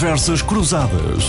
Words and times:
Conversas 0.00 0.40
Cruzadas. 0.40 1.24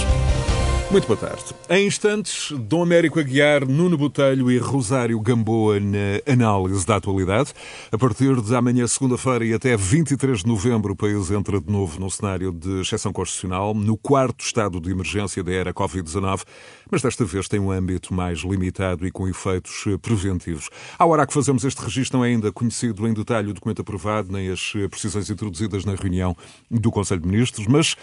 Muito 0.89 1.05
boa 1.05 1.17
tarde. 1.17 1.43
Em 1.69 1.85
instantes, 1.87 2.53
Dom 2.57 2.83
Américo 2.83 3.19
Aguiar, 3.19 3.67
Nuno 3.67 3.97
Botelho 3.97 4.49
e 4.49 4.57
Rosário 4.57 5.19
Gamboa 5.19 5.77
na 5.77 6.21
análise 6.25 6.85
da 6.85 6.95
atualidade. 6.95 7.53
A 7.91 7.97
partir 7.97 8.33
de 8.41 8.55
amanhã, 8.55 8.87
segunda-feira 8.87 9.43
e 9.43 9.53
até 9.53 9.75
23 9.75 10.39
de 10.39 10.47
novembro, 10.47 10.93
o 10.93 10.95
país 10.95 11.29
entra 11.31 11.59
de 11.59 11.69
novo 11.69 11.99
num 11.99 12.09
cenário 12.09 12.53
de 12.53 12.79
exceção 12.79 13.11
constitucional, 13.11 13.73
no 13.73 13.97
quarto 13.97 14.45
estado 14.45 14.79
de 14.79 14.89
emergência 14.89 15.43
da 15.43 15.51
era 15.51 15.73
Covid-19, 15.73 16.43
mas 16.89 17.01
desta 17.01 17.25
vez 17.25 17.49
tem 17.49 17.59
um 17.59 17.71
âmbito 17.71 18.13
mais 18.13 18.39
limitado 18.39 19.05
e 19.05 19.11
com 19.11 19.27
efeitos 19.27 19.83
preventivos. 20.01 20.69
À 20.97 21.05
hora 21.05 21.27
que 21.27 21.33
fazemos 21.33 21.65
este 21.65 21.83
registro, 21.83 22.19
não 22.19 22.25
é 22.25 22.29
ainda 22.29 22.53
conhecido 22.53 23.05
em 23.05 23.13
detalhe 23.13 23.49
o 23.49 23.53
documento 23.53 23.81
aprovado, 23.81 24.31
nem 24.31 24.49
as 24.49 24.71
precisões 24.89 25.29
introduzidas 25.29 25.83
na 25.83 25.93
reunião 25.93 26.37
do 26.69 26.89
Conselho 26.89 27.19
de 27.19 27.27
Ministros, 27.27 27.67
mas 27.67 27.97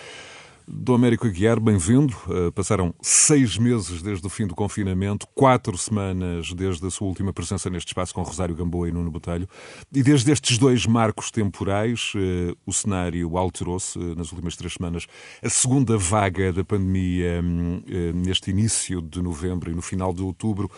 do 0.71 0.95
Américo 0.95 1.27
Aguiar, 1.27 1.59
bem-vindo. 1.59 2.15
Uh, 2.27 2.53
passaram 2.53 2.95
seis 3.01 3.57
meses 3.57 4.03
desde 4.03 4.27
o 4.27 4.29
fim 4.29 4.47
do 4.47 4.55
confinamento, 4.55 5.27
quatro 5.35 5.77
semanas 5.79 6.53
desde 6.53 6.87
a 6.87 6.91
sua 6.91 7.09
última 7.09 7.33
presença 7.33 7.71
neste 7.71 7.89
espaço 7.89 8.15
com 8.15 8.23
Rosário 8.23 8.55
Gamboa 8.55 8.89
e 8.89 8.93
Nuno 8.93 9.11
Botelho. 9.11 9.49
E 9.93 10.03
desde 10.03 10.31
estes 10.31 10.59
dois 10.59 10.85
marcos 10.85 11.31
temporais, 11.31 12.13
uh, 12.15 12.55
o 12.67 12.73
cenário 12.73 13.39
alterou-se 13.39 13.99
uh, 13.99 14.15
nas 14.15 14.31
últimas 14.31 14.57
três 14.57 14.75
semanas. 14.75 15.07
A 15.43 15.49
segunda 15.49 15.97
vaga 15.97 16.53
da 16.53 16.63
pandemia, 16.63 17.41
hum, 17.43 17.83
neste 18.15 18.51
início 18.51 19.01
de 19.01 19.23
novembro 19.23 19.71
e 19.71 19.75
no 19.75 19.81
final 19.81 20.13
de 20.13 20.23
outubro, 20.23 20.71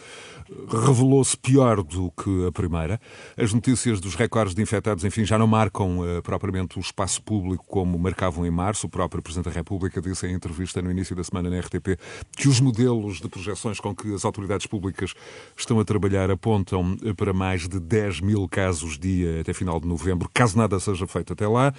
revelou-se 0.68 1.36
pior 1.36 1.82
do 1.82 2.10
que 2.10 2.46
a 2.46 2.52
primeira. 2.52 3.00
As 3.36 3.52
notícias 3.52 4.00
dos 4.00 4.14
recordes 4.14 4.54
de 4.54 4.62
infectados, 4.62 5.04
enfim, 5.04 5.24
já 5.24 5.38
não 5.38 5.46
marcam 5.46 5.98
propriamente 6.22 6.78
o 6.78 6.80
espaço 6.80 7.22
público 7.22 7.64
como 7.66 7.98
marcavam 7.98 8.44
em 8.44 8.50
março. 8.50 8.86
O 8.86 8.90
próprio 8.90 9.22
Presidente 9.22 9.46
da 9.46 9.50
República 9.50 10.00
disse 10.00 10.26
em 10.26 10.34
entrevista 10.34 10.82
no 10.82 10.90
início 10.90 11.14
da 11.14 11.22
semana 11.24 11.50
na 11.50 11.60
RTP 11.60 11.98
que 12.36 12.48
os 12.48 12.60
modelos 12.60 13.20
de 13.20 13.28
projeções 13.28 13.80
com 13.80 13.94
que 13.94 14.12
as 14.14 14.24
autoridades 14.24 14.66
públicas 14.66 15.14
estão 15.56 15.78
a 15.78 15.84
trabalhar 15.84 16.30
apontam 16.30 16.96
para 17.16 17.32
mais 17.32 17.68
de 17.68 17.78
10 17.78 18.20
mil 18.20 18.48
casos 18.48 18.98
dia 18.98 19.40
até 19.40 19.52
final 19.52 19.80
de 19.80 19.86
novembro, 19.86 20.28
caso 20.32 20.56
nada 20.56 20.78
seja 20.80 21.06
feito 21.06 21.32
até 21.32 21.46
lá. 21.46 21.72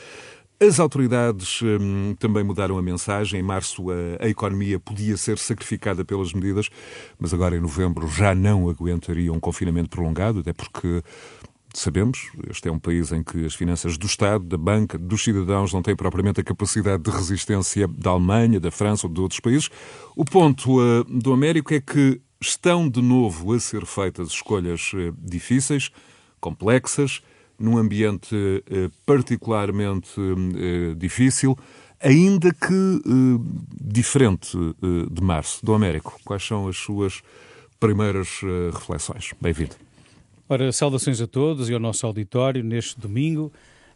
As 0.61 0.79
autoridades 0.79 1.59
hum, 1.63 2.13
também 2.19 2.43
mudaram 2.43 2.77
a 2.77 2.83
mensagem. 2.83 3.39
Em 3.39 3.43
março 3.43 3.89
a, 3.89 4.23
a, 4.23 4.29
economia 4.29 4.79
podia 4.79 5.17
ser 5.17 5.39
sacrificada 5.39 6.05
pelas 6.05 6.33
medidas, 6.33 6.69
mas 7.17 7.33
agora 7.33 7.57
em 7.57 7.59
novembro 7.59 8.07
já 8.07 8.35
não 8.35 8.69
aguentaria 8.69 9.33
um 9.33 9.39
confinamento 9.39 9.89
prolongado, 9.89 10.41
até 10.41 10.53
porque 10.53 11.01
sabemos, 11.73 12.29
este 12.47 12.67
é 12.67 12.71
um 12.71 12.77
país 12.77 13.11
em 13.11 13.23
que 13.23 13.43
as 13.43 13.55
finanças 13.55 13.97
do 13.97 14.05
Estado, 14.05 14.43
da 14.43 14.57
banca, 14.57 14.99
dos 14.99 15.23
cidadãos 15.23 15.73
não 15.73 15.81
têm 15.81 15.95
propriamente 15.95 16.41
a 16.41 16.43
capacidade 16.43 17.01
de 17.01 17.09
resistência 17.09 17.87
da 17.87 18.11
Alemanha, 18.11 18.59
da 18.59 18.69
França 18.69 19.07
ou 19.07 19.13
de 19.13 19.19
outros 19.19 19.39
países. 19.39 19.67
O 20.15 20.23
ponto 20.23 20.79
uh, 20.79 21.03
do 21.05 21.33
Américo 21.33 21.73
é 21.73 21.81
que 21.81 22.21
estão 22.39 22.87
de 22.87 23.01
novo 23.01 23.51
a 23.51 23.59
ser 23.59 23.83
feitas 23.87 24.27
escolhas 24.27 24.91
uh, 24.93 25.11
difíceis, 25.17 25.89
complexas, 26.39 27.23
num 27.61 27.77
ambiente 27.77 28.35
uh, 28.35 28.91
particularmente 29.05 30.09
difícil, 30.97 31.57
ainda 32.01 32.53
que 32.53 33.01
diferente 33.79 34.57
de 35.11 35.21
março. 35.21 35.63
Do 35.63 35.73
Américo, 35.73 36.19
quais 36.25 36.43
são 36.43 36.67
as 36.67 36.77
suas 36.77 37.21
primeiras 37.79 38.41
reflexões? 38.73 39.31
Bem-vindo. 39.39 39.75
Ora, 40.49 40.69
saudações 40.73 41.21
a 41.21 41.27
todos 41.27 41.69
e 41.69 41.73
ao 41.73 41.79
nosso 41.79 42.05
auditório 42.05 42.63
neste 42.63 42.99
domingo. 42.99 43.51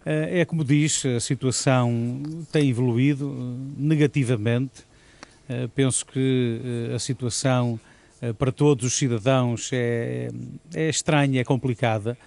Eh, 0.06 0.42
é 0.42 0.46
como 0.46 0.64
diz, 0.64 1.06
a 1.06 1.20
situação 1.20 2.22
tem 2.52 2.70
evoluído 2.70 3.30
eh, 3.30 3.74
negativamente. 3.78 4.86
Eh, 5.50 5.68
penso 5.76 6.06
que 6.06 6.62
a 6.96 7.00
situação 7.00 7.80
para 8.40 8.52
todos 8.52 8.86
os 8.86 8.94
cidadãos 8.94 9.70
é, 9.74 10.30
é 10.74 10.90
estranha, 10.90 11.42
é 11.42 11.44
complicada. 11.44 12.18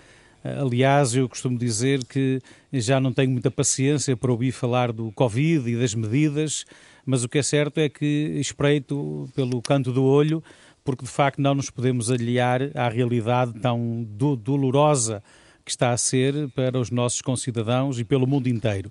Aliás, 0.45 1.15
eu 1.15 1.29
costumo 1.29 1.59
dizer 1.59 2.05
que 2.05 2.41
já 2.73 3.01
não 3.01 3.13
tenho 3.13 3.31
muita 3.31 3.51
paciência 3.51 4.17
para 4.17 4.31
ouvir 4.31 4.53
falar 4.53 4.93
do 4.93 5.11
Covid 5.13 5.69
e 5.69 5.77
das 5.77 5.95
medidas, 5.95 6.65
mas 7.05 7.25
o 7.25 7.29
que 7.29 7.39
é 7.39 7.43
certo 7.43 7.79
é 7.79 7.89
que 7.89 8.05
espreito 8.39 9.29
pelo 9.35 9.61
canto 9.61 9.93
do 9.93 10.05
olho 10.05 10.43
porque 10.89 11.05
de 11.05 11.11
facto 11.11 11.39
não 11.39 11.55
nos 11.55 11.69
podemos 11.69 12.11
aliar 12.11 12.63
à 12.75 12.89
realidade 12.89 13.53
tão 13.61 14.03
do 14.09 14.35
dolorosa 14.35 15.23
que 15.63 15.71
está 15.71 15.91
a 15.91 15.99
ser 15.99 16.49
para 16.53 16.81
os 16.81 16.91
nossos 16.91 17.21
concidadãos 17.21 18.01
e 18.01 18.05
pelo 18.05 18.27
mundo 18.27 18.49
inteiro. 18.49 18.91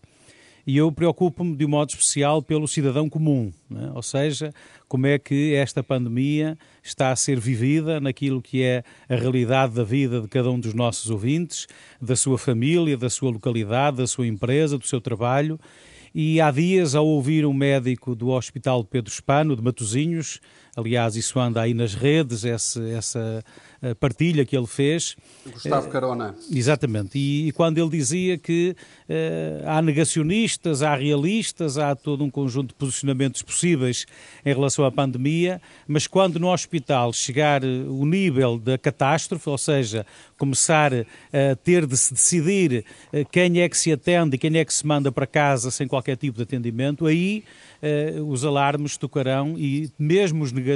E 0.68 0.76
eu 0.76 0.92
preocupo-me 0.92 1.56
de 1.56 1.64
um 1.64 1.70
modo 1.70 1.92
especial 1.92 2.42
pelo 2.42 2.68
cidadão 2.68 3.08
comum, 3.10 3.54
né? 3.70 3.90
ou 3.96 4.04
seja, 4.04 4.54
como 4.86 5.08
é 5.08 5.18
que 5.18 5.56
esta 5.56 5.82
pandemia 5.82 6.58
está 6.84 7.10
a 7.10 7.16
ser 7.16 7.40
vivida 7.40 8.02
naquilo 8.02 8.42
que 8.42 8.62
é 8.62 8.84
a 9.08 9.16
realidade 9.16 9.76
da 9.76 9.86
vida 9.86 10.20
de 10.20 10.28
cada 10.28 10.52
um 10.52 10.60
dos 10.60 10.74
nossos 10.74 11.10
ouvintes, 11.10 11.68
da 12.02 12.18
sua 12.18 12.38
família, 12.38 12.98
da 12.98 13.10
sua 13.10 13.32
localidade, 13.32 13.96
da 13.96 14.08
sua 14.08 14.28
empresa, 14.28 14.78
do 14.78 14.86
seu 14.86 15.00
trabalho. 15.00 15.58
E 16.14 16.42
há 16.42 16.52
dias, 16.52 16.96
ao 16.96 17.08
ouvir 17.08 17.46
um 17.46 17.54
médico 17.54 18.14
do 18.14 18.30
Hospital 18.30 18.84
Pedro 18.84 19.10
Espano, 19.10 19.56
de 19.56 19.62
Matosinhos, 19.62 20.42
Aliás, 20.78 21.16
isso 21.16 21.40
anda 21.40 21.60
aí 21.60 21.74
nas 21.74 21.96
redes, 21.96 22.46
essa, 22.46 22.88
essa 22.88 23.44
eh, 23.80 23.94
partilha 23.94 24.44
que 24.44 24.58
ele 24.58 24.66
fez. 24.66 25.16
Gustavo 25.46 25.88
Carona. 25.90 26.36
Exatamente. 26.52 27.18
E, 27.18 27.48
e 27.48 27.52
quando 27.52 27.78
ele 27.78 27.90
dizia 27.90 28.38
que 28.38 28.76
uh, 29.08 29.68
há 29.68 29.82
negacionistas, 29.84 30.82
há 30.82 30.96
realistas, 30.96 31.78
há 31.78 31.96
todo 31.96 32.24
um 32.24 32.30
conjunto 32.30 32.70
de 32.70 32.74
posicionamentos 32.74 33.44
possíveis 33.44 34.08
em 34.44 34.54
relação 34.54 34.84
à 34.84 34.92
pandemia, 34.92 35.62
mas 35.88 36.08
quando 36.08 36.40
no 36.40 36.52
hospital 36.52 37.14
chegar 37.14 37.64
o 37.64 38.06
nível 38.06 38.58
da 38.58 38.78
catástrofe, 38.78 39.48
ou 39.48 39.58
seja, 39.58 40.06
começar 40.38 40.94
a 40.94 41.56
ter 41.64 41.86
de 41.86 41.98
se 41.98 42.14
decidir 42.14 42.86
quem 43.32 43.62
é 43.62 43.70
que 43.70 43.78
se 43.78 43.92
atende 43.92 44.36
e 44.36 44.40
quem 44.40 44.58
é 44.58 44.66
que 44.66 44.74
se 44.74 44.86
manda 44.86 45.12
para 45.12 45.26
casa 45.28 45.72
sem 45.72 45.88
qualquer 45.88 46.18
tipo 46.18 46.38
de 46.38 46.44
atendimento, 46.44 47.06
aí 47.06 47.44
uh, 48.18 48.24
os 48.24 48.44
alarmes 48.44 48.98
tocarão 48.98 49.56
e 49.58 49.92
mesmo 50.00 50.44
os 50.44 50.52
negacionistas, 50.52 50.67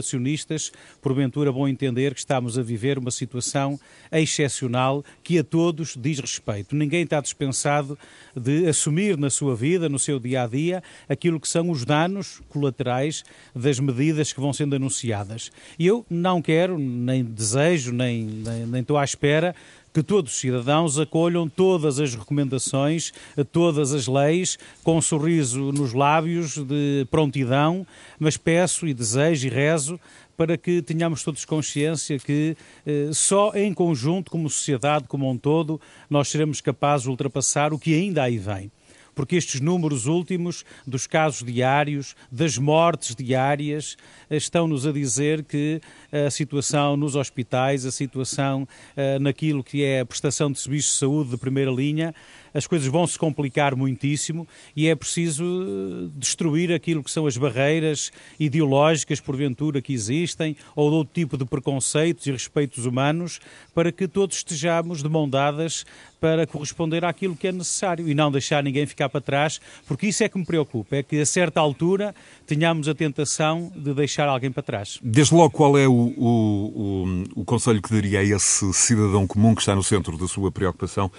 porventura, 1.01 1.51
vão 1.51 1.67
entender 1.67 2.13
que 2.13 2.19
estamos 2.19 2.57
a 2.57 2.61
viver 2.61 2.97
uma 2.97 3.11
situação 3.11 3.79
excepcional 4.11 5.03
que 5.23 5.39
a 5.39 5.43
todos 5.43 5.95
diz 5.97 6.19
respeito. 6.19 6.75
Ninguém 6.75 7.03
está 7.03 7.19
dispensado 7.19 7.97
de 8.35 8.67
assumir 8.67 9.17
na 9.17 9.29
sua 9.29 9.55
vida, 9.55 9.89
no 9.89 9.99
seu 9.99 10.19
dia 10.19 10.43
a 10.43 10.47
dia, 10.47 10.83
aquilo 11.09 11.39
que 11.39 11.47
são 11.47 11.69
os 11.69 11.85
danos 11.85 12.41
colaterais 12.49 13.23
das 13.55 13.79
medidas 13.79 14.31
que 14.31 14.39
vão 14.39 14.53
sendo 14.53 14.75
anunciadas. 14.75 15.51
E 15.77 15.87
eu 15.87 16.05
não 16.09 16.41
quero, 16.41 16.77
nem 16.77 17.23
desejo, 17.23 17.91
nem, 17.91 18.23
nem, 18.23 18.65
nem 18.65 18.81
estou 18.81 18.97
à 18.97 19.03
espera 19.03 19.55
que 19.93 20.01
todos 20.01 20.33
os 20.33 20.39
cidadãos 20.39 20.97
acolham 20.97 21.47
todas 21.47 21.99
as 21.99 22.15
recomendações, 22.15 23.11
todas 23.51 23.93
as 23.93 24.07
leis, 24.07 24.57
com 24.83 24.97
um 24.97 25.01
sorriso 25.01 25.71
nos 25.71 25.93
lábios 25.93 26.57
de 26.57 27.05
prontidão, 27.11 27.85
mas 28.19 28.37
peço 28.37 28.87
e 28.87 28.93
desejo 28.93 29.47
e 29.47 29.49
rezo 29.49 29.99
para 30.37 30.57
que 30.57 30.81
tenhamos 30.81 31.23
todos 31.23 31.45
consciência 31.45 32.17
que 32.17 32.57
eh, 32.85 33.09
só 33.13 33.51
em 33.53 33.73
conjunto, 33.73 34.31
como 34.31 34.49
sociedade, 34.49 35.05
como 35.07 35.29
um 35.29 35.37
todo, 35.37 35.79
nós 36.09 36.29
seremos 36.29 36.61
capazes 36.61 37.03
de 37.03 37.09
ultrapassar 37.09 37.73
o 37.73 37.77
que 37.77 37.93
ainda 37.93 38.23
aí 38.23 38.39
vem 38.39 38.71
porque 39.13 39.35
estes 39.35 39.61
números 39.61 40.05
últimos 40.05 40.63
dos 40.85 41.07
casos 41.07 41.45
diários, 41.45 42.15
das 42.31 42.57
mortes 42.57 43.15
diárias, 43.15 43.97
eh, 44.29 44.37
estão-nos 44.37 44.85
a 44.85 44.91
dizer 44.91 45.43
que 45.43 45.81
a 46.11 46.29
situação 46.29 46.97
nos 46.97 47.15
hospitais, 47.15 47.85
a 47.85 47.91
situação 47.91 48.63
uh, 48.63 49.19
naquilo 49.19 49.63
que 49.63 49.83
é 49.83 50.01
a 50.01 50.05
prestação 50.05 50.51
de 50.51 50.59
serviços 50.59 50.93
de 50.93 50.99
saúde 50.99 51.29
de 51.31 51.37
primeira 51.37 51.71
linha, 51.71 52.13
as 52.53 52.67
coisas 52.67 52.87
vão 52.87 53.05
se 53.07 53.17
complicar 53.17 53.75
muitíssimo 53.75 54.47
e 54.75 54.87
é 54.87 54.95
preciso 54.95 55.43
eh, 55.43 56.09
destruir 56.15 56.71
aquilo 56.71 57.03
que 57.03 57.11
são 57.11 57.25
as 57.25 57.37
barreiras 57.37 58.11
ideológicas, 58.39 59.19
porventura, 59.19 59.81
que 59.81 59.93
existem, 59.93 60.55
ou 60.75 60.89
de 60.89 60.95
outro 60.95 61.13
tipo 61.13 61.37
de 61.37 61.45
preconceitos 61.45 62.25
e 62.27 62.31
respeitos 62.31 62.85
humanos, 62.85 63.39
para 63.73 63.91
que 63.91 64.07
todos 64.07 64.37
estejamos 64.37 65.01
de 65.01 65.09
mão 65.09 65.29
dadas 65.29 65.85
para 66.19 66.45
corresponder 66.45 67.03
àquilo 67.03 67.35
que 67.35 67.47
é 67.47 67.51
necessário 67.51 68.07
e 68.07 68.13
não 68.13 68.31
deixar 68.31 68.63
ninguém 68.63 68.85
ficar 68.85 69.09
para 69.09 69.19
trás, 69.19 69.59
porque 69.87 70.05
isso 70.05 70.23
é 70.23 70.29
que 70.29 70.37
me 70.37 70.45
preocupa, 70.45 70.97
é 70.97 71.03
que 71.03 71.19
a 71.19 71.25
certa 71.25 71.59
altura 71.59 72.13
tenhamos 72.45 72.87
a 72.87 72.93
tentação 72.93 73.71
de 73.75 73.91
deixar 73.93 74.29
alguém 74.29 74.51
para 74.51 74.61
trás. 74.61 74.99
Desde 75.01 75.33
logo, 75.33 75.49
qual 75.49 75.75
é 75.75 75.87
o, 75.87 75.91
o, 75.91 77.25
o, 77.35 77.41
o 77.41 77.45
conselho 77.45 77.81
que 77.81 77.91
daria 77.91 78.19
a 78.19 78.23
esse 78.23 78.71
cidadão 78.71 79.25
comum 79.25 79.55
que 79.55 79.61
está 79.61 79.73
no 79.73 79.81
centro 79.81 80.15
da 80.15 80.27
sua 80.27 80.51
preocupação 80.51 81.11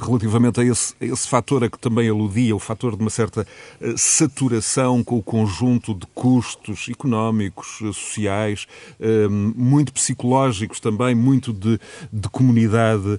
relativamente 0.00 0.58
a 0.58 0.64
esse 0.64 0.75
esse, 0.76 0.94
esse 1.00 1.28
fator 1.28 1.64
a 1.64 1.70
que 1.70 1.78
também 1.78 2.08
aludia, 2.08 2.54
o 2.54 2.58
fator 2.58 2.94
de 2.94 3.02
uma 3.02 3.10
certa 3.10 3.46
uh, 3.80 3.94
saturação 3.96 5.02
com 5.02 5.16
o 5.16 5.22
conjunto 5.22 5.94
de 5.94 6.06
custos 6.14 6.88
económicos, 6.90 7.80
uh, 7.80 7.92
sociais, 7.92 8.66
uh, 9.00 9.30
muito 9.30 9.92
psicológicos 9.92 10.78
também, 10.78 11.14
muito 11.14 11.52
de, 11.52 11.80
de 12.12 12.28
comunidade 12.28 13.18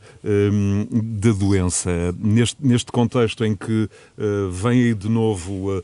da 0.91 1.31
doença. 1.31 1.89
Neste, 2.19 2.57
neste 2.59 2.91
contexto 2.91 3.43
em 3.43 3.55
que 3.55 3.89
vem 4.51 4.83
aí 4.83 4.93
de 4.93 5.09
novo 5.09 5.83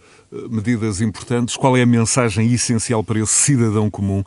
medidas 0.49 1.01
importantes, 1.01 1.55
qual 1.55 1.75
é 1.77 1.81
a 1.81 1.85
mensagem 1.85 2.51
essencial 2.51 3.03
para 3.03 3.19
esse 3.19 3.33
cidadão 3.33 3.89
comum 3.89 4.23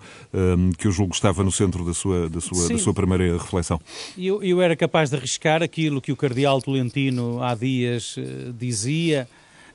que 0.78 0.86
eu 0.86 0.92
julgo 0.92 1.14
estava 1.14 1.44
no 1.44 1.52
centro 1.52 1.84
da 1.84 1.94
sua, 1.94 2.28
da 2.28 2.40
sua, 2.40 2.68
da 2.68 2.78
sua 2.78 2.94
primeira 2.94 3.32
reflexão? 3.34 3.80
Eu, 4.16 4.42
eu 4.42 4.60
era 4.60 4.74
capaz 4.74 5.10
de 5.10 5.16
arriscar 5.16 5.62
aquilo 5.62 6.00
que 6.00 6.12
o 6.12 6.16
cardeal 6.16 6.60
Tolentino 6.60 7.35
há 7.42 7.54
dias 7.54 8.16
uh, 8.16 8.52
dizia, 8.52 9.28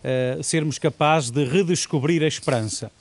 uh, 0.03 0.43
sermos 0.43 0.77
capazes 0.77 1.31
de 1.31 1.43
redescobrir 1.43 2.23
a 2.23 2.27
esperança, 2.27 2.91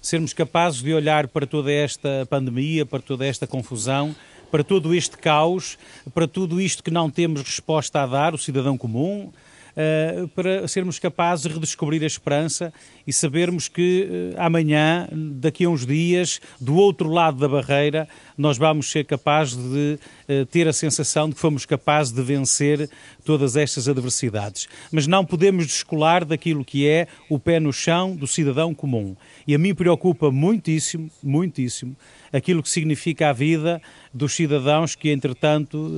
sermos 0.00 0.32
capazes 0.32 0.82
de 0.82 0.92
olhar 0.92 1.28
para 1.28 1.46
toda 1.46 1.72
esta 1.72 2.26
pandemia, 2.28 2.86
para 2.86 3.00
toda 3.00 3.26
esta 3.26 3.46
confusão, 3.46 4.14
para 4.50 4.62
todo 4.62 4.94
este 4.94 5.16
caos, 5.18 5.78
para 6.14 6.28
tudo 6.28 6.60
isto 6.60 6.82
que 6.82 6.90
não 6.90 7.10
temos 7.10 7.42
resposta 7.42 8.02
a 8.02 8.06
dar, 8.06 8.34
o 8.34 8.38
cidadão 8.38 8.78
comum, 8.78 9.32
uh, 9.76 10.28
para 10.28 10.66
sermos 10.68 10.98
capazes 10.98 11.46
de 11.46 11.54
redescobrir 11.54 12.02
a 12.02 12.06
esperança 12.06 12.72
e 13.06 13.12
sabermos 13.12 13.68
que 13.68 14.08
uh, 14.34 14.40
amanhã, 14.40 15.08
daqui 15.12 15.64
a 15.64 15.70
uns 15.70 15.86
dias, 15.86 16.40
do 16.60 16.74
outro 16.74 17.08
lado 17.08 17.38
da 17.38 17.48
barreira, 17.48 18.08
nós 18.36 18.58
vamos 18.58 18.90
ser 18.90 19.04
capazes 19.04 19.56
de 19.56 19.98
uh, 20.28 20.46
ter 20.46 20.66
a 20.66 20.72
sensação 20.72 21.28
de 21.28 21.34
que 21.34 21.40
fomos 21.40 21.64
capazes 21.64 22.12
de 22.12 22.22
vencer 22.22 22.90
todas 23.24 23.56
estas 23.56 23.88
adversidades. 23.88 24.68
Mas 24.90 25.06
não 25.06 25.24
podemos 25.24 25.66
descolar 25.66 26.24
daquilo 26.24 26.64
que 26.64 26.86
é 26.86 27.06
o 27.28 27.38
pé 27.38 27.60
no 27.60 27.72
chão 27.72 28.14
do 28.14 28.26
cidadão 28.26 28.74
comum. 28.74 29.16
E 29.46 29.54
a 29.54 29.58
mim 29.58 29.74
preocupa 29.74 30.30
muitíssimo, 30.30 31.10
muitíssimo, 31.22 31.96
aquilo 32.32 32.62
que 32.62 32.68
significa 32.68 33.30
a 33.30 33.32
vida 33.32 33.80
dos 34.12 34.34
cidadãos 34.34 34.94
que, 34.94 35.10
entretanto, 35.10 35.90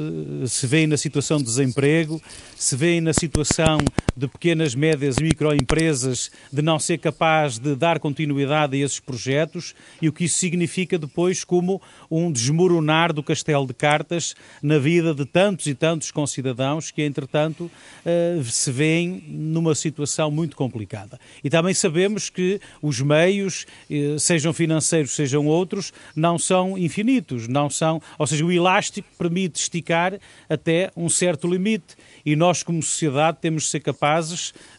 eh, 0.43 0.47
se 0.47 0.67
veem 0.67 0.87
na 0.87 0.97
situação 0.97 1.39
de 1.39 1.45
desemprego, 1.45 2.21
se 2.57 2.77
veem 2.77 3.01
na 3.01 3.13
situação 3.13 3.79
de 4.19 4.27
pequenas, 4.27 4.75
médias 4.75 5.17
e 5.17 5.23
microempresas 5.23 6.31
de 6.53 6.61
não 6.61 6.79
ser 6.79 6.99
capaz 6.99 7.57
de 7.57 7.77
dar 7.77 8.01
continuidade 8.01 8.77
a 8.77 8.85
esses 8.85 8.99
projetos 8.99 9.75
e 10.03 10.09
o 10.09 10.13
que 10.13 10.25
isso 10.25 10.39
significa 10.39 10.99
depois 10.99 11.45
como 11.45 11.81
um 12.11 12.33
desmoronar 12.33 13.13
do 13.13 13.23
castelo 13.23 13.65
de 13.65 13.73
cartas 13.73 14.35
na 14.61 14.77
vida 14.79 15.15
de 15.15 15.25
tantos 15.25 15.67
e 15.67 15.75
tantos 15.75 16.11
concidadãos 16.11 16.91
que, 16.91 17.03
entretanto, 17.03 17.71
eh, 18.05 18.41
se 18.45 18.73
veem 18.73 19.23
numa 19.29 19.75
situação 19.75 20.33
muito 20.33 20.57
complicada. 20.57 21.21
E 21.45 21.49
também 21.49 21.73
sabemos 21.73 22.29
que 22.29 22.61
os 22.83 23.01
meios, 23.01 23.67
eh, 23.89 24.17
sejam 24.19 24.53
financeiros, 24.53 25.13
sejam 25.13 25.47
outros, 25.47 25.93
não 26.17 26.39
são 26.39 26.77
infinitos, 26.77 27.47
não 27.47 27.71
são 27.71 28.03
ou 28.19 28.27
seja, 28.27 28.45
o 28.45 28.51
elástico 28.51 29.09
permite 29.17 29.61
esticar 29.61 30.19
até 30.49 30.91
um 30.97 31.09
certo 31.09 31.47
limite 31.47 31.97
e 32.27 32.35
nós, 32.35 32.65
como 32.65 32.83
sociedade, 32.83 33.39
temos 33.41 33.63
de 33.65 33.69
ser 33.69 33.81
capazes 33.81 34.08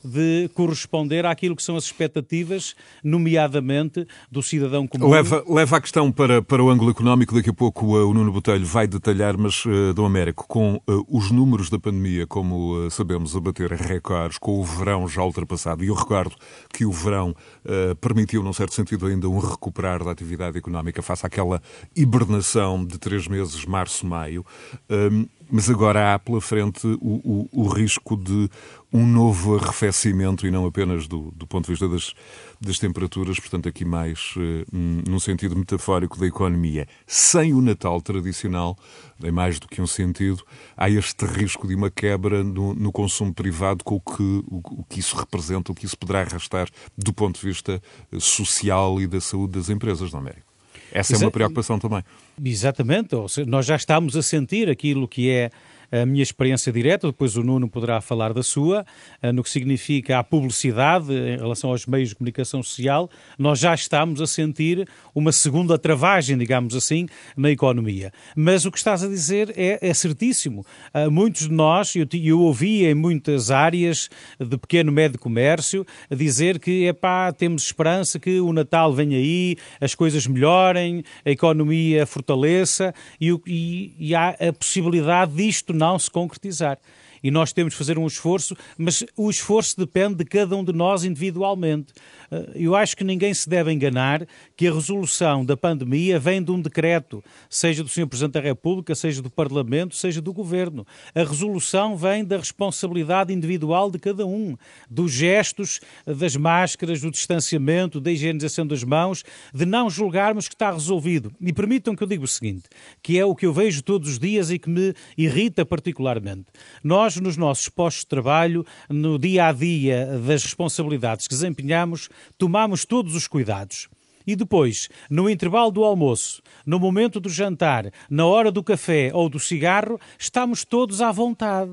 de 0.04 0.50
corresponder 0.54 1.26
àquilo 1.26 1.56
que 1.56 1.64
são 1.64 1.76
as 1.76 1.84
expectativas, 1.86 2.76
nomeadamente 3.04 4.08
do 4.32 4.42
cidadão 4.42 4.88
comum. 4.88 5.10
Leva, 5.10 5.44
leva 5.48 5.78
a 5.78 5.82
questão 5.82 6.12
para, 6.12 6.42
para 6.42 6.64
o 6.64 6.70
ângulo 6.70 6.92
económico, 6.92 7.36
daqui 7.36 7.50
a 7.50 7.54
pouco 7.54 7.98
uh, 7.98 8.10
o 8.10 8.14
Nuno 8.14 8.32
Botelho 8.32 8.66
vai 8.66 8.88
detalhar, 8.88 9.38
mas, 9.38 9.66
uh, 9.66 9.94
Dom 9.94 10.06
Américo, 10.06 10.46
com 10.48 10.76
uh, 10.76 11.06
os 11.08 11.32
números 11.32 11.70
da 11.70 11.80
pandemia, 11.80 12.26
como 12.26 12.86
uh, 12.86 12.92
sabemos, 12.92 13.36
a 13.36 13.40
bater 13.40 13.72
recordes, 13.72 14.38
com 14.38 14.60
o 14.60 14.64
verão 14.64 15.08
já 15.08 15.24
ultrapassado, 15.24 15.84
e 15.84 15.88
eu 15.88 15.96
recordo 15.96 16.36
que 16.74 16.86
o 16.86 16.92
verão 16.92 17.36
uh, 17.66 17.96
permitiu, 17.96 18.44
num 18.44 18.54
certo 18.54 18.74
sentido, 18.74 19.06
ainda 19.06 19.28
um 19.28 19.40
recuperar 19.40 20.04
da 20.04 20.12
atividade 20.12 20.58
económica 20.58 21.02
face 21.02 21.26
àquela 21.26 21.62
hibernação 21.96 22.86
de 22.86 22.98
três 22.98 23.28
meses, 23.28 23.66
março, 23.66 24.06
maio. 24.06 24.46
Um, 24.90 25.28
mas 25.52 25.70
agora 25.70 26.14
há 26.14 26.20
pela 26.20 26.40
frente 26.40 26.86
o, 27.02 27.48
o, 27.52 27.64
o, 27.64 27.68
risco 27.68 28.16
de 28.16 28.50
um 28.94 29.06
novo 29.06 29.58
arrefecimento 29.58 30.46
e 30.46 30.52
não 30.52 30.66
apenas 30.66 31.08
do, 31.08 31.32
do 31.32 31.48
ponto 31.48 31.66
de 31.66 31.72
vista 31.72 31.88
das, 31.88 32.14
das 32.62 32.78
temperaturas, 32.78 33.40
portanto, 33.40 33.68
aqui 33.68 33.84
mais 33.84 34.34
uh, 34.38 34.66
num 34.72 35.20
sentido 35.20 35.56
metafórico 35.56 36.20
da 36.20 36.28
economia. 36.28 36.88
Sem 37.08 37.54
o 37.54 37.62
Natal 37.62 38.02
tradicional, 38.02 38.78
em 39.24 39.32
mais 39.32 39.60
do 39.60 39.68
que 39.68 39.82
um 39.82 39.88
sentido, 39.88 40.44
há 40.78 40.90
este 40.90 41.26
risco 41.26 41.68
de 41.68 41.76
uma 41.76 41.90
quebra 41.90 42.44
no, 42.44 42.74
no 42.74 42.92
consumo 42.92 43.34
privado 43.34 43.84
com 43.84 43.96
o 43.96 44.02
que, 44.02 44.44
o, 44.48 44.62
o, 44.80 44.84
que 44.88 45.00
isso 45.00 45.16
representa, 45.16 45.72
o 45.72 45.76
que 45.76 45.86
isso 45.86 45.98
poderá 45.98 46.22
arrastar 46.22 46.70
do 46.98 47.14
ponto 47.14 47.40
de 47.40 47.46
vista 47.46 47.82
eh, 48.12 48.20
social 48.20 49.00
e 49.02 49.08
da 49.08 49.22
saúde 49.22 49.54
das 49.54 49.70
empresas, 49.70 50.12
não, 50.12 50.20
América? 50.20 50.49
Essa 50.92 51.16
é 51.16 51.18
uma 51.18 51.32
preocupação 51.32 51.80
também. 51.80 52.04
Exatamente, 52.44 53.10
nós 53.46 53.66
já 53.66 53.76
estamos 53.76 54.16
a 54.16 54.22
sentir 54.22 54.70
aquilo 54.70 55.08
que 55.08 55.30
é 55.30 55.52
a 55.92 56.06
minha 56.06 56.24
experiência 56.24 56.72
direta, 56.72 57.08
depois 57.08 57.36
o 57.36 57.44
Nuno 57.44 57.70
poderá 57.70 58.02
falar 58.02 58.34
da 58.34 58.44
sua, 58.44 58.86
eh, 59.22 59.32
no 59.32 59.44
que 59.44 59.50
significa 59.50 60.20
a 60.20 60.24
publicidade 60.24 61.14
em 61.14 61.38
relação 61.38 61.72
aos 61.72 61.86
meios 61.86 62.10
de 62.10 62.16
comunicação 62.16 62.62
social, 62.62 63.10
nós 63.38 63.60
já 63.60 63.74
estamos 63.74 64.22
a 64.22 64.28
sentir 64.28 64.88
uma 65.14 65.32
segunda 65.32 65.78
travagem, 65.78 66.38
digamos 66.38 66.76
assim, 66.76 67.08
na 67.36 67.50
economia. 67.50 68.12
Mas 68.36 68.66
o 68.66 68.72
que 68.72 68.78
estás 68.78 69.04
a 69.04 69.08
dizer 69.08 69.54
é, 69.56 69.80
é 69.82 69.94
certíssimo. 69.94 70.66
Uh, 70.94 71.10
muitos 71.10 71.48
de 71.48 71.54
nós, 71.54 71.96
eu, 71.96 72.08
eu 72.14 72.40
ouvi 72.40 72.86
em 72.86 72.94
muitas 72.94 73.52
áreas 73.52 74.10
de 74.40 74.58
pequeno 74.58 74.92
médio 74.92 75.20
comércio, 75.20 75.86
dizer 76.12 76.60
que, 76.60 76.86
epá, 76.86 77.32
temos 77.32 77.64
esperança 77.64 78.20
que 78.20 78.40
o 78.40 78.54
Natal 78.54 78.94
venha 78.94 79.18
aí, 79.18 79.56
as 79.82 79.96
coisas 79.96 80.28
melhorem, 80.28 81.04
a 81.26 81.32
economia 81.32 82.06
fortaleça 82.06 82.94
e, 83.20 83.32
e, 83.48 83.96
e 84.00 84.16
há 84.16 84.30
a 84.30 84.54
possibilidade 84.54 85.34
disto 85.34 85.74
não 85.80 85.98
se 85.98 86.12
concretizar 86.12 86.78
e 87.24 87.32
nós 87.32 87.54
temos 87.54 87.74
de 87.74 87.78
fazer 87.78 87.98
um 87.98 88.08
esforço, 88.08 88.56
mas 88.78 89.04
o 89.16 89.30
esforço 89.30 89.78
depende 89.78 90.16
de 90.16 90.26
cada 90.26 90.56
um 90.56 90.64
de 90.64 90.74
nós 90.74 91.04
individualmente. 91.04 91.94
Eh, 92.32 92.52
eu 92.56 92.76
acho 92.76 92.96
que 92.96 93.04
ninguém 93.04 93.34
se 93.34 93.48
deve 93.50 93.72
enganar 93.72 94.28
que 94.56 94.68
a 94.68 94.74
resolução 94.74 95.44
da 95.46 95.58
pandemia 95.58 96.20
vem 96.20 96.42
de 96.44 96.52
um 96.52 96.62
decreto, 96.62 97.24
seja 97.50 97.84
do 97.84 97.90
Sr. 97.90 98.08
Presidente 98.08 98.34
da 98.34 98.42
República, 98.42 98.94
seja 98.96 99.22
do 99.22 99.30
Parlamento, 99.30 99.96
seja 99.96 100.22
do 100.22 100.34
Governo. 100.34 100.86
A 101.14 101.24
resolução 101.24 101.96
vem 101.96 102.24
da 102.24 102.38
responsabilidade 102.38 103.34
individual 103.34 103.92
de 103.92 104.00
cada 104.00 104.26
um, 104.26 104.56
dos 104.90 105.12
gestos, 105.12 105.80
das 106.06 106.36
máscaras, 106.36 107.02
do 107.02 107.12
distanciamento, 107.12 108.00
da 108.00 108.12
higienização 108.12 108.66
das 108.66 108.84
mãos, 108.84 109.24
de 109.54 109.66
não 109.66 109.90
julgarmos 109.90 110.48
que 110.48 110.56
está 110.56 110.72
resolvido. 110.72 111.32
E 111.40 111.54
permitam 111.54 111.96
que 111.96 112.04
eu 112.04 112.08
diga 112.08 112.24
o 112.24 112.28
seguinte, 112.28 112.64
que 113.02 113.18
é 113.18 113.26
o 113.26 113.36
que 113.36 113.46
eu 113.46 113.54
vejo 113.54 113.82
todos 113.82 114.10
os 114.10 114.20
dias 114.20 114.52
e 114.52 114.60
que 114.60 114.70
me 114.70 114.94
irrita 115.18 115.66
particularmente. 115.66 116.46
Nós, 116.84 117.09
nos 117.18 117.38
nossos 117.38 117.70
postos 117.70 118.04
de 118.04 118.08
trabalho, 118.08 118.66
no 118.90 119.18
dia 119.18 119.48
a 119.48 119.52
dia 119.52 120.06
das 120.26 120.44
responsabilidades 120.44 121.28
que 121.28 121.34
desempenhamos, 121.34 122.10
tomamos 122.38 122.86
todos 122.86 123.16
os 123.16 123.28
cuidados. 123.28 123.90
E 124.26 124.36
depois, 124.36 124.90
no 125.10 125.30
intervalo 125.30 125.72
do 125.72 125.84
almoço, 125.84 126.42
no 126.66 126.80
momento 126.80 127.20
do 127.20 127.30
jantar, 127.30 127.92
na 128.10 128.26
hora 128.26 128.52
do 128.52 128.64
café 128.64 129.12
ou 129.14 129.28
do 129.28 129.40
cigarro, 129.40 130.00
estamos 130.20 130.64
todos 130.64 131.02
à 131.02 131.12
vontade 131.12 131.72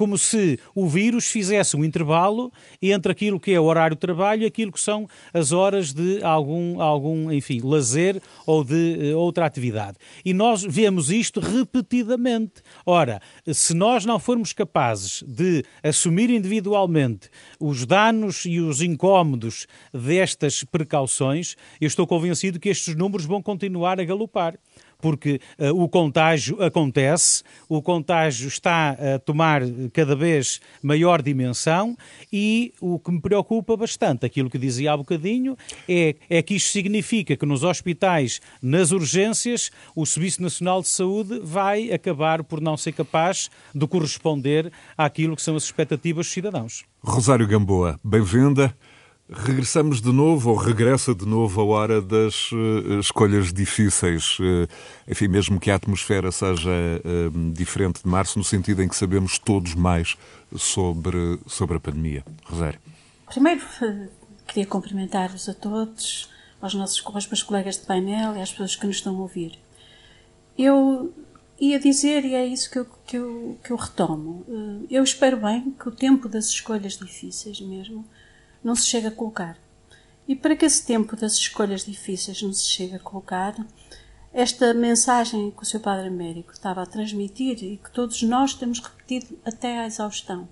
como 0.00 0.16
se 0.16 0.58
o 0.74 0.88
vírus 0.88 1.26
fizesse 1.26 1.76
um 1.76 1.84
intervalo 1.84 2.50
entre 2.80 3.12
aquilo 3.12 3.38
que 3.38 3.52
é 3.52 3.60
o 3.60 3.64
horário 3.64 3.94
de 3.94 4.00
trabalho 4.00 4.44
e 4.44 4.46
aquilo 4.46 4.72
que 4.72 4.80
são 4.80 5.06
as 5.30 5.52
horas 5.52 5.92
de 5.92 6.24
algum, 6.24 6.80
algum 6.80 7.30
enfim, 7.30 7.60
lazer 7.62 8.18
ou 8.46 8.64
de 8.64 9.12
uh, 9.12 9.18
outra 9.18 9.44
atividade. 9.44 9.98
E 10.24 10.32
nós 10.32 10.62
vemos 10.62 11.10
isto 11.10 11.38
repetidamente. 11.38 12.62
Ora, 12.86 13.20
se 13.52 13.74
nós 13.74 14.06
não 14.06 14.18
formos 14.18 14.54
capazes 14.54 15.22
de 15.28 15.62
assumir 15.82 16.30
individualmente 16.30 17.28
os 17.60 17.84
danos 17.84 18.46
e 18.46 18.58
os 18.58 18.80
incómodos 18.80 19.66
destas 19.92 20.64
precauções, 20.64 21.56
eu 21.78 21.86
estou 21.86 22.06
convencido 22.06 22.58
que 22.58 22.70
estes 22.70 22.94
números 22.94 23.26
vão 23.26 23.42
continuar 23.42 24.00
a 24.00 24.04
galopar 24.04 24.58
porque 25.00 25.40
uh, 25.58 25.82
o 25.82 25.88
contágio 25.88 26.62
acontece, 26.62 27.42
o 27.68 27.80
contágio 27.82 28.48
está 28.48 28.90
a 28.90 29.18
tomar 29.18 29.62
cada 29.92 30.14
vez 30.14 30.60
maior 30.82 31.22
dimensão 31.22 31.96
e 32.32 32.72
o 32.80 32.98
que 32.98 33.10
me 33.10 33.20
preocupa 33.20 33.76
bastante, 33.76 34.26
aquilo 34.26 34.50
que 34.50 34.58
dizia 34.58 34.92
há 34.92 34.96
bocadinho, 34.96 35.56
é, 35.88 36.14
é 36.28 36.42
que 36.42 36.54
isto 36.54 36.70
significa 36.70 37.36
que 37.36 37.46
nos 37.46 37.62
hospitais, 37.64 38.40
nas 38.62 38.92
urgências, 38.92 39.70
o 39.94 40.04
Serviço 40.04 40.42
Nacional 40.42 40.82
de 40.82 40.88
Saúde 40.88 41.40
vai 41.42 41.92
acabar 41.92 42.44
por 42.44 42.60
não 42.60 42.76
ser 42.76 42.92
capaz 42.92 43.50
de 43.74 43.86
corresponder 43.86 44.72
àquilo 44.96 45.36
que 45.36 45.42
são 45.42 45.56
as 45.56 45.64
expectativas 45.64 46.26
dos 46.26 46.32
cidadãos. 46.32 46.84
Rosário 47.02 47.46
Gamboa, 47.46 47.98
bem-vinda. 48.04 48.74
Regressamos 49.32 50.02
de 50.02 50.10
novo, 50.10 50.50
ou 50.50 50.56
regressa 50.56 51.14
de 51.14 51.24
novo 51.24 51.60
a 51.60 51.64
hora 51.64 52.02
das 52.02 52.50
uh, 52.50 52.98
escolhas 52.98 53.52
difíceis. 53.52 54.36
Uh, 54.40 54.66
enfim, 55.06 55.28
mesmo 55.28 55.60
que 55.60 55.70
a 55.70 55.76
atmosfera 55.76 56.32
seja 56.32 56.68
uh, 56.68 57.52
diferente 57.52 58.02
de 58.02 58.08
março, 58.08 58.40
no 58.40 58.44
sentido 58.44 58.82
em 58.82 58.88
que 58.88 58.96
sabemos 58.96 59.38
todos 59.38 59.76
mais 59.76 60.16
sobre, 60.56 61.38
sobre 61.46 61.76
a 61.76 61.80
pandemia. 61.80 62.24
Rosário. 62.42 62.80
Primeiro, 63.26 63.60
queria 64.48 64.66
cumprimentar-vos 64.66 65.48
a 65.48 65.54
todos, 65.54 66.28
aos 66.60 66.74
nossos 66.74 67.00
aos 67.06 67.26
meus 67.28 67.42
colegas 67.44 67.78
de 67.78 67.86
painel 67.86 68.36
e 68.36 68.40
às 68.40 68.50
pessoas 68.50 68.74
que 68.74 68.84
nos 68.84 68.96
estão 68.96 69.14
a 69.16 69.20
ouvir. 69.20 69.60
Eu 70.58 71.14
ia 71.60 71.78
dizer, 71.78 72.24
e 72.24 72.34
é 72.34 72.44
isso 72.44 72.68
que 72.68 72.80
eu, 72.80 72.86
que 73.06 73.16
eu, 73.16 73.58
que 73.62 73.70
eu 73.70 73.76
retomo, 73.76 74.44
eu 74.90 75.04
espero 75.04 75.36
bem 75.36 75.72
que 75.78 75.88
o 75.88 75.92
tempo 75.92 76.28
das 76.28 76.46
escolhas 76.46 76.98
difíceis 76.98 77.60
mesmo 77.60 78.04
não 78.62 78.74
se 78.74 78.86
chega 78.86 79.08
a 79.08 79.12
colocar. 79.12 79.58
E 80.28 80.36
para 80.36 80.54
que 80.54 80.64
esse 80.64 80.86
tempo 80.86 81.16
das 81.16 81.34
escolhas 81.34 81.84
difíceis 81.84 82.42
não 82.42 82.52
se 82.52 82.66
chegue 82.66 82.94
a 82.94 83.00
colocar, 83.00 83.54
esta 84.32 84.72
mensagem 84.72 85.50
que 85.50 85.62
o 85.62 85.66
seu 85.66 85.80
Padre 85.80 86.06
Américo 86.06 86.52
estava 86.52 86.82
a 86.82 86.86
transmitir 86.86 87.62
e 87.64 87.76
que 87.76 87.90
todos 87.90 88.22
nós 88.22 88.54
temos 88.54 88.78
repetido 88.78 89.38
até 89.44 89.80
à 89.80 89.86
exaustão, 89.86 90.48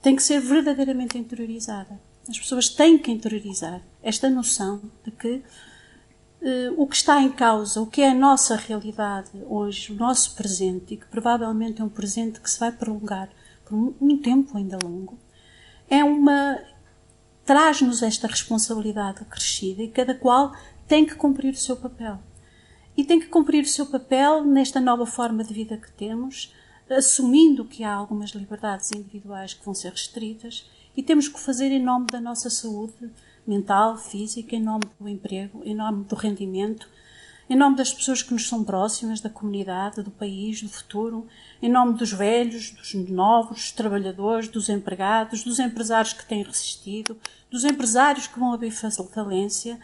tem 0.00 0.16
que 0.16 0.22
ser 0.22 0.40
verdadeiramente 0.40 1.18
interiorizada. 1.18 2.00
As 2.28 2.38
pessoas 2.38 2.68
têm 2.68 2.96
que 2.96 3.10
interiorizar 3.10 3.82
esta 4.02 4.30
noção 4.30 4.80
de 5.04 5.10
que 5.10 5.42
Uh, 6.38 6.70
o 6.76 6.86
que 6.86 6.94
está 6.94 7.20
em 7.22 7.32
causa, 7.32 7.80
o 7.80 7.86
que 7.86 8.02
é 8.02 8.10
a 8.10 8.14
nossa 8.14 8.54
realidade 8.56 9.30
hoje, 9.48 9.90
o 9.90 9.96
nosso 9.96 10.36
presente, 10.36 10.92
e 10.92 10.96
que 10.98 11.06
provavelmente 11.06 11.80
é 11.80 11.84
um 11.84 11.88
presente 11.88 12.40
que 12.40 12.48
se 12.48 12.60
vai 12.60 12.70
prolongar 12.70 13.30
por 13.64 13.74
um, 13.74 13.94
um 13.98 14.18
tempo 14.18 14.56
ainda 14.56 14.78
longo, 14.80 15.18
é 15.88 16.04
uma 16.04 16.60
traz-nos 17.46 18.02
esta 18.02 18.26
responsabilidade 18.26 19.22
acrescida 19.22 19.80
e 19.82 19.88
cada 19.88 20.14
qual 20.14 20.52
tem 20.88 21.06
que 21.06 21.14
cumprir 21.14 21.54
o 21.54 21.56
seu 21.56 21.76
papel. 21.76 22.18
E 22.96 23.04
tem 23.04 23.20
que 23.20 23.28
cumprir 23.28 23.62
o 23.62 23.68
seu 23.68 23.86
papel 23.86 24.44
nesta 24.44 24.80
nova 24.80 25.06
forma 25.06 25.44
de 25.44 25.54
vida 25.54 25.76
que 25.76 25.92
temos, 25.92 26.52
assumindo 26.90 27.64
que 27.64 27.84
há 27.84 27.92
algumas 27.92 28.30
liberdades 28.30 28.90
individuais 28.92 29.54
que 29.54 29.64
vão 29.64 29.74
ser 29.74 29.92
restritas 29.92 30.68
e 30.96 31.02
temos 31.02 31.28
que 31.28 31.38
fazer 31.38 31.70
em 31.70 31.82
nome 31.82 32.06
da 32.06 32.20
nossa 32.20 32.50
saúde 32.50 33.10
mental, 33.46 33.96
física, 33.96 34.56
em 34.56 34.62
nome 34.62 34.84
do 34.98 35.08
emprego, 35.08 35.62
em 35.64 35.74
nome 35.74 36.04
do 36.04 36.16
rendimento, 36.16 36.88
em 37.48 37.56
nome 37.56 37.76
das 37.76 37.94
pessoas 37.94 38.22
que 38.22 38.32
nos 38.32 38.48
são 38.48 38.64
próximas, 38.64 39.20
da 39.20 39.30
comunidade, 39.30 40.02
do 40.02 40.10
país, 40.10 40.60
do 40.62 40.68
futuro, 40.68 41.26
em 41.62 41.70
nome 41.70 41.94
dos 41.94 42.12
velhos, 42.12 42.72
dos 42.72 42.94
novos, 43.08 43.56
dos 43.56 43.72
trabalhadores, 43.72 44.48
dos 44.48 44.68
empregados, 44.68 45.44
dos 45.44 45.60
empresários 45.60 46.12
que 46.12 46.26
têm 46.26 46.42
resistido, 46.42 47.16
dos 47.50 47.64
empresários 47.64 48.26
que 48.26 48.38
vão 48.38 48.52
abrir 48.52 48.72
falência. 48.72 49.78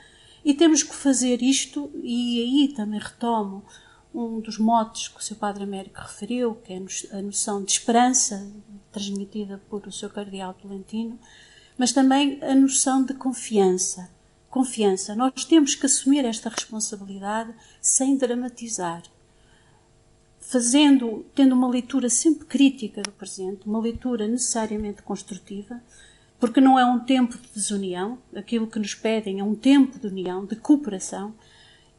E 0.44 0.52
temos 0.52 0.82
que 0.82 0.94
fazer 0.94 1.40
isto, 1.40 1.88
e 2.02 2.42
aí 2.42 2.74
também 2.74 2.98
retomo 2.98 3.64
um 4.12 4.40
dos 4.40 4.58
motes 4.58 5.06
que 5.06 5.20
o 5.20 5.22
seu 5.22 5.36
Padre 5.36 5.62
Américo 5.62 6.00
referiu, 6.00 6.56
que 6.56 6.72
é 6.72 6.82
a 7.16 7.22
noção 7.22 7.62
de 7.62 7.70
esperança, 7.70 8.50
transmitida 8.90 9.62
por 9.70 9.86
o 9.86 9.92
seu 9.92 10.10
Cardeal 10.10 10.52
Tolentino, 10.54 11.18
mas 11.78 11.92
também 11.92 12.38
a 12.42 12.54
noção 12.54 13.04
de 13.04 13.14
confiança 13.14 14.10
confiança. 14.52 15.16
Nós 15.16 15.46
temos 15.46 15.74
que 15.74 15.86
assumir 15.86 16.26
esta 16.26 16.50
responsabilidade 16.50 17.54
sem 17.80 18.18
dramatizar. 18.18 19.02
Fazendo, 20.38 21.24
tendo 21.34 21.54
uma 21.54 21.68
leitura 21.68 22.10
sempre 22.10 22.44
crítica 22.44 23.00
do 23.00 23.10
presente, 23.12 23.66
uma 23.66 23.80
leitura 23.80 24.28
necessariamente 24.28 25.02
construtiva, 25.02 25.82
porque 26.38 26.60
não 26.60 26.78
é 26.78 26.84
um 26.84 27.00
tempo 27.00 27.38
de 27.38 27.48
desunião, 27.54 28.18
aquilo 28.36 28.66
que 28.66 28.78
nos 28.78 28.94
pedem 28.94 29.40
é 29.40 29.44
um 29.44 29.54
tempo 29.54 29.98
de 29.98 30.06
união, 30.06 30.44
de 30.44 30.56
cooperação, 30.56 31.34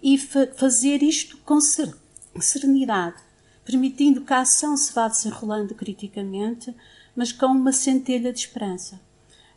e 0.02 0.16
fa 0.16 0.46
fazer 0.54 1.02
isto 1.02 1.38
com 1.38 1.58
serenidade, 2.40 3.18
permitindo 3.66 4.22
que 4.22 4.34
a 4.34 4.42
ação 4.42 4.78
se 4.78 4.94
vá 4.94 5.08
desenrolando 5.08 5.74
criticamente, 5.74 6.76
mas 7.16 7.32
com 7.32 7.48
uma 7.48 7.72
centelha 7.72 8.32
de 8.32 8.42
esperança. 8.42 9.02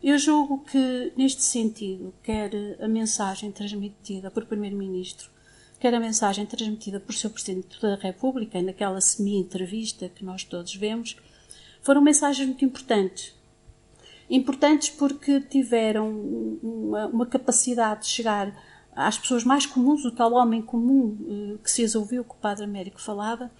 Eu 0.03 0.19
julgo 0.19 0.59
que, 0.59 1.13
neste 1.17 1.43
sentido, 1.43 2.13
quer 2.23 2.51
a 2.81 2.87
mensagem 2.87 3.51
transmitida 3.51 4.31
por 4.31 4.45
Primeiro-Ministro, 4.45 5.31
quer 5.81 5.95
a 5.95 6.01
mensagem 6.01 6.45
transmitida 6.45 7.01
por 7.01 7.15
Sr. 7.15 7.31
Presidente 7.31 7.81
da 7.81 7.97
República, 7.97 8.61
naquela 8.61 9.01
semi-entrevista 9.01 10.09
que 10.09 10.25
nós 10.25 10.45
todos 10.45 10.75
vemos, 10.75 11.17
foram 11.81 12.01
mensagens 12.01 12.47
muito 12.47 12.65
importantes. 12.65 13.35
Importantes 14.29 14.91
porque 14.91 15.41
tiveram 15.41 16.11
uma, 16.63 17.07
uma 17.07 17.27
capacidade 17.27 18.03
de 18.03 18.09
chegar 18.09 18.53
às 18.95 19.19
pessoas 19.19 19.45
mais 19.45 19.67
comuns, 19.67 20.05
o 20.05 20.11
tal 20.11 20.33
homem 20.33 20.61
comum 20.61 21.17
eh, 21.29 21.59
que 21.63 21.71
se 21.71 21.97
ouviu 21.97 22.25
que 22.25 22.33
o 22.33 22.37
Padre 22.37 22.65
Américo 22.65 23.01
falava, 23.01 23.51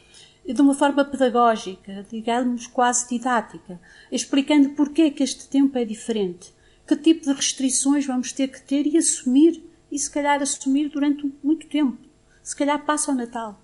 de 0.53 0.61
uma 0.61 0.75
forma 0.75 1.05
pedagógica, 1.05 2.07
digamos 2.11 2.67
quase 2.67 3.09
didática, 3.09 3.81
explicando 4.11 4.71
porquê 4.71 5.11
que 5.11 5.23
este 5.23 5.49
tempo 5.49 5.77
é 5.77 5.85
diferente, 5.85 6.55
que 6.87 6.97
tipo 6.97 7.25
de 7.25 7.33
restrições 7.33 8.07
vamos 8.07 8.33
ter 8.33 8.49
que 8.49 8.63
ter 8.63 8.87
e 8.87 8.97
assumir, 8.97 9.63
e 9.91 9.99
se 9.99 10.11
calhar 10.11 10.41
assumir 10.41 10.89
durante 10.89 11.33
muito 11.43 11.67
tempo, 11.67 11.99
se 12.43 12.55
calhar 12.55 12.85
passa 12.85 13.11
ao 13.11 13.17
Natal. 13.17 13.61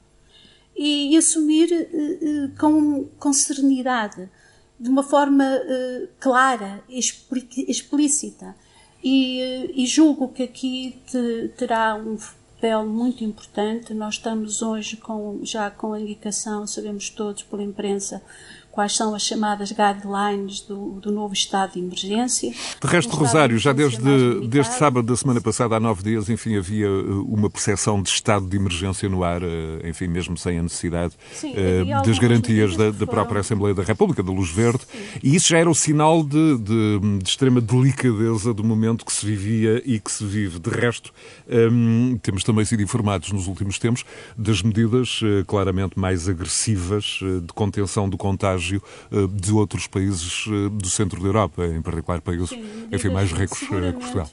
E, 0.75 1.12
e 1.12 1.17
assumir 1.17 1.71
uh, 1.71 2.47
uh, 2.47 2.59
com, 2.59 3.05
com 3.19 3.33
serenidade, 3.33 4.29
de 4.81 4.89
uma 4.89 5.03
forma 5.03 5.45
uh, 5.45 6.09
clara, 6.19 6.83
explícita. 6.89 8.57
E, 9.05 9.71
e, 9.75 9.85
julgo 9.85 10.29
que 10.29 10.45
aqui 10.45 11.01
te, 11.07 11.53
terá 11.57 11.95
um 11.97 12.17
papel 12.62 12.87
muito 12.87 13.25
importante. 13.25 13.92
Nós 13.92 14.14
estamos 14.14 14.62
hoje 14.62 14.97
com, 14.97 15.40
já 15.42 15.69
com 15.69 15.95
a 15.95 16.00
indicação, 16.00 16.64
sabemos 16.64 17.11
todos 17.11 17.42
pela 17.42 17.61
imprensa, 17.61 18.23
quais 18.73 18.97
são 18.97 19.14
as 19.14 19.23
chamadas 19.23 19.71
guidelines 19.71 20.62
do, 20.62 20.93
do 20.93 21.12
novo 21.12 21.35
estado 21.35 21.75
de 21.75 21.79
emergência. 21.79 22.50
De 22.50 22.88
resto, 22.88 23.14
Rosário, 23.14 23.59
já 23.59 23.71
desde, 23.71 24.49
desde 24.49 24.73
sábado 24.73 25.07
da 25.07 25.14
semana 25.14 25.43
passada, 25.43 25.76
há 25.76 25.81
nove 25.81 26.02
dias, 26.02 26.31
enfim, 26.31 26.57
havia 26.57 26.91
uh, 26.91 27.23
uma 27.31 27.50
percepção 27.50 28.02
de 28.02 28.09
estado 28.09 28.47
de 28.47 28.57
emergência 28.57 29.11
no 29.11 29.23
ar, 29.23 29.43
uh, 29.43 29.47
enfim, 29.87 30.09
mesmo 30.09 30.38
sem 30.38 30.59
a 30.59 30.62
necessidade 30.62 31.12
Sim, 31.35 31.52
uh, 31.52 32.02
das 32.02 32.19
garantias 32.19 32.75
da, 32.75 32.91
da, 32.91 33.07
própria 33.07 33.41
Assembleia 33.41 33.75
da 33.75 33.83
República, 33.83 34.23
da 34.23 34.33
Luz 34.33 34.50
Verde, 34.50 34.81
Sim. 34.91 34.99
e 35.23 35.37
isso 35.37 35.50
já 35.50 35.59
era 35.59 35.69
o 35.69 35.75
sinal 35.75 36.23
de, 36.23 36.57
de, 36.57 36.99
de, 37.19 37.29
extrema 37.29 37.61
delicadeza 37.61 38.55
do 38.55 38.64
momento 38.64 39.05
que 39.05 39.12
se 39.12 39.26
vivia 39.26 39.83
e 39.85 40.00
que 40.00 40.11
se 40.11 40.25
vive. 40.25 40.59
De 40.59 40.71
resto, 40.71 41.12
um, 41.47 42.17
temos 42.23 42.43
também 42.43 42.64
sido 42.64 42.83
informados 42.83 43.31
nos 43.33 43.47
últimos 43.47 43.79
tempos 43.79 44.02
das 44.35 44.62
medidas 44.62 45.21
uh, 45.21 45.45
claramente 45.47 45.99
mais 45.99 46.26
agressivas 46.26 47.21
uh, 47.21 47.43
de 47.43 47.52
contenção 47.52 48.09
do 48.09 48.17
contágio 48.17 48.62
contágio 48.62 48.83
eh, 49.11 49.26
de 49.26 49.52
outros 49.52 49.87
países 49.87 50.45
eh, 50.47 50.69
do 50.71 50.88
centro 50.88 51.21
da 51.21 51.26
Europa, 51.26 51.66
em 51.66 51.83
particular 51.83 52.21
países 52.21 52.50
Sim, 52.50 52.88
enfim, 52.90 53.09
mais 53.09 53.33
ricos 53.33 53.59
que 53.59 53.66
Portugal. 53.66 54.28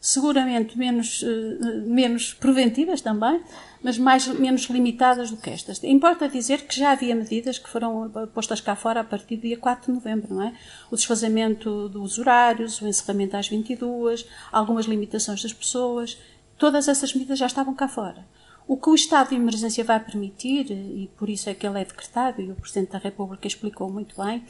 Seguramente 0.00 0.76
menos, 0.76 1.22
eh, 1.22 1.80
menos 1.86 2.34
preventivas 2.34 3.00
também, 3.00 3.40
mas 3.82 3.98
mais, 3.98 4.26
menos 4.26 4.62
limitadas 4.64 5.30
do 5.30 5.36
que 5.36 5.50
estas. 5.50 5.82
Importa 5.84 6.28
dizer 6.28 6.66
que 6.66 6.78
já 6.78 6.92
havia 6.92 7.14
medidas 7.14 7.58
que 7.58 7.68
foram 7.68 8.10
postas 8.34 8.60
cá 8.60 8.74
fora 8.74 9.00
a 9.00 9.04
partir 9.04 9.36
do 9.36 9.42
dia 9.42 9.56
4 9.56 9.86
de 9.86 9.92
novembro, 9.92 10.34
não 10.34 10.42
é? 10.42 10.54
O 10.90 10.96
desfazamento 10.96 11.88
dos 11.88 12.18
horários, 12.18 12.80
o 12.80 12.86
encerramento 12.86 13.36
às 13.36 13.48
22, 13.48 14.26
algumas 14.52 14.86
limitações 14.86 15.42
das 15.42 15.52
pessoas, 15.52 16.18
todas 16.58 16.86
essas 16.88 17.14
medidas 17.14 17.38
já 17.38 17.46
estavam 17.46 17.74
cá 17.74 17.88
fora. 17.88 18.26
O 18.66 18.78
que 18.78 18.88
o 18.88 18.94
estado 18.94 19.30
de 19.30 19.34
emergência 19.34 19.84
vai 19.84 20.00
permitir, 20.00 20.70
e 20.70 21.10
por 21.18 21.28
isso 21.28 21.50
é 21.50 21.54
que 21.54 21.66
ele 21.66 21.80
é 21.80 21.84
decretado, 21.84 22.40
e 22.40 22.50
o 22.50 22.54
Presidente 22.54 22.92
da 22.92 22.98
República 22.98 23.46
explicou 23.46 23.90
muito 23.90 24.16
bem, 24.22 24.42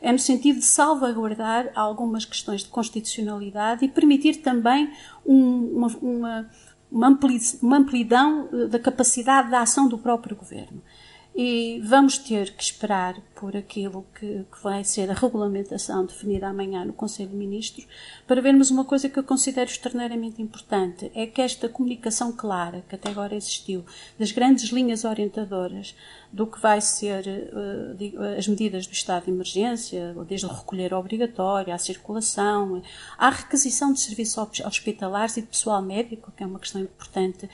é 0.00 0.12
no 0.12 0.18
sentido 0.18 0.60
de 0.60 0.64
salvaguardar 0.64 1.70
algumas 1.74 2.24
questões 2.24 2.62
de 2.62 2.68
constitucionalidade 2.68 3.84
e 3.84 3.88
permitir 3.88 4.36
também 4.36 4.92
um, 5.24 5.64
uma, 5.74 5.88
uma, 6.00 6.50
uma 7.60 7.76
amplidão 7.78 8.48
eh, 8.52 8.66
da 8.68 8.78
capacidade 8.78 9.48
de 9.48 9.54
ação 9.54 9.88
do 9.88 9.98
próprio 9.98 10.36
Governo. 10.36 10.80
E 11.38 11.82
vamos 11.84 12.16
ter 12.16 12.54
que 12.54 12.62
esperar 12.62 13.20
por 13.34 13.54
aquilo 13.54 14.06
que, 14.18 14.46
que, 14.50 14.62
vai 14.62 14.82
ser 14.82 15.10
a 15.10 15.12
regulamentação 15.12 16.06
definida 16.06 16.48
amanhã 16.48 16.82
no 16.82 16.94
Conselho 16.94 17.28
de 17.28 17.36
Ministros 17.36 17.86
para 18.26 18.40
vermos 18.40 18.70
uma 18.70 18.86
coisa 18.86 19.10
que 19.10 19.18
eu 19.18 19.22
considero 19.22 19.70
extraordinariamente 19.70 20.40
importante: 20.40 21.12
é 21.14 21.26
que 21.26 21.42
esta 21.42 21.68
comunicação 21.68 22.32
clara 22.32 22.82
que 22.88 22.94
até 22.94 23.10
agora 23.10 23.34
existiu, 23.34 23.84
das 24.18 24.32
grandes 24.32 24.70
linhas 24.70 25.04
orientadoras 25.04 25.94
do 26.32 26.46
que 26.46 26.58
vai 26.58 26.80
ser 26.80 27.26
uh, 27.26 28.38
as 28.38 28.48
medidas 28.48 28.86
do 28.86 28.94
estado 28.94 29.26
de 29.26 29.30
emergência, 29.30 30.16
desde 30.26 30.46
o 30.46 30.48
recolher 30.48 30.94
obrigatório, 30.94 31.74
à 31.74 31.76
circulação, 31.76 32.82
à 33.18 33.28
requisição 33.28 33.92
de 33.92 34.00
serviços 34.00 34.38
hospitalares 34.64 35.36
e 35.36 35.42
de 35.42 35.48
pessoal 35.48 35.82
médico, 35.82 36.32
que 36.34 36.42
é 36.42 36.46
uma 36.46 36.58
questão 36.58 36.80
importante 36.80 37.46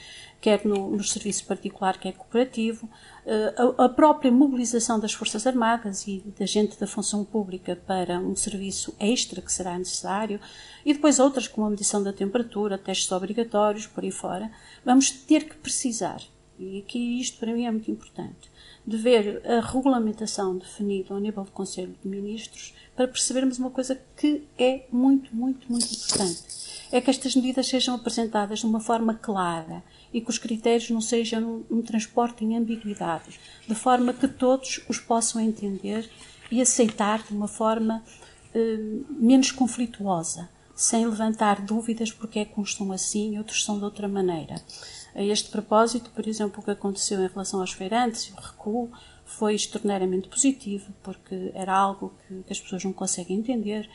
quer 0.42 0.66
no, 0.66 0.90
no 0.90 1.04
serviço 1.04 1.46
particular, 1.46 1.96
quer 1.98 2.12
cooperativo, 2.12 2.90
a, 3.26 3.84
a, 3.84 3.88
própria 3.88 4.32
mobilização 4.32 4.98
das 4.98 5.12
Forças 5.12 5.46
Armadas 5.46 6.06
e 6.08 6.22
da 6.38 6.44
gente 6.44 6.78
da 6.78 6.86
função 6.86 7.24
pública 7.24 7.76
para 7.86 8.18
um 8.18 8.34
serviço 8.34 8.94
extra 8.98 9.40
que 9.40 9.52
será 9.52 9.78
necessário, 9.78 10.40
e 10.84 10.92
depois 10.92 11.18
outras 11.18 11.46
como 11.46 11.66
a 11.66 11.70
medição 11.70 12.02
da 12.02 12.12
temperatura, 12.12 12.76
testes 12.76 13.12
obrigatórios, 13.12 13.86
por 13.86 14.02
aí 14.02 14.10
fora, 14.10 14.50
vamos 14.84 15.10
ter 15.10 15.44
que 15.44 15.56
precisar, 15.56 16.20
e 16.58 16.78
aqui 16.78 17.20
isto 17.20 17.38
para 17.38 17.52
mim 17.52 17.64
é 17.64 17.70
muito 17.70 17.90
importante, 17.90 18.50
de 18.84 18.96
ver 18.96 19.40
a 19.46 19.60
regulamentação 19.60 20.58
definida 20.58 21.14
ao 21.14 21.20
nível 21.20 21.44
do 21.44 21.52
Conselho 21.52 21.94
de 22.02 22.08
Ministros 22.08 22.74
para 22.96 23.06
percebermos 23.06 23.58
uma 23.58 23.70
coisa 23.70 24.00
que 24.16 24.42
é 24.58 24.86
muito, 24.90 25.34
muito, 25.34 25.70
muito 25.70 25.86
importante. 25.86 26.42
É 26.90 27.00
que 27.00 27.08
estas 27.08 27.34
medidas 27.34 27.68
sejam 27.68 27.94
apresentadas 27.94 28.58
de 28.58 28.66
uma 28.66 28.80
forma 28.80 29.14
clara 29.14 29.82
e 30.12 30.20
que 30.20 30.30
os 30.30 30.38
critérios 30.38 30.90
não 30.90 31.00
sejam 31.00 31.64
um, 31.70 31.82
transporte 31.82 32.44
em 32.44 32.56
ambiguidades, 32.56 33.38
de 33.66 33.74
forma 33.74 34.12
que 34.12 34.28
todos 34.28 34.80
os 34.88 34.98
possam 34.98 35.40
entender 35.40 36.08
e 36.50 36.60
aceitar 36.60 37.22
de 37.22 37.32
uma 37.32 37.48
forma 37.48 38.04
eh, 38.54 38.78
menos 39.08 39.50
conflituosa, 39.50 40.48
sem 40.74 41.06
levantar 41.06 41.62
dúvidas 41.62 42.12
porque 42.12 42.40
é 42.40 42.44
que 42.44 42.60
uns 42.60 42.74
são 42.74 42.92
assim 42.92 43.34
e 43.34 43.38
outros 43.38 43.64
são 43.64 43.78
de 43.78 43.84
outra 43.84 44.06
maneira. 44.06 44.56
A 45.14 45.22
este 45.22 45.50
propósito, 45.50 46.10
por 46.10 46.26
exemplo, 46.26 46.60
o 46.60 46.64
que 46.64 46.70
aconteceu 46.70 47.20
em 47.22 47.28
relação 47.28 47.60
aos 47.60 47.72
feirantes, 47.72 48.30
o 48.30 48.40
recuo, 48.40 48.90
foi 49.24 49.54
extraordinariamente 49.54 50.28
positivo, 50.28 50.92
porque 51.02 51.50
era 51.54 51.74
algo 51.74 52.12
que, 52.26 52.42
que 52.42 52.52
as 52.52 52.60
pessoas 52.60 52.84
não 52.84 52.92
conseguem 52.92 53.38
entender, 53.38 53.88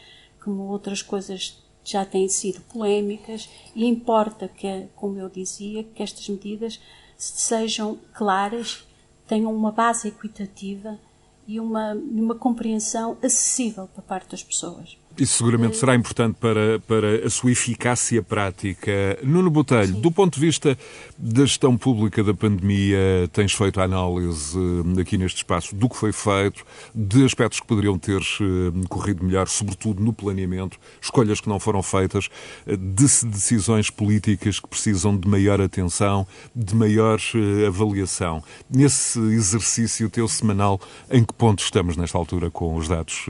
como 0.43 0.63
outras 0.63 1.01
coisas 1.01 1.61
já 1.91 2.05
têm 2.05 2.27
sido 2.27 2.61
polémicas 2.61 3.49
e 3.75 3.85
importa 3.85 4.47
que, 4.47 4.87
como 4.95 5.17
eu 5.17 5.29
dizia, 5.29 5.83
que 5.83 6.03
estas 6.03 6.27
medidas 6.27 6.79
sejam 7.17 7.97
claras, 8.13 8.85
tenham 9.25 9.53
uma 9.53 9.71
base 9.71 10.09
equitativa 10.09 10.99
e 11.47 11.59
uma, 11.59 11.93
uma 11.93 12.35
compreensão 12.35 13.17
acessível 13.21 13.87
para 13.87 14.01
parte 14.01 14.31
das 14.31 14.43
pessoas. 14.43 14.97
Isso 15.17 15.37
seguramente 15.37 15.77
será 15.77 15.95
importante 15.95 16.37
para, 16.39 16.79
para 16.81 17.25
a 17.25 17.29
sua 17.29 17.51
eficácia 17.51 18.21
prática. 18.21 19.17
Nuno 19.23 19.49
Botelho, 19.49 19.95
Sim. 19.95 20.01
do 20.01 20.11
ponto 20.11 20.35
de 20.35 20.39
vista 20.39 20.77
da 21.17 21.41
gestão 21.43 21.75
pública 21.75 22.23
da 22.23 22.35
pandemia, 22.35 23.27
tens 23.33 23.51
feito 23.51 23.81
a 23.81 23.85
análise 23.85 24.55
eh, 24.55 25.01
aqui 25.01 25.17
neste 25.17 25.37
espaço 25.37 25.75
do 25.75 25.89
que 25.89 25.97
foi 25.97 26.11
feito, 26.11 26.63
de 26.93 27.25
aspectos 27.25 27.59
que 27.59 27.65
poderiam 27.65 27.97
ter 27.97 28.21
eh, 28.21 28.87
corrido 28.87 29.23
melhor, 29.23 29.47
sobretudo 29.47 30.03
no 30.03 30.13
planeamento, 30.13 30.77
escolhas 31.01 31.41
que 31.41 31.49
não 31.49 31.59
foram 31.59 31.81
feitas, 31.81 32.29
eh, 32.67 32.77
de 32.77 33.25
decisões 33.25 33.89
políticas 33.89 34.59
que 34.59 34.67
precisam 34.67 35.17
de 35.17 35.27
maior 35.27 35.59
atenção, 35.59 36.27
de 36.55 36.75
maior 36.75 37.19
avaliação. 37.65 38.43
Nesse 38.69 39.19
exercício 39.19 40.11
teu 40.11 40.27
semanal, 40.27 40.79
em 41.09 41.25
que 41.25 41.33
ponto 41.33 41.63
estamos 41.63 41.97
nesta 41.97 42.19
altura 42.19 42.51
com 42.51 42.75
os 42.75 42.87
dados 42.87 43.25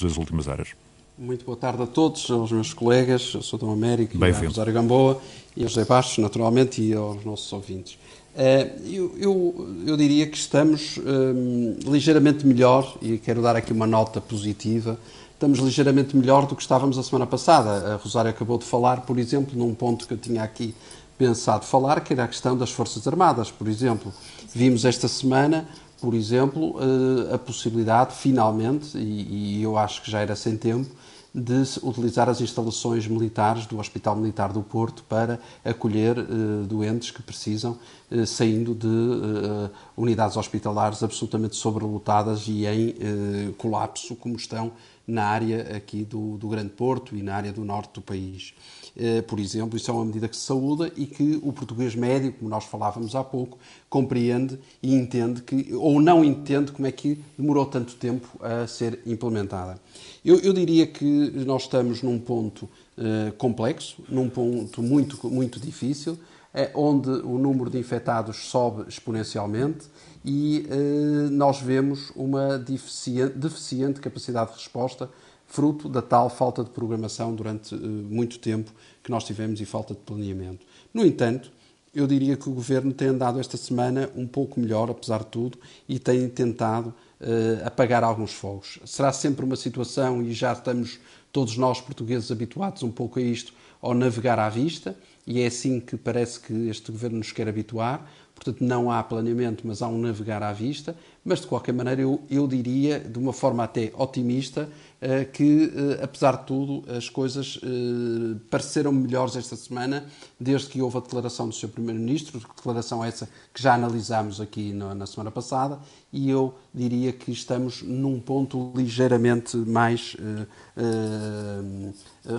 das 0.00 0.16
últimas 0.16 0.46
horas? 0.46 0.85
Muito 1.18 1.46
boa 1.46 1.56
tarde 1.56 1.82
a 1.82 1.86
todos, 1.86 2.30
aos 2.30 2.52
meus 2.52 2.74
colegas, 2.74 3.32
ao 3.34 3.40
Sr. 3.40 3.56
Dom 3.56 3.72
Américo, 3.72 4.22
a 4.22 4.46
Rosário 4.46 4.70
Gamboa 4.70 5.18
e 5.56 5.62
ao 5.62 5.68
José 5.70 5.82
Bastos, 5.86 6.18
naturalmente, 6.18 6.82
e 6.82 6.92
aos 6.92 7.24
nossos 7.24 7.50
ouvintes. 7.54 7.98
Eh, 8.36 8.70
eu, 8.84 9.14
eu, 9.18 9.68
eu 9.86 9.96
diria 9.96 10.26
que 10.26 10.36
estamos 10.36 10.98
um, 10.98 11.78
ligeiramente 11.90 12.46
melhor, 12.46 12.98
e 13.00 13.16
quero 13.16 13.40
dar 13.40 13.56
aqui 13.56 13.72
uma 13.72 13.86
nota 13.86 14.20
positiva, 14.20 14.98
estamos 15.32 15.58
ligeiramente 15.58 16.14
melhor 16.14 16.46
do 16.46 16.54
que 16.54 16.60
estávamos 16.60 16.98
a 16.98 17.02
semana 17.02 17.26
passada. 17.26 17.94
A 17.94 17.96
Rosário 17.96 18.30
acabou 18.30 18.58
de 18.58 18.66
falar, 18.66 19.00
por 19.00 19.18
exemplo, 19.18 19.58
num 19.58 19.74
ponto 19.74 20.06
que 20.06 20.12
eu 20.12 20.18
tinha 20.18 20.42
aqui 20.42 20.74
pensado 21.16 21.64
falar, 21.64 22.02
que 22.02 22.12
era 22.12 22.24
a 22.24 22.28
questão 22.28 22.54
das 22.54 22.70
Forças 22.70 23.08
Armadas, 23.08 23.50
por 23.50 23.68
exemplo. 23.68 24.12
Vimos 24.54 24.84
esta 24.84 25.08
semana 25.08 25.66
por 26.00 26.14
exemplo, 26.14 26.76
eh, 26.78 27.34
a 27.34 27.38
possibilidade, 27.38 28.14
finalmente, 28.14 28.96
e, 28.98 29.62
eu 29.62 29.78
acho 29.78 30.02
que 30.02 30.10
já 30.10 30.20
era 30.20 30.36
sem 30.36 30.56
tempo, 30.56 30.90
de 31.36 31.62
utilizar 31.82 32.30
as 32.30 32.40
instalações 32.40 33.06
militares 33.06 33.66
do 33.66 33.78
Hospital 33.78 34.16
Militar 34.16 34.54
do 34.54 34.62
Porto 34.62 35.04
para 35.04 35.38
acolher 35.62 36.18
uh, 36.18 36.64
doentes 36.64 37.10
que 37.10 37.22
precisam, 37.22 37.78
uh, 38.10 38.26
saindo 38.26 38.74
de 38.74 38.86
uh, 38.86 39.70
unidades 39.94 40.38
hospitalares 40.38 41.02
absolutamente 41.02 41.54
sobrelotadas 41.54 42.48
e 42.48 42.64
em 42.64 43.52
colapso, 43.58 44.16
como 44.16 44.34
estão 44.34 44.72
na 45.06 45.24
área 45.24 45.76
aqui 45.76 46.04
do, 46.04 46.36
do 46.36 46.48
Grande 46.48 46.70
Porto 46.70 47.16
e 47.16 47.22
na 47.22 47.36
área 47.36 47.52
do 47.52 47.64
norte 47.64 47.94
do 47.94 48.02
país. 48.02 48.54
Eh, 48.96 49.20
por 49.22 49.38
exemplo, 49.38 49.76
isso 49.76 49.90
é 49.90 49.94
uma 49.94 50.04
medida 50.04 50.26
que 50.26 50.34
se 50.34 50.42
saúda 50.42 50.90
e 50.96 51.04
que 51.04 51.38
o 51.42 51.52
português 51.52 51.94
médio, 51.94 52.32
como 52.32 52.48
nós 52.48 52.64
falávamos 52.64 53.14
há 53.14 53.22
pouco, 53.22 53.58
compreende 53.90 54.58
e 54.82 54.94
entende 54.94 55.42
que, 55.42 55.74
ou 55.74 56.00
não 56.00 56.24
entende 56.24 56.72
como 56.72 56.88
é 56.88 56.92
que 56.92 57.22
demorou 57.38 57.66
tanto 57.66 57.94
tempo 57.96 58.26
a 58.40 58.66
ser 58.66 59.00
implementada. 59.04 59.78
Eu, 60.24 60.40
eu 60.40 60.52
diria 60.52 60.86
que 60.86 61.04
nós 61.44 61.62
estamos 61.62 62.02
num 62.02 62.18
ponto 62.18 62.62
uh, 62.64 63.32
complexo, 63.36 64.02
num 64.08 64.30
ponto 64.30 64.82
muito, 64.82 65.28
muito 65.28 65.60
difícil, 65.60 66.18
é 66.54 66.70
onde 66.74 67.10
o 67.10 67.36
número 67.38 67.68
de 67.68 67.78
infectados 67.78 68.48
sobe 68.48 68.88
exponencialmente 68.88 69.88
e 70.26 70.66
uh, 70.68 71.30
nós 71.30 71.60
vemos 71.60 72.10
uma 72.16 72.58
deficiente, 72.58 73.38
deficiente 73.38 74.00
capacidade 74.00 74.50
de 74.50 74.56
resposta 74.56 75.08
fruto 75.46 75.88
da 75.88 76.02
tal 76.02 76.28
falta 76.28 76.64
de 76.64 76.70
programação 76.70 77.32
durante 77.32 77.76
uh, 77.76 77.78
muito 77.78 78.40
tempo 78.40 78.72
que 79.04 79.10
nós 79.10 79.22
tivemos 79.22 79.60
e 79.60 79.64
falta 79.64 79.94
de 79.94 80.00
planeamento. 80.00 80.66
No 80.92 81.06
entanto, 81.06 81.52
eu 81.94 82.08
diria 82.08 82.36
que 82.36 82.48
o 82.48 82.52
governo 82.52 82.92
tem 82.92 83.08
andado 83.08 83.38
esta 83.38 83.56
semana 83.56 84.10
um 84.16 84.26
pouco 84.26 84.58
melhor, 84.58 84.90
apesar 84.90 85.20
de 85.20 85.26
tudo, 85.26 85.58
e 85.88 85.98
tem 85.98 86.28
tentado 86.28 86.88
uh, 86.88 87.64
apagar 87.64 88.02
alguns 88.02 88.32
fogos. 88.32 88.80
Será 88.84 89.12
sempre 89.12 89.44
uma 89.44 89.56
situação, 89.56 90.20
e 90.22 90.32
já 90.32 90.52
estamos 90.52 90.98
todos 91.32 91.56
nós 91.56 91.80
portugueses 91.80 92.32
habituados 92.32 92.82
um 92.82 92.90
pouco 92.90 93.20
a 93.20 93.22
isto, 93.22 93.52
ao 93.80 93.94
navegar 93.94 94.40
à 94.40 94.48
vista, 94.48 94.96
e 95.24 95.40
é 95.40 95.46
assim 95.46 95.78
que 95.78 95.96
parece 95.96 96.40
que 96.40 96.52
este 96.68 96.90
governo 96.90 97.18
nos 97.18 97.30
quer 97.30 97.48
habituar. 97.48 98.10
Portanto, 98.36 98.62
não 98.62 98.92
há 98.92 99.02
planeamento, 99.02 99.66
mas 99.66 99.82
há 99.82 99.88
um 99.88 99.98
navegar 99.98 100.42
à 100.42 100.52
vista. 100.52 100.94
Mas, 101.24 101.40
de 101.40 101.48
qualquer 101.48 101.72
maneira, 101.72 102.02
eu, 102.02 102.20
eu 102.30 102.46
diria, 102.46 103.00
de 103.00 103.18
uma 103.18 103.32
forma 103.32 103.64
até 103.64 103.90
otimista, 103.96 104.68
uh, 105.02 105.32
que, 105.32 105.72
uh, 105.74 106.04
apesar 106.04 106.36
de 106.36 106.46
tudo, 106.46 106.84
as 106.88 107.08
coisas 107.08 107.56
uh, 107.56 108.38
pareceram 108.48 108.92
melhores 108.92 109.34
esta 109.34 109.56
semana, 109.56 110.06
desde 110.38 110.68
que 110.68 110.80
houve 110.80 110.98
a 110.98 111.00
declaração 111.00 111.48
do 111.48 111.54
Sr. 111.54 111.68
Primeiro-Ministro, 111.68 112.38
declaração 112.38 113.02
essa 113.02 113.28
que 113.52 113.60
já 113.60 113.74
analisámos 113.74 114.40
aqui 114.40 114.72
na, 114.72 115.04
semana 115.06 115.32
passada, 115.32 115.80
e 116.12 116.30
eu 116.30 116.54
diria 116.72 117.12
que 117.12 117.32
estamos 117.32 117.82
num 117.82 118.20
ponto 118.20 118.72
ligeiramente 118.76 119.56
mais, 119.56 120.16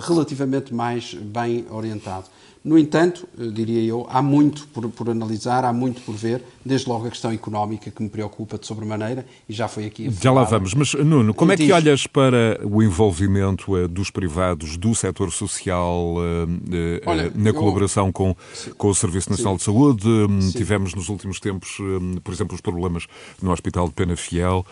relativamente 0.06 0.72
mais 0.72 1.12
bem 1.12 1.66
orientado. 1.70 2.26
No 2.68 2.78
entanto, 2.78 3.26
diria 3.54 3.82
eu, 3.82 4.06
há 4.10 4.20
muito 4.20 4.66
por, 4.68 4.86
por, 4.90 5.08
analisar, 5.08 5.64
há 5.64 5.72
muito 5.72 6.02
por 6.02 6.14
ver, 6.14 6.44
desde 6.62 6.86
logo 6.86 7.06
a 7.06 7.08
questão 7.08 7.32
económica 7.32 7.90
que 7.90 8.02
me 8.02 8.10
preocupa 8.10 8.58
de 8.58 8.66
sobremaneira 8.66 9.24
e 9.48 9.54
já 9.54 9.66
foi 9.66 9.86
aqui. 9.86 10.10
Já 10.20 10.30
lá 10.30 10.44
vamos, 10.44 10.74
mas 10.74 10.92
Nuno, 10.92 11.32
como 11.32 11.50
é 11.50 11.56
que 11.56 11.72
olhas 11.72 12.06
para 12.06 12.60
o 12.62 12.82
envolvimento 12.82 13.74
uh, 13.74 13.88
dos 13.88 14.10
privados, 14.10 14.76
do 14.76 14.94
setor 14.94 15.32
social, 15.32 16.16
uh, 16.16 16.18
uh, 16.18 17.00
Olha, 17.06 17.32
na 17.34 17.48
eu... 17.48 17.54
colaboração 17.54 18.12
com, 18.12 18.36
com 18.76 18.88
o 18.88 18.94
Serviço 18.94 19.30
Nacional 19.30 19.54
Sim. 19.54 19.56
de 19.56 19.64
Saúde? 19.64 20.06
Um, 20.06 20.50
tivemos 20.50 20.94
nos 20.94 21.08
últimos 21.08 21.40
tempos, 21.40 21.80
um, 21.80 22.16
por 22.16 22.34
exemplo, 22.34 22.54
os 22.54 22.60
problemas 22.60 23.06
no 23.40 23.50
Hospital 23.50 23.88
de 23.88 23.94
Pena 23.94 24.14
Fiel, 24.14 24.66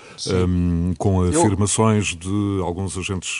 um, 0.46 0.92
com 0.98 1.22
afirmações 1.22 2.12
eu... 2.12 2.18
de 2.18 2.62
alguns 2.62 2.98
agentes 2.98 3.38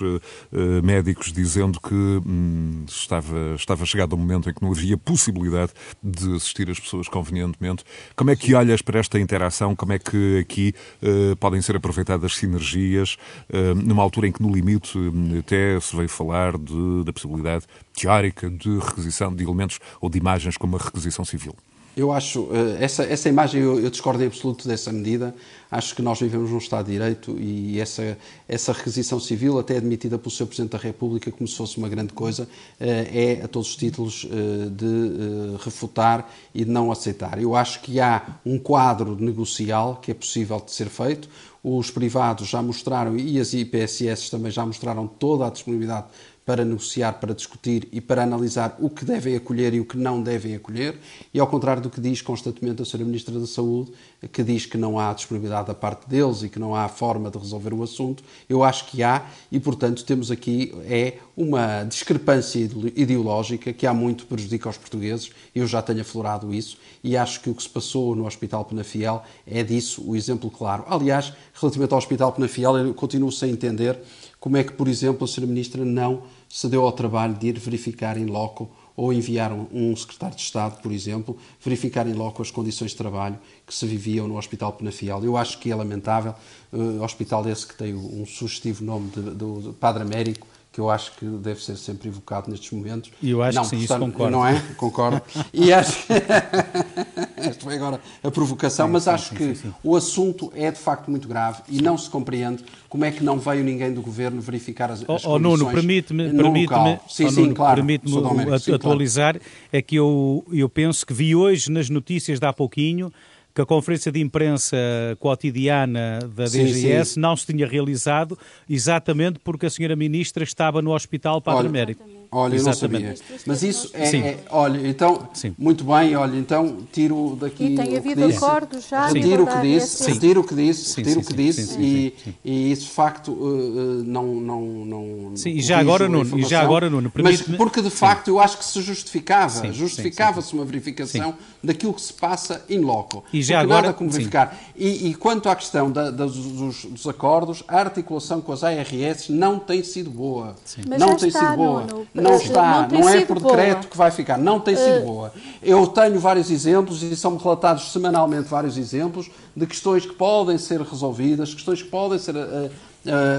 médicos 0.82 1.30
dizendo 1.30 1.78
que 1.78 1.94
hum, 1.94 2.84
estava, 2.88 3.54
estava 3.54 3.84
chegado 3.84 4.14
o 4.14 4.16
momento 4.16 4.45
momento 4.46 4.50
em 4.50 4.54
que 4.54 4.62
não 4.62 4.72
havia 4.72 4.96
possibilidade 4.96 5.72
de 6.02 6.36
assistir 6.36 6.70
as 6.70 6.78
pessoas 6.78 7.08
convenientemente. 7.08 7.84
Como 8.14 8.30
é 8.30 8.36
que 8.36 8.54
olhas 8.54 8.82
para 8.82 8.98
esta 8.98 9.18
interação? 9.18 9.74
Como 9.74 9.92
é 9.92 9.98
que 9.98 10.38
aqui 10.38 10.74
uh, 11.02 11.36
podem 11.36 11.60
ser 11.60 11.76
aproveitadas 11.76 12.36
sinergias, 12.36 13.16
uh, 13.50 13.74
numa 13.74 14.02
altura 14.02 14.28
em 14.28 14.32
que, 14.32 14.42
no 14.42 14.52
limite, 14.52 14.96
uh, 14.96 15.38
até 15.38 15.78
se 15.80 15.96
veio 15.96 16.08
falar 16.08 16.56
de, 16.56 17.04
da 17.04 17.12
possibilidade 17.12 17.64
teórica 17.94 18.50
de 18.50 18.78
requisição 18.78 19.34
de 19.34 19.42
elementos 19.42 19.78
ou 20.00 20.08
de 20.08 20.18
imagens 20.18 20.56
como 20.56 20.76
a 20.76 20.78
requisição 20.78 21.24
civil? 21.24 21.54
Eu 21.96 22.12
acho, 22.12 22.50
essa, 22.78 23.04
essa 23.04 23.26
imagem, 23.26 23.62
eu, 23.62 23.80
eu 23.80 23.88
discordo 23.88 24.22
em 24.22 24.26
absoluto 24.26 24.68
dessa 24.68 24.92
medida. 24.92 25.34
Acho 25.70 25.96
que 25.96 26.02
nós 26.02 26.20
vivemos 26.20 26.50
num 26.50 26.58
Estado 26.58 26.84
de 26.84 26.92
Direito 26.92 27.36
e 27.40 27.80
essa, 27.80 28.18
essa 28.46 28.70
requisição 28.70 29.18
civil, 29.18 29.58
até 29.58 29.78
admitida 29.78 30.18
pelo 30.18 30.30
Sr. 30.30 30.46
Presidente 30.46 30.72
da 30.72 30.78
República 30.78 31.30
como 31.32 31.48
se 31.48 31.56
fosse 31.56 31.78
uma 31.78 31.88
grande 31.88 32.12
coisa, 32.12 32.46
eh, 32.78 33.38
é 33.40 33.44
a 33.44 33.48
todos 33.48 33.70
os 33.70 33.76
títulos 33.76 34.28
eh, 34.30 34.68
de 34.68 34.84
eh, 34.84 35.56
refutar 35.64 36.30
e 36.54 36.66
de 36.66 36.70
não 36.70 36.92
aceitar. 36.92 37.40
Eu 37.40 37.56
acho 37.56 37.80
que 37.80 37.98
há 37.98 38.40
um 38.44 38.58
quadro 38.58 39.16
negocial 39.16 39.96
que 39.96 40.10
é 40.10 40.14
possível 40.14 40.60
de 40.60 40.72
ser 40.72 40.90
feito. 40.90 41.30
Os 41.64 41.90
privados 41.90 42.46
já 42.46 42.62
mostraram, 42.62 43.16
e 43.16 43.40
as 43.40 43.54
IPSS 43.54 44.30
também 44.30 44.52
já 44.52 44.64
mostraram 44.64 45.06
toda 45.06 45.46
a 45.46 45.50
disponibilidade 45.50 46.06
para 46.46 46.64
negociar, 46.64 47.14
para 47.14 47.34
discutir 47.34 47.88
e 47.90 48.00
para 48.00 48.22
analisar 48.22 48.76
o 48.78 48.88
que 48.88 49.04
devem 49.04 49.34
acolher 49.34 49.74
e 49.74 49.80
o 49.80 49.84
que 49.84 49.96
não 49.96 50.22
devem 50.22 50.54
acolher, 50.54 50.96
e 51.34 51.40
ao 51.40 51.46
contrário 51.48 51.82
do 51.82 51.90
que 51.90 52.00
diz 52.00 52.22
constantemente 52.22 52.80
a 52.80 52.84
Sra. 52.84 53.04
Ministra 53.04 53.38
da 53.38 53.46
Saúde, 53.46 53.92
que 54.32 54.44
diz 54.44 54.64
que 54.64 54.78
não 54.78 54.98
há 54.98 55.12
disponibilidade 55.12 55.66
da 55.66 55.74
parte 55.74 56.08
deles 56.08 56.42
e 56.42 56.48
que 56.48 56.58
não 56.58 56.74
há 56.74 56.88
forma 56.88 57.30
de 57.30 57.36
resolver 57.36 57.74
o 57.74 57.82
assunto, 57.82 58.22
eu 58.48 58.62
acho 58.62 58.86
que 58.86 59.02
há, 59.02 59.26
e 59.50 59.58
portanto 59.58 60.04
temos 60.04 60.30
aqui 60.30 60.72
é 60.84 61.18
uma 61.36 61.82
discrepância 61.82 62.60
ideológica 62.94 63.72
que 63.72 63.86
há 63.86 63.92
muito 63.92 64.24
prejudica 64.26 64.68
os 64.68 64.78
portugueses, 64.78 65.30
eu 65.54 65.66
já 65.66 65.82
tenho 65.82 66.00
aflorado 66.00 66.54
isso, 66.54 66.78
e 67.02 67.16
acho 67.16 67.40
que 67.40 67.50
o 67.50 67.54
que 67.54 67.62
se 67.62 67.68
passou 67.68 68.14
no 68.14 68.24
Hospital 68.24 68.64
Penafiel 68.64 69.22
é 69.46 69.64
disso 69.64 70.02
o 70.06 70.14
exemplo 70.14 70.48
claro. 70.48 70.84
Aliás, 70.88 71.32
relativamente 71.54 71.92
ao 71.92 71.98
Hospital 71.98 72.32
Penafiel, 72.32 72.76
eu 72.78 72.94
continuo 72.94 73.32
sem 73.32 73.50
entender 73.50 73.98
como 74.46 74.56
é 74.58 74.62
que, 74.62 74.74
por 74.74 74.86
exemplo, 74.86 75.24
a 75.24 75.26
Sra. 75.26 75.44
Ministra 75.44 75.84
não 75.84 76.22
se 76.48 76.68
deu 76.68 76.84
ao 76.84 76.92
trabalho 76.92 77.34
de 77.34 77.48
ir 77.48 77.58
verificar 77.58 78.16
em 78.16 78.26
loco 78.26 78.70
ou 78.96 79.12
enviar 79.12 79.52
um 79.52 79.96
secretário 79.96 80.36
de 80.36 80.42
Estado, 80.42 80.80
por 80.80 80.92
exemplo, 80.92 81.36
verificar 81.60 82.06
em 82.06 82.12
loco 82.12 82.40
as 82.40 82.48
condições 82.52 82.92
de 82.92 82.96
trabalho 82.96 83.40
que 83.66 83.74
se 83.74 83.84
viviam 83.86 84.28
no 84.28 84.38
Hospital 84.38 84.72
Penafiel. 84.74 85.24
Eu 85.24 85.36
acho 85.36 85.58
que 85.58 85.72
é 85.72 85.74
lamentável, 85.74 86.32
uh, 86.72 87.02
hospital 87.02 87.44
esse 87.48 87.66
que 87.66 87.74
tem 87.74 87.92
um 87.92 88.24
sugestivo 88.24 88.84
nome 88.84 89.10
do 89.10 89.74
Padre 89.80 90.04
Américo, 90.04 90.46
que 90.76 90.80
eu 90.80 90.90
acho 90.90 91.12
que 91.12 91.24
deve 91.24 91.64
ser 91.64 91.74
sempre 91.76 92.08
evocado 92.08 92.50
nestes 92.50 92.70
momentos. 92.70 93.10
E 93.22 93.30
eu 93.30 93.42
acho 93.42 93.56
não, 93.56 93.62
que 93.62 93.70
sim, 93.70 93.78
portanto, 93.78 94.02
isso 94.02 94.12
concordo. 94.12 94.36
Não 94.36 94.46
é? 94.46 94.62
Concordo. 94.76 95.22
E 95.50 95.72
acho 95.72 96.06
que... 96.06 96.12
Esta 97.48 97.64
foi 97.64 97.76
agora 97.76 97.98
a 98.22 98.30
provocação, 98.30 98.86
sim, 98.86 98.92
mas 98.92 99.04
sim, 99.04 99.10
acho 99.10 99.28
sim, 99.30 99.36
que 99.36 99.68
o 99.82 99.96
assunto 99.96 100.52
é 100.54 100.70
de 100.70 100.78
facto 100.78 101.10
muito 101.10 101.26
grave 101.26 101.62
e 101.70 101.80
não 101.80 101.96
se 101.96 102.10
compreende 102.10 102.62
como 102.90 103.06
é 103.06 103.10
que 103.10 103.24
não 103.24 103.38
veio 103.38 103.64
ninguém 103.64 103.90
do 103.90 104.02
governo 104.02 104.38
verificar 104.42 104.90
as, 104.90 105.00
as 105.08 105.24
oh, 105.24 105.30
oh, 105.30 105.38
Nuno, 105.38 105.70
permite-me 105.70 106.30
permite 106.30 106.74
sim, 107.08 107.24
oh, 107.24 107.30
sim, 107.30 107.54
claro, 107.54 107.76
permite-me 107.76 108.74
atualizar, 108.74 109.38
claro. 109.38 109.50
é 109.72 109.80
que 109.80 109.96
eu, 109.96 110.44
eu 110.52 110.68
penso 110.68 111.06
que 111.06 111.14
vi 111.14 111.34
hoje 111.34 111.70
nas 111.70 111.88
notícias 111.88 112.38
de 112.38 112.46
há 112.46 112.52
pouquinho 112.52 113.10
que 113.56 113.62
a 113.62 113.64
conferência 113.64 114.12
de 114.12 114.20
imprensa 114.20 114.76
cotidiana 115.18 116.18
da 116.36 116.44
DGS 116.44 116.74
sim, 116.74 117.04
sim. 117.14 117.20
não 117.20 117.34
se 117.34 117.46
tinha 117.46 117.66
realizado 117.66 118.38
exatamente 118.68 119.38
porque 119.38 119.64
a 119.64 119.70
senhora 119.70 119.96
ministra 119.96 120.44
estava 120.44 120.82
no 120.82 120.92
Hospital 120.94 121.40
Padre 121.40 121.66
Américo. 121.66 122.04
Olha, 122.30 122.56
eu 122.56 122.62
não 122.62 122.72
sabia. 122.72 123.14
Mas 123.46 123.62
isso 123.62 123.90
é, 123.94 124.16
é, 124.16 124.44
olha, 124.50 124.86
então, 124.86 125.28
Sim. 125.32 125.54
muito 125.58 125.84
bem, 125.84 126.14
olha, 126.16 126.36
então 126.36 126.78
tiro 126.92 127.36
daqui 127.40 127.64
e 127.64 127.76
tem 127.76 127.96
havido 127.96 128.24
acordos 128.24 128.88
já. 128.88 129.08
Retiro 129.08 129.44
o 129.44 129.46
que 129.46 129.60
disse, 129.60 130.10
retiro 130.10 130.40
o 130.40 130.44
que 130.44 130.54
disse, 130.54 130.96
retiro 130.96 131.20
o 131.20 131.24
que 131.24 131.34
disse 131.34 131.80
e, 131.80 132.14
e 132.44 132.72
isso 132.72 132.82
de 132.82 132.90
facto 132.90 133.32
uh, 133.32 134.02
não, 134.04 134.26
não, 134.34 134.60
não. 134.62 135.36
Sim, 135.36 135.50
e 135.50 135.60
já 135.60 135.78
agora, 135.78 136.08
Nuno, 136.08 136.38
e 136.38 136.42
já 136.44 136.60
agora, 136.60 136.90
Nuno, 136.90 137.12
Mas 137.22 137.42
porque 137.42 137.82
de 137.82 137.90
facto 137.90 138.28
eu 138.28 138.40
acho 138.40 138.58
que 138.58 138.64
se 138.64 138.80
justificava, 138.80 139.72
justificava-se 139.72 140.54
uma 140.54 140.64
verificação 140.64 141.34
daquilo 141.62 141.92
que 141.94 142.00
se 142.00 142.12
passa 142.12 142.64
in 142.68 142.80
loco. 142.80 143.24
E 143.32 143.42
já 143.42 143.60
agora, 143.60 143.82
nada 143.82 143.94
como 143.94 144.10
verificar. 144.10 144.56
E, 144.74 145.08
e, 145.08 145.14
quanto 145.14 145.48
à 145.48 145.56
questão 145.56 145.90
da, 145.90 146.10
da, 146.10 146.26
dos, 146.26 146.84
dos, 146.84 147.06
acordos, 147.06 147.62
a 147.66 147.78
articulação 147.78 148.40
com 148.40 148.52
as 148.52 148.62
ARS 148.62 149.28
não 149.28 149.58
tem 149.58 149.82
sido 149.82 150.10
boa. 150.10 150.54
Não 150.98 151.16
tem 151.16 151.30
sido 151.30 151.56
boa. 151.56 151.86
Não 152.22 152.36
está, 152.36 152.88
não, 152.90 153.00
não 153.00 153.08
é 153.08 153.24
por 153.24 153.40
decreto 153.40 153.78
boa. 153.78 153.90
que 153.90 153.96
vai 153.96 154.10
ficar, 154.10 154.38
não 154.38 154.58
tem 154.58 154.76
sido 154.76 155.02
uh... 155.02 155.06
boa. 155.06 155.32
Eu 155.62 155.86
tenho 155.86 156.18
vários 156.18 156.50
exemplos 156.50 157.02
e 157.02 157.14
são-me 157.16 157.38
relatados 157.38 157.92
semanalmente 157.92 158.48
vários 158.48 158.76
exemplos 158.76 159.30
de 159.54 159.66
questões 159.66 160.06
que 160.06 160.14
podem 160.14 160.58
ser 160.58 160.80
resolvidas, 160.80 161.52
questões 161.54 161.82
que 161.82 161.88
podem 161.88 162.18
ser 162.18 162.34
uh, 162.34 162.38
uh, 162.38 162.70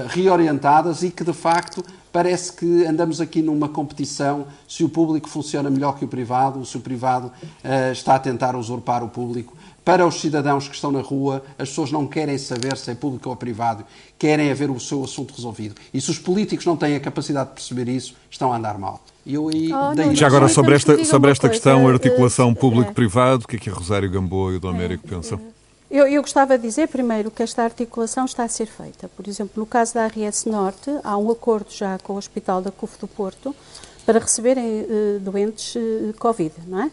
reorientadas 0.08 1.02
e 1.02 1.10
que 1.10 1.24
de 1.24 1.32
facto 1.32 1.84
parece 2.12 2.52
que 2.52 2.86
andamos 2.86 3.20
aqui 3.20 3.42
numa 3.42 3.68
competição 3.68 4.46
se 4.66 4.82
o 4.84 4.88
público 4.88 5.28
funciona 5.28 5.68
melhor 5.68 5.98
que 5.98 6.04
o 6.04 6.08
privado, 6.08 6.64
se 6.64 6.76
o 6.76 6.80
privado 6.80 7.30
está 7.92 8.14
a 8.14 8.18
tentar 8.18 8.56
usurpar 8.56 9.04
o 9.04 9.08
público 9.08 9.54
para 9.88 10.06
os 10.06 10.20
cidadãos 10.20 10.68
que 10.68 10.74
estão 10.74 10.92
na 10.92 11.00
rua, 11.00 11.42
as 11.58 11.70
pessoas 11.70 11.90
não 11.90 12.06
querem 12.06 12.36
saber 12.36 12.76
se 12.76 12.90
é 12.90 12.94
público 12.94 13.30
ou 13.30 13.34
privado, 13.34 13.86
querem 14.18 14.50
é 14.50 14.52
ver 14.52 14.70
o 14.70 14.78
seu 14.78 15.02
assunto 15.02 15.32
resolvido. 15.34 15.76
E 15.94 15.98
se 15.98 16.10
os 16.10 16.18
políticos 16.18 16.66
não 16.66 16.76
têm 16.76 16.94
a 16.94 17.00
capacidade 17.00 17.48
de 17.48 17.54
perceber 17.54 17.88
isso, 17.88 18.14
estão 18.30 18.52
a 18.52 18.58
andar 18.58 18.76
mal. 18.76 19.00
Eu 19.26 19.48
aí 19.48 19.70
oh, 19.72 20.14
Já 20.14 20.26
agora, 20.26 20.46
sobre 20.46 20.74
esta, 20.74 21.02
sobre 21.06 21.30
esta 21.30 21.48
questão, 21.48 21.88
articulação 21.88 22.52
público-privado, 22.52 23.44
o 23.46 23.48
que 23.48 23.56
é 23.56 23.58
que 23.58 23.70
a 23.70 23.72
Rosário 23.72 24.10
Gamboa 24.10 24.52
e 24.52 24.56
o 24.56 24.60
do 24.60 24.68
Américo 24.68 25.06
é, 25.06 25.08
pensam? 25.08 25.40
Eu, 25.90 26.06
eu, 26.06 26.20
gostava 26.20 26.58
de 26.58 26.64
dizer, 26.64 26.88
primeiro, 26.88 27.30
que 27.30 27.42
esta 27.42 27.62
articulação 27.62 28.26
está 28.26 28.44
a 28.44 28.48
ser 28.48 28.66
feita. 28.66 29.08
Por 29.16 29.26
exemplo, 29.26 29.54
no 29.56 29.64
caso 29.64 29.94
da 29.94 30.04
ARS 30.04 30.44
Norte, 30.44 30.90
há 31.02 31.16
um 31.16 31.30
acordo 31.30 31.68
já 31.70 31.98
com 32.00 32.12
o 32.12 32.16
Hospital 32.18 32.60
da 32.60 32.70
CUF 32.70 32.98
do 33.00 33.08
Porto 33.08 33.56
para 34.04 34.18
receberem 34.18 34.82
uh, 34.82 35.20
doentes 35.20 35.76
uh, 35.76 36.12
Covid, 36.18 36.52
não 36.66 36.82
é? 36.82 36.90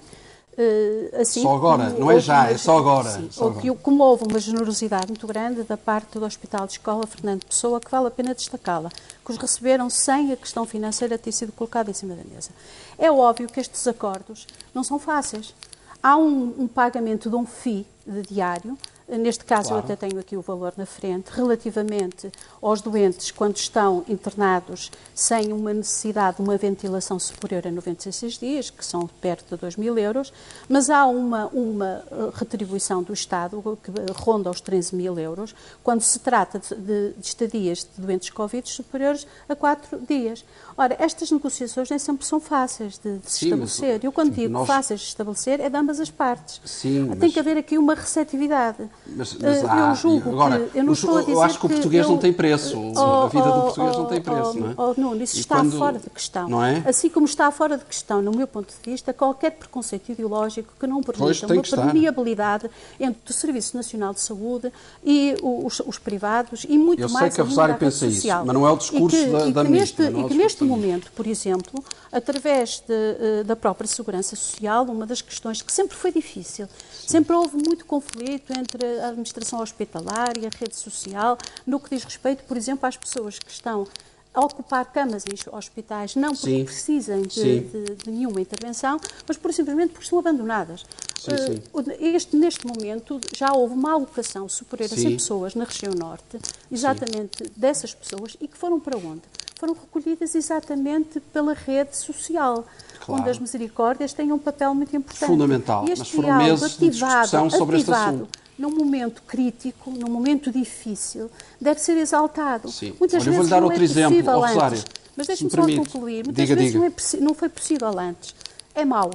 Uh, 0.57 1.21
assim, 1.21 1.41
só 1.41 1.53
agora, 1.53 1.89
não 1.89 2.09
é 2.09 2.17
já, 2.17 2.49
é 2.49 2.57
só 2.57 2.77
agora. 2.77 3.09
Sim, 3.09 3.27
só 3.29 3.47
agora. 3.47 3.75
como 3.75 4.03
houve 4.03 4.23
uma 4.23 4.39
generosidade 4.39 5.07
muito 5.07 5.27
grande 5.27 5.63
da 5.63 5.75
parte 5.75 6.17
do 6.17 6.25
Hospital 6.25 6.65
de 6.65 6.73
Escola 6.73 7.05
Fernando 7.05 7.43
Pessoa, 7.45 7.81
que 7.81 7.91
vale 7.91 8.07
a 8.07 8.11
pena 8.11 8.33
destacá-la, 8.33 8.89
que 8.89 9.31
os 9.31 9.37
receberam 9.37 9.89
sem 9.89 10.31
a 10.31 10.37
questão 10.37 10.65
financeira 10.65 11.17
ter 11.17 11.33
sido 11.33 11.51
colocada 11.51 11.91
em 11.91 11.93
cima 11.93 12.15
da 12.15 12.23
mesa. 12.23 12.51
É 12.97 13.11
óbvio 13.11 13.49
que 13.49 13.59
estes 13.59 13.85
acordos 13.85 14.47
não 14.73 14.81
são 14.81 14.97
fáceis. 14.97 15.53
Há 16.01 16.15
um, 16.15 16.53
um 16.57 16.67
pagamento 16.67 17.29
de 17.29 17.35
um 17.35 17.45
FII 17.45 17.85
de 18.07 18.21
diário, 18.21 18.77
Neste 19.07 19.45
caso, 19.45 19.69
claro. 19.69 19.83
eu 19.87 19.93
até 19.93 20.07
tenho 20.07 20.19
aqui 20.19 20.35
o 20.35 20.41
valor 20.41 20.73
na 20.75 20.85
frente, 20.85 21.29
relativamente 21.29 22.31
aos 22.59 22.81
doentes 22.81 23.29
quando 23.29 23.55
estão 23.55 24.03
internados 24.09 24.91
sem 25.13 25.53
uma 25.53 25.71
necessidade 25.75 26.37
de 26.37 26.41
uma 26.41 26.57
ventilação 26.57 27.19
superior 27.19 27.67
a 27.67 27.71
96 27.71 28.39
dias, 28.39 28.69
que 28.71 28.83
são 28.83 29.07
perto 29.21 29.55
de 29.55 29.61
2 29.61 29.75
mil 29.75 29.95
euros, 29.99 30.33
mas 30.67 30.89
há 30.89 31.05
uma, 31.05 31.45
uma 31.47 32.03
eh, 32.11 32.31
retribuição 32.33 33.03
do 33.03 33.13
Estado 33.13 33.77
que 33.83 33.91
ronda 34.13 34.49
os 34.49 34.59
13 34.59 34.95
mil 34.95 35.19
euros 35.19 35.53
quando 35.83 36.01
se 36.01 36.17
trata 36.17 36.57
de, 36.57 36.75
de, 36.75 37.13
de 37.13 37.27
estadias 37.27 37.79
de 37.83 38.01
doentes 38.01 38.31
Covid 38.31 38.67
superiores 38.67 39.27
a 39.47 39.55
4 39.55 39.99
dias. 39.99 40.43
Ora, 40.77 40.95
estas 40.99 41.31
negociações 41.31 41.89
nem 41.89 41.97
sempre 41.97 42.25
são 42.25 42.38
fáceis 42.39 42.97
de, 42.97 43.17
de 43.19 43.31
se 43.31 43.45
estabelecer. 43.45 43.93
Mas, 43.93 44.03
eu, 44.03 44.11
quando 44.11 44.35
sim, 44.35 44.41
digo 44.41 44.53
nós... 44.53 44.67
fáceis 44.67 44.99
de 44.99 45.07
estabelecer, 45.07 45.61
é 45.61 45.69
de 45.69 45.77
ambas 45.77 46.01
as 46.01 46.09
partes. 46.09 46.59
Sim, 46.65 47.07
Tem 47.11 47.17
mas... 47.17 47.33
que 47.33 47.39
haver 47.39 47.57
aqui 47.57 47.77
uma 47.77 47.95
receptividade. 47.95 48.89
Mas, 49.07 49.35
mas 49.35 49.63
eh, 49.63 49.65
há, 49.69 49.89
eu 49.89 49.95
julgo 49.95 50.29
agora, 50.31 50.59
que. 50.59 50.79
Eu, 50.79 50.83
não 50.83 50.91
estou 50.91 51.17
a 51.17 51.21
dizer 51.21 51.31
eu 51.31 51.41
acho 51.41 51.59
que 51.59 51.65
o 51.65 51.69
português 51.69 52.03
eu, 52.03 52.11
não 52.11 52.17
tem 52.17 52.33
preço. 52.33 52.77
Oh, 52.77 52.99
a 52.99 53.27
vida 53.27 53.45
do 53.45 53.61
português 53.61 53.95
oh, 53.95 53.99
não 53.99 54.05
tem 54.05 54.21
preço, 54.21 54.51
oh, 54.53 54.59
não 54.59 54.69
é? 54.69 54.73
Oh, 54.77 55.01
Nuno, 55.01 55.23
isso 55.23 55.38
e 55.38 55.39
está 55.39 55.55
quando... 55.55 55.77
fora 55.77 55.97
de 55.97 56.09
questão. 56.09 56.49
Não 56.49 56.63
é? 56.63 56.83
Assim 56.85 57.09
como 57.09 57.25
está 57.25 57.49
fora 57.51 57.77
de 57.77 57.85
questão, 57.85 58.21
no 58.21 58.31
meu 58.31 58.47
ponto 58.47 58.67
de 58.67 58.91
vista, 58.91 59.13
qualquer 59.13 59.51
preconceito 59.51 60.11
ideológico 60.11 60.73
que 60.77 60.85
não 60.85 61.01
permita 61.01 61.47
uma 61.53 61.61
permeabilidade 61.61 62.69
entre 62.99 63.31
o 63.31 63.33
Serviço 63.33 63.77
Nacional 63.77 64.13
de 64.13 64.19
Saúde 64.19 64.73
e 65.05 65.38
os, 65.41 65.79
os 65.79 65.97
privados 65.97 66.65
e 66.67 66.77
muito 66.77 67.01
eu 67.01 67.09
mais. 67.09 67.27
Eu 67.27 67.31
sei 67.31 67.35
que 67.35 67.41
a 67.41 67.43
Rosário 67.45 67.75
pensa 67.75 68.09
social. 68.11 68.39
isso, 68.39 68.45
mas 68.45 68.53
não 68.53 68.67
é 68.67 68.71
o 68.71 68.77
discurso 68.77 69.15
que, 69.15 69.25
da, 69.27 69.49
da 69.49 69.63
que 69.63 69.71
ministra. 69.71 70.11
E 70.11 70.23
que 70.27 70.33
neste 70.33 70.64
momento, 70.65 71.12
por 71.13 71.28
exemplo, 71.28 71.84
através 72.12 72.84
de, 72.88 72.93
eh, 72.93 73.43
da 73.43 73.56
própria 73.56 73.88
segurança 73.88 74.36
social, 74.36 74.86
uma 74.86 75.06
das 75.06 75.21
questões 75.21 75.62
que 75.62 75.71
sempre 75.71 75.95
foi 75.95 76.12
difícil, 76.12 76.67
Sim. 76.91 77.08
sempre 77.08 77.36
houve 77.36 77.58
muito 77.58 77.86
conflito 77.86 78.51
entre 78.51 78.99
a 78.99 79.10
administração 79.10 79.60
hospitalar 79.60 80.38
e 80.38 80.45
a 80.45 80.49
rede 80.49 80.75
social, 80.75 81.38
no 81.65 81.80
que 81.80 81.89
diz 81.89 82.04
respeito, 82.04 82.43
por 82.43 82.58
exemplo, 82.58 82.88
às 82.88 82.97
pessoas 82.97 83.39
que 83.39 83.51
estão 83.51 83.88
a 84.36 84.41
ocupar 84.41 84.86
camas 84.91 85.23
em 85.25 85.56
hospitais, 85.56 86.15
não 86.15 86.32
porque 86.32 86.45
sim, 86.45 86.65
precisem 86.65 87.21
de, 87.21 87.62
de, 87.62 87.95
de, 87.95 88.12
nenhuma 88.12 88.41
intervenção, 88.41 88.99
mas 89.25 89.38
por 89.38 89.54
simplesmente 89.54 89.91
porque 89.91 90.04
estão 90.04 90.19
abandonadas. 90.19 90.86
Sim, 91.17 91.38
sim. 91.38 91.62
Eh, 91.89 92.08
este, 92.10 92.36
neste 92.36 92.67
momento 92.67 93.19
já 93.34 93.54
houve 93.54 93.73
uma 93.73 93.93
alocação 93.93 94.49
superior 94.49 94.91
a 94.91 94.95
100 94.95 95.13
pessoas 95.13 95.56
na 95.56 95.63
região 95.63 95.93
norte, 95.93 96.38
exatamente 96.69 97.49
dessas 97.56 97.93
pessoas, 97.93 98.36
e 98.41 98.47
que 98.47 98.58
foram 98.58 98.78
para 98.80 98.97
onde? 98.97 99.21
Foram 99.57 99.73
recolhidas 99.73 100.35
exatamente 100.35 101.19
pela 101.19 101.53
rede 101.53 101.95
social. 101.95 102.65
Claro. 103.05 103.21
onde 103.21 103.29
as 103.29 103.37
misericórdias 103.37 104.13
têm 104.13 104.31
um 104.31 104.39
papel 104.39 104.73
muito 104.73 104.95
importante. 104.95 105.27
Fundamental. 105.27 105.85
E 105.87 105.91
este 105.91 105.99
Mas 105.99 106.09
foram 106.09 106.37
meses 106.39 106.63
ativado, 106.63 106.79
de 106.79 106.89
discussão 106.89 107.49
sobre 107.51 107.77
ativado, 107.77 108.01
este 108.01 108.23
assunto 108.23 108.45
num 108.57 108.71
momento 108.71 109.21
crítico, 109.27 109.91
num 109.91 110.09
momento 110.09 110.51
difícil, 110.51 111.29
deve 111.59 111.79
ser 111.79 111.97
exaltado. 111.97 112.71
Sim. 112.71 112.93
Muitas 112.99 113.21
Olha, 113.21 113.25
vezes 113.25 113.35
vou-lhe 113.35 113.49
dar 113.49 113.61
não 113.61 113.67
outro 113.67 113.81
é 113.81 113.85
exemplo, 113.85 114.23
possível 114.23 114.43
antes. 114.43 114.85
Mas 115.15 115.27
deixe-me 115.27 115.49
só 115.49 115.57
permite. 115.57 115.77
concluir. 115.77 116.25
Muitas 116.25 116.35
diga, 116.35 116.55
vezes 116.55 116.71
diga. 116.71 116.79
Não, 116.79 116.87
é 116.87 117.23
não, 117.23 117.33
foi 117.33 117.49
possível 117.49 117.99
antes. 117.99 118.35
É 118.73 118.83
mau. 118.83 119.11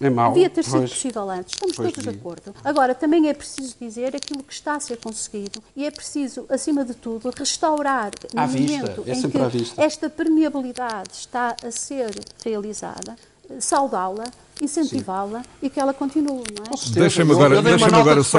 É 0.00 0.10
mau. 0.10 0.32
Devia 0.32 0.50
ter 0.50 0.62
sido 0.62 0.78
pois, 0.78 0.90
possível 0.90 1.30
antes. 1.30 1.54
Estamos 1.54 1.76
todos 1.76 2.02
de 2.02 2.08
acordo. 2.10 2.54
Agora, 2.62 2.94
também 2.94 3.28
é 3.28 3.34
preciso 3.34 3.74
dizer 3.80 4.14
aquilo 4.14 4.42
que 4.42 4.52
está 4.52 4.74
a 4.74 4.80
ser 4.80 4.98
conseguido 4.98 5.62
e 5.74 5.86
é 5.86 5.90
preciso, 5.90 6.44
acima 6.50 6.84
de 6.84 6.94
tudo, 6.94 7.32
restaurar 7.36 8.10
no 8.34 8.40
à 8.40 8.46
momento 8.46 9.02
vista. 9.02 9.02
É 9.06 9.14
em 9.14 9.30
que 9.30 9.80
esta 9.80 10.10
permeabilidade 10.10 11.12
está 11.12 11.56
a 11.64 11.70
ser 11.70 12.10
realizada, 12.44 13.16
saudá-la 13.58 14.24
incentivá-la 14.60 15.42
e 15.62 15.68
que 15.68 15.78
ela 15.78 15.92
continue, 15.92 16.44
não 16.56 16.64
é? 16.64 16.90
Deixa-me 16.92 17.32
agora, 17.32 17.60
deixa 17.62 17.86
agora 17.86 18.22
só... 18.22 18.38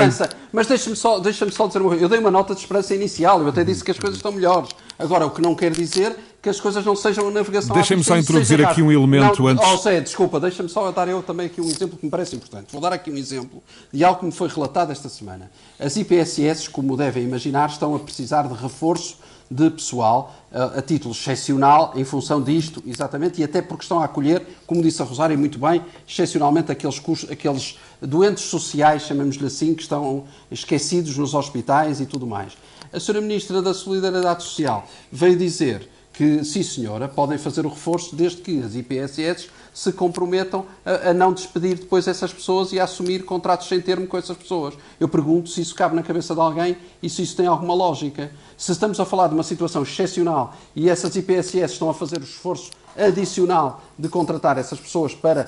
Mas 0.51 0.67
deixa-me 0.67 0.95
só, 0.95 1.19
deixa 1.19 1.49
só 1.51 1.67
dizer 1.67 1.79
uma 1.79 1.89
coisa. 1.89 2.03
Eu 2.03 2.09
dei 2.09 2.19
uma 2.19 2.31
nota 2.31 2.55
de 2.55 2.61
esperança 2.61 2.95
inicial, 2.95 3.41
eu 3.41 3.49
até 3.49 3.63
disse 3.63 3.83
que 3.83 3.91
as 3.91 3.99
coisas 3.99 4.17
estão 4.17 4.31
melhores. 4.31 4.69
Agora, 4.97 5.25
o 5.25 5.31
que 5.31 5.41
não 5.41 5.53
quer 5.53 5.71
dizer 5.71 6.17
que 6.47 6.51
as 6.51 6.61
coisas 6.61 6.85
não 6.85 6.95
sejam 6.95 7.27
a 7.27 7.31
navegação 7.31 7.75
Deixem-me 7.75 8.03
só 8.05 8.17
introduzir 8.17 8.65
aqui 8.65 8.81
um 8.81 8.89
elemento 8.89 9.41
não, 9.41 9.49
antes. 9.49 9.67
Oh, 9.67 9.77
sei, 9.77 9.99
desculpa, 9.99 10.39
deixa-me 10.39 10.69
só 10.69 10.89
dar 10.93 11.05
eu 11.09 11.21
também 11.21 11.47
aqui 11.47 11.59
um 11.59 11.67
exemplo 11.67 11.97
que 11.97 12.05
me 12.05 12.09
parece 12.09 12.37
importante. 12.37 12.71
Vou 12.71 12.79
dar 12.79 12.93
aqui 12.93 13.11
um 13.11 13.17
exemplo 13.17 13.61
de 13.91 14.01
algo 14.01 14.21
que 14.21 14.25
me 14.25 14.31
foi 14.31 14.47
relatado 14.47 14.89
esta 14.89 15.09
semana. 15.09 15.51
As 15.77 15.97
IPSS, 15.97 16.69
como 16.69 16.95
devem 16.95 17.23
imaginar, 17.23 17.67
estão 17.67 17.93
a 17.93 17.99
precisar 17.99 18.43
de 18.43 18.53
reforço 18.53 19.17
de 19.51 19.69
pessoal 19.69 20.33
a, 20.49 20.79
a 20.79 20.81
título 20.81 21.13
excepcional 21.13 21.91
em 21.95 22.05
função 22.05 22.41
disto, 22.41 22.81
exatamente, 22.85 23.41
e 23.41 23.43
até 23.43 23.61
porque 23.61 23.83
estão 23.83 23.99
a 23.99 24.05
acolher, 24.05 24.45
como 24.65 24.81
disse 24.81 25.01
a 25.01 25.05
Rosário 25.05 25.37
muito 25.37 25.59
bem, 25.59 25.83
excepcionalmente 26.07 26.71
aqueles, 26.71 27.01
aqueles 27.29 27.77
doentes 28.01 28.45
sociais, 28.45 29.01
chamemos-lhe 29.01 29.47
assim, 29.47 29.73
que 29.73 29.81
estão 29.81 30.23
esquecidos 30.49 31.17
nos 31.17 31.33
hospitais 31.33 31.99
e 31.99 32.05
tudo 32.05 32.25
mais. 32.25 32.53
A 32.93 32.97
Sra. 32.97 33.19
Ministra 33.19 33.61
da 33.61 33.73
Solidariedade 33.73 34.43
Social 34.43 34.87
veio 35.11 35.35
dizer 35.35 35.96
que, 36.17 36.43
sim 36.43 36.63
senhora, 36.63 37.07
podem 37.07 37.37
fazer 37.37 37.63
o 37.63 37.69
reforço 37.69 38.15
desde 38.15 38.41
que 38.41 38.63
as 38.63 38.73
IPSS 38.73 39.49
se 39.71 39.91
comprometam 39.91 40.65
a, 40.83 41.11
a, 41.11 41.13
não 41.13 41.31
despedir 41.31 41.77
depois 41.77 42.07
essas 42.07 42.33
pessoas 42.33 42.71
e 42.71 42.79
a 42.79 42.85
assumir 42.85 43.23
contratos 43.23 43.67
sem 43.67 43.79
termo 43.79 44.07
com 44.07 44.17
essas 44.17 44.35
pessoas. 44.35 44.73
Eu 44.99 45.07
pergunto 45.07 45.47
se 45.47 45.61
isso 45.61 45.75
cabe 45.75 45.95
na 45.95 46.01
cabeça 46.01 46.33
de 46.33 46.41
alguém 46.41 46.75
e 47.03 47.09
se 47.09 47.21
isso 47.21 47.37
tem 47.37 47.45
alguma 47.45 47.75
lógica. 47.75 48.31
Se 48.57 48.71
estamos 48.71 48.99
a 48.99 49.05
falar 49.05 49.27
de 49.27 49.35
uma 49.35 49.43
situação 49.43 49.83
excepcional 49.83 50.55
e 50.75 50.89
essas 50.89 51.15
IPSS 51.15 51.73
estão 51.73 51.87
a 51.87 51.93
fazer 51.93 52.19
o 52.19 52.23
esforço 52.23 52.71
adicional 52.97 53.83
de 53.99 54.09
contratar 54.09 54.57
essas 54.57 54.79
pessoas 54.79 55.13
para 55.13 55.47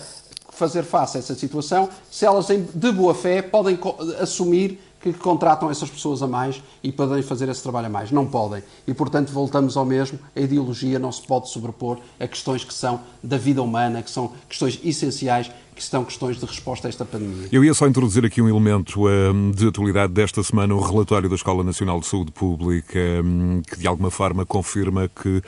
fazer 0.51 0.83
face 0.83 1.17
a 1.17 1.19
essa 1.19 1.33
situação, 1.33 1.89
se 2.11 2.25
elas 2.25 2.45
de 2.47 2.91
boa 2.91 3.15
fé 3.15 3.41
podem 3.41 3.79
assumir 4.21 4.79
que 4.99 5.13
contratam 5.13 5.69
essas 5.69 5.89
pessoas 5.89 6.21
a 6.21 6.27
mais 6.27 6.61
e 6.83 6.91
podem 6.91 7.21
fazer 7.23 7.47
esse 7.49 7.63
trabalho 7.63 7.87
a 7.87 7.89
mais. 7.89 8.11
Não 8.11 8.25
podem. 8.25 8.61
E, 8.85 8.93
portanto, 8.93 9.31
voltamos 9.31 9.77
ao 9.77 9.85
mesmo. 9.85 10.19
A 10.35 10.39
ideologia 10.39 10.99
não 10.99 11.11
se 11.11 11.21
pode 11.21 11.49
sobrepor 11.49 11.99
a 12.19 12.27
questões 12.27 12.63
que 12.63 12.73
são 12.73 12.99
da 13.23 13.37
vida 13.37 13.61
humana, 13.61 14.01
que 14.01 14.11
são 14.11 14.31
questões 14.47 14.79
essenciais 14.83 15.49
que 15.79 15.83
estão 15.83 16.03
questões 16.03 16.37
de 16.37 16.45
resposta 16.45 16.87
a 16.87 16.89
esta 16.89 17.05
pandemia. 17.05 17.47
Eu 17.53 17.63
ia 17.63 17.73
só 17.73 17.87
introduzir 17.87 18.25
aqui 18.25 18.41
um 18.41 18.49
elemento 18.49 19.07
um, 19.07 19.49
de 19.49 19.65
atualidade 19.65 20.11
desta 20.11 20.43
semana, 20.43 20.75
o 20.75 20.81
relatório 20.81 21.29
da 21.29 21.35
Escola 21.35 21.63
Nacional 21.63 22.01
de 22.01 22.05
Saúde 22.05 22.33
Pública, 22.33 22.99
um, 23.23 23.61
que 23.61 23.79
de 23.79 23.87
alguma 23.87 24.11
forma 24.11 24.45
confirma 24.45 25.07
que 25.07 25.37
uh, 25.37 25.41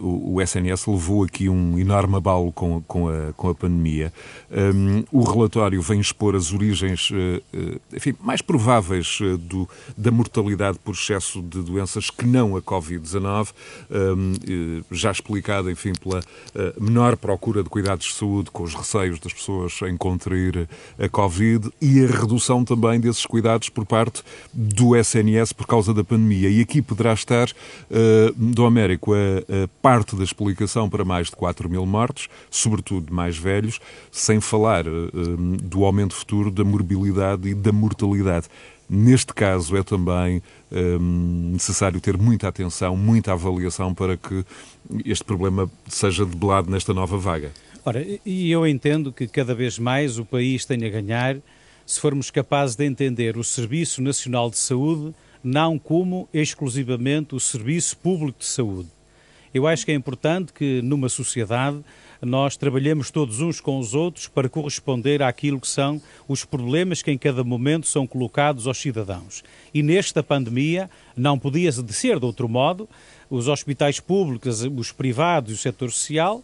o, 0.00 0.36
o, 0.36 0.42
SNS 0.42 0.86
levou 0.86 1.24
aqui 1.24 1.50
um 1.50 1.78
enorme 1.78 2.16
abalo 2.16 2.50
com, 2.52 2.80
com, 2.88 3.10
a, 3.10 3.34
com 3.34 3.50
a 3.50 3.54
pandemia. 3.54 4.10
Um, 4.50 5.04
o 5.12 5.22
relatório 5.22 5.82
vem 5.82 6.00
expor 6.00 6.34
as 6.34 6.54
origens 6.54 7.10
uh, 7.10 7.14
uh, 7.54 7.80
enfim, 7.92 8.14
mais 8.22 8.40
prováveis 8.40 9.18
do, 9.40 9.68
da 9.94 10.10
mortalidade 10.10 10.78
por 10.82 10.94
excesso 10.94 11.42
de 11.42 11.60
doenças 11.60 12.08
que 12.08 12.24
não 12.24 12.56
a 12.56 12.62
Covid-19, 12.62 13.48
já 14.90 15.10
explicada, 15.10 15.70
enfim, 15.70 15.92
pela 15.92 16.22
menor 16.80 17.16
procura 17.16 17.62
de 17.62 17.68
cuidados 17.68 18.06
de 18.06 18.14
saúde, 18.14 18.50
com 18.50 18.62
os 18.62 18.74
receios 18.74 19.18
das 19.18 19.32
pessoas 19.32 19.65
pessoas 19.66 19.92
em 19.92 19.96
contrair 19.96 20.68
a 20.98 21.08
Covid 21.08 21.70
e 21.80 22.04
a 22.04 22.06
redução 22.06 22.64
também 22.64 23.00
desses 23.00 23.24
cuidados 23.26 23.68
por 23.68 23.84
parte 23.84 24.22
do 24.52 24.96
SNS 24.96 25.52
por 25.52 25.66
causa 25.66 25.92
da 25.92 26.04
pandemia. 26.04 26.48
E 26.48 26.60
aqui 26.60 26.80
poderá 26.80 27.12
estar, 27.12 27.48
uh, 27.48 28.32
do 28.36 28.64
Américo, 28.64 29.12
a, 29.14 29.16
a, 29.64 29.68
parte 29.82 30.16
da 30.16 30.24
explicação 30.24 30.88
para 30.88 31.04
mais 31.04 31.28
de 31.28 31.36
4 31.36 31.68
mil 31.68 31.84
mortes, 31.86 32.28
sobretudo 32.50 33.12
mais 33.12 33.36
velhos, 33.36 33.80
sem 34.10 34.40
falar 34.40 34.86
uh, 34.86 35.10
do 35.62 35.84
aumento 35.84 36.14
futuro 36.14 36.50
da 36.50 36.64
morbilidade 36.64 37.48
e 37.48 37.54
da 37.54 37.72
mortalidade. 37.72 38.48
Neste 38.88 39.34
caso, 39.34 39.76
é 39.76 39.82
também 39.82 40.40
um, 40.70 41.50
necessário 41.52 42.00
ter 42.00 42.16
muita 42.16 42.46
atenção, 42.46 42.96
muita 42.96 43.32
avaliação 43.32 43.92
para 43.92 44.16
que 44.16 44.44
este 45.04 45.24
problema 45.24 45.68
seja 45.88 46.24
debelado 46.24 46.70
nesta 46.70 46.94
nova 46.94 47.18
vaga. 47.18 47.50
Ora, 47.88 48.04
e 48.26 48.50
eu 48.50 48.66
entendo 48.66 49.12
que 49.12 49.28
cada 49.28 49.54
vez 49.54 49.78
mais 49.78 50.18
o 50.18 50.24
país 50.24 50.64
tem 50.64 50.84
a 50.84 50.88
ganhar 50.88 51.36
se 51.86 52.00
formos 52.00 52.32
capazes 52.32 52.74
de 52.74 52.84
entender 52.84 53.36
o 53.36 53.44
Serviço 53.44 54.02
Nacional 54.02 54.50
de 54.50 54.58
Saúde 54.58 55.14
não 55.40 55.78
como 55.78 56.28
exclusivamente 56.34 57.36
o 57.36 57.38
Serviço 57.38 57.96
Público 57.98 58.40
de 58.40 58.44
Saúde. 58.44 58.88
Eu 59.54 59.68
acho 59.68 59.86
que 59.86 59.92
é 59.92 59.94
importante 59.94 60.52
que 60.52 60.82
numa 60.82 61.08
sociedade 61.08 61.78
nós 62.20 62.56
trabalhemos 62.56 63.12
todos 63.12 63.40
uns 63.40 63.60
com 63.60 63.78
os 63.78 63.94
outros 63.94 64.26
para 64.26 64.48
corresponder 64.48 65.22
àquilo 65.22 65.60
que 65.60 65.68
são 65.68 66.02
os 66.26 66.44
problemas 66.44 67.02
que 67.02 67.12
em 67.12 67.16
cada 67.16 67.44
momento 67.44 67.86
são 67.86 68.04
colocados 68.04 68.66
aos 68.66 68.78
cidadãos. 68.78 69.44
E 69.72 69.80
nesta 69.80 70.24
pandemia 70.24 70.90
não 71.16 71.38
podia 71.38 71.70
ser 71.70 72.18
de 72.18 72.26
outro 72.26 72.48
modo, 72.48 72.88
os 73.30 73.46
hospitais 73.46 74.00
públicos, 74.00 74.62
os 74.62 74.90
privados 74.90 75.52
e 75.52 75.54
o 75.54 75.56
setor 75.56 75.92
social 75.92 76.42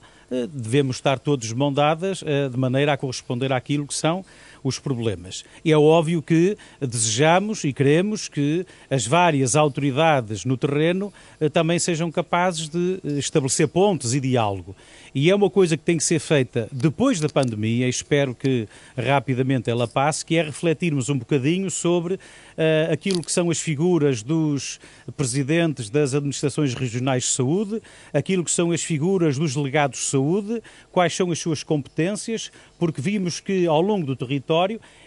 devemos 0.50 0.96
estar 0.96 1.18
todos 1.18 1.52
mão 1.52 1.72
dadas 1.72 2.22
eh, 2.26 2.48
de 2.48 2.56
maneira 2.56 2.92
a 2.92 2.96
corresponder 2.96 3.52
àquilo 3.52 3.86
que 3.86 3.94
são 3.94 4.24
os 4.62 4.78
problemas. 4.78 5.44
E 5.64 5.72
é 5.72 5.78
óbvio 5.78 6.22
que 6.22 6.56
desejamos 6.80 7.64
e 7.64 7.72
queremos 7.72 8.28
que 8.28 8.66
as 8.90 9.06
várias 9.06 9.56
autoridades 9.56 10.44
no 10.44 10.56
terreno 10.56 11.12
eh, 11.40 11.48
também 11.48 11.78
sejam 11.78 12.10
capazes 12.10 12.68
de 12.68 13.00
estabelecer 13.18 13.68
pontos 13.68 14.14
e 14.14 14.20
diálogo. 14.20 14.74
E 15.14 15.30
é 15.30 15.34
uma 15.34 15.50
coisa 15.50 15.76
que 15.76 15.82
tem 15.82 15.96
que 15.96 16.04
ser 16.04 16.18
feita 16.18 16.68
depois 16.72 17.20
da 17.20 17.28
pandemia, 17.28 17.88
espero 17.88 18.34
que 18.34 18.66
rapidamente 18.96 19.68
ela 19.68 19.86
passe, 19.86 20.24
que 20.24 20.36
é 20.36 20.42
refletirmos 20.42 21.08
um 21.10 21.18
bocadinho 21.18 21.70
sobre 21.70 22.14
uh, 22.14 22.92
aquilo 22.92 23.22
que 23.22 23.30
são 23.30 23.50
as 23.50 23.58
figuras 23.58 24.22
dos 24.22 24.80
presidentes 25.16 25.90
das 25.90 26.14
administrações 26.14 26.74
regionais 26.74 27.24
de 27.24 27.30
saúde, 27.30 27.82
aquilo 28.12 28.42
que 28.42 28.50
são 28.50 28.72
as 28.72 28.82
figuras 28.82 29.36
dos 29.38 29.54
delegados 29.54 29.98
de 30.00 30.06
saúde, 30.06 30.62
quais 30.90 31.14
são 31.14 31.30
as 31.30 31.38
suas 31.38 31.62
competências, 31.62 32.50
porque 32.78 33.00
vimos 33.00 33.38
que 33.38 33.66
ao 33.66 33.82
longo 33.82 34.06
do 34.06 34.16
território 34.16 34.51